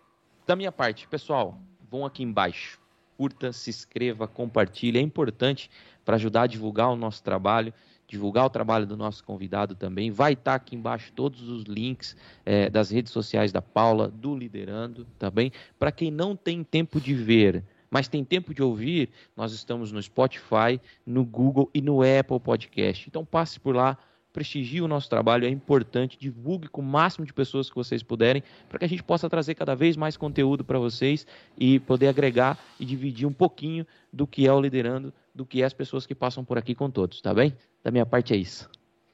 Da 0.47 0.57
minha 0.57 0.73
parte, 0.73 1.07
pessoal, 1.07 1.59
vão 1.91 2.07
aqui 2.07 2.23
embaixo. 2.23 2.81
Curta, 3.19 3.53
se 3.53 3.69
inscreva, 3.69 4.27
compartilhe. 4.27 4.99
É 4.99 5.03
importante 5.03 5.71
para 6.07 6.15
ajudar 6.15 6.43
a 6.43 6.47
divulgar 6.47 6.89
o 6.89 6.97
nosso 6.97 7.23
trabalho, 7.23 7.75
divulgar 8.09 8.47
o 8.47 8.51
trabalho 8.51 8.87
do 8.87 8.97
nosso 8.97 9.23
convidado 9.23 9.75
também. 9.75 10.11
Vai 10.11 10.33
estar 10.33 10.53
tá 10.53 10.55
aqui 10.55 10.75
embaixo 10.75 11.13
todos 11.13 11.49
os 11.49 11.65
links 11.65 12.17
é, 12.45 12.71
das 12.71 12.91
redes 12.91 13.13
sociais 13.13 13.53
da 13.53 13.61
Paula, 13.61 14.09
do 14.09 14.35
Liderando 14.35 15.07
também. 15.19 15.53
Para 15.79 15.93
quem 15.93 16.11
não 16.11 16.35
tem 16.35 16.65
tempo 16.65 16.99
de 17.01 17.15
ver, 17.15 17.63
mas 17.91 18.09
tem 18.09 18.25
tempo 18.25 18.55
de 18.55 18.63
ouvir, 18.63 19.11
nós 19.37 19.53
estamos 19.53 19.93
no 19.93 20.03
Spotify, 20.03 20.81
no 21.07 21.25
Google 21.25 21.71
e 21.75 21.83
no 21.83 22.01
Apple 22.03 22.41
Podcast. 22.41 23.07
Então 23.07 23.25
passe 23.25 23.61
por 23.61 23.77
lá, 23.77 23.97
prestigie 24.33 24.81
o 24.81 24.89
nosso 24.89 25.09
trabalho, 25.11 25.47
é 25.47 25.51
importante, 25.51 26.19
divulgue 26.19 26.69
com 26.69 26.81
o 26.81 26.85
máximo 26.85 27.27
de 27.27 27.33
pessoas 27.33 27.69
que 27.69 27.77
vocês 27.77 28.03
puderem, 28.03 28.43
para 28.69 28.79
que 28.79 28.85
a 28.85 28.89
gente 28.89 29.03
possa 29.03 29.29
trazer 29.29 29.55
cada 29.55 29.75
vez 29.75 29.97
mais 29.97 30.17
conteúdo 30.17 30.65
para 30.65 30.79
vocês 30.79 31.27
e 31.59 31.79
poder 31.81 32.09
agregar 32.09 32.59
e 32.81 32.85
dividir 32.85 33.27
um 33.27 33.33
pouquinho 33.33 33.87
do 34.13 34.27
que 34.27 34.47
é 34.47 34.53
o 34.53 34.61
Liderando 34.61 35.13
do 35.39 35.47
que 35.47 35.63
as 35.63 35.73
pessoas 35.73 36.05
que 36.05 36.17
passam 36.17 36.45
por 36.45 36.59
aqui 36.59 36.75
com 36.75 36.91
todos, 36.91 37.21
tá 37.21 37.33
bem? 37.33 37.57
Da 37.85 37.93
minha 37.93 38.05
parte 38.05 38.35
é 38.35 38.37
isso. 38.37 38.69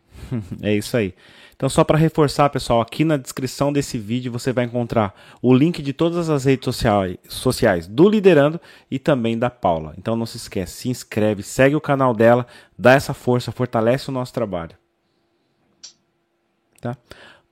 é 0.62 0.74
isso 0.74 0.96
aí. 0.96 1.14
Então, 1.54 1.68
só 1.68 1.84
para 1.84 1.98
reforçar, 1.98 2.48
pessoal, 2.48 2.80
aqui 2.80 3.04
na 3.04 3.18
descrição 3.18 3.70
desse 3.70 3.98
vídeo 3.98 4.32
você 4.32 4.50
vai 4.50 4.64
encontrar 4.64 5.14
o 5.42 5.52
link 5.52 5.82
de 5.82 5.92
todas 5.92 6.30
as 6.30 6.46
redes 6.46 6.64
sociais, 6.64 7.18
sociais 7.28 7.86
do 7.86 8.08
Liderando 8.08 8.58
e 8.90 8.98
também 8.98 9.38
da 9.38 9.50
Paula. 9.50 9.94
Então, 9.98 10.16
não 10.16 10.24
se 10.24 10.38
esquece, 10.38 10.72
se 10.72 10.88
inscreve, 10.88 11.42
segue 11.42 11.76
o 11.76 11.80
canal 11.80 12.14
dela, 12.14 12.46
dá 12.76 12.94
essa 12.94 13.12
força, 13.12 13.52
fortalece 13.52 14.08
o 14.08 14.12
nosso 14.12 14.32
trabalho. 14.32 14.74
Tá? 16.80 16.96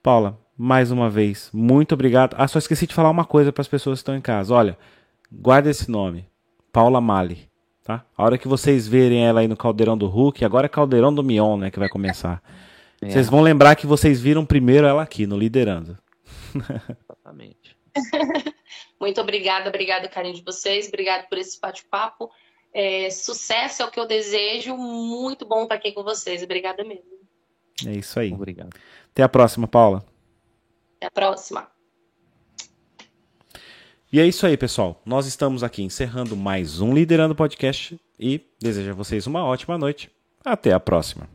Paula, 0.02 0.40
mais 0.56 0.90
uma 0.90 1.10
vez, 1.10 1.50
muito 1.52 1.92
obrigado. 1.92 2.34
Ah, 2.38 2.48
só 2.48 2.58
esqueci 2.58 2.86
de 2.86 2.94
falar 2.94 3.10
uma 3.10 3.26
coisa 3.26 3.52
para 3.52 3.60
as 3.60 3.68
pessoas 3.68 3.98
que 3.98 4.00
estão 4.00 4.16
em 4.16 4.20
casa. 4.22 4.54
Olha, 4.54 4.78
guarda 5.30 5.68
esse 5.68 5.90
nome, 5.90 6.26
Paula 6.72 6.98
Mali. 6.98 7.51
Tá? 7.84 8.04
A 8.16 8.24
hora 8.24 8.38
que 8.38 8.46
vocês 8.46 8.86
verem 8.86 9.26
ela 9.26 9.40
aí 9.40 9.48
no 9.48 9.56
Caldeirão 9.56 9.98
do 9.98 10.06
Hulk, 10.06 10.44
agora 10.44 10.66
é 10.66 10.68
Caldeirão 10.68 11.12
do 11.12 11.22
Mion, 11.22 11.56
né, 11.56 11.70
que 11.70 11.78
vai 11.78 11.88
começar. 11.88 12.40
É. 13.00 13.10
Vocês 13.10 13.28
vão 13.28 13.40
lembrar 13.40 13.74
que 13.74 13.86
vocês 13.86 14.20
viram 14.20 14.46
primeiro 14.46 14.86
ela 14.86 15.02
aqui 15.02 15.26
no 15.26 15.36
Liderando. 15.36 15.98
Exatamente. 16.54 17.76
Muito 19.00 19.20
obrigada, 19.20 19.68
obrigada, 19.68 20.08
carinho 20.08 20.34
de 20.34 20.42
vocês, 20.42 20.86
obrigado 20.86 21.28
por 21.28 21.38
esse 21.38 21.60
bate-papo. 21.60 22.30
É, 22.72 23.10
sucesso 23.10 23.82
é 23.82 23.84
o 23.84 23.90
que 23.90 23.98
eu 23.98 24.06
desejo, 24.06 24.74
muito 24.76 25.44
bom 25.44 25.64
estar 25.64 25.74
aqui 25.74 25.92
com 25.92 26.02
vocês, 26.02 26.42
obrigada 26.42 26.82
mesmo. 26.82 27.04
É 27.86 27.92
isso 27.92 28.18
aí. 28.18 28.32
Obrigado. 28.32 28.70
Até 29.10 29.22
a 29.22 29.28
próxima, 29.28 29.66
Paula. 29.66 30.04
Até 30.96 31.06
a 31.06 31.10
próxima. 31.10 31.68
E 34.12 34.20
é 34.20 34.26
isso 34.26 34.44
aí, 34.44 34.58
pessoal. 34.58 35.00
Nós 35.06 35.24
estamos 35.24 35.62
aqui 35.62 35.82
encerrando 35.82 36.36
mais 36.36 36.82
um 36.82 36.92
Liderando 36.92 37.34
Podcast 37.34 37.98
e 38.20 38.42
desejo 38.60 38.90
a 38.90 38.94
vocês 38.94 39.26
uma 39.26 39.42
ótima 39.42 39.78
noite. 39.78 40.10
Até 40.44 40.70
a 40.74 40.78
próxima. 40.78 41.26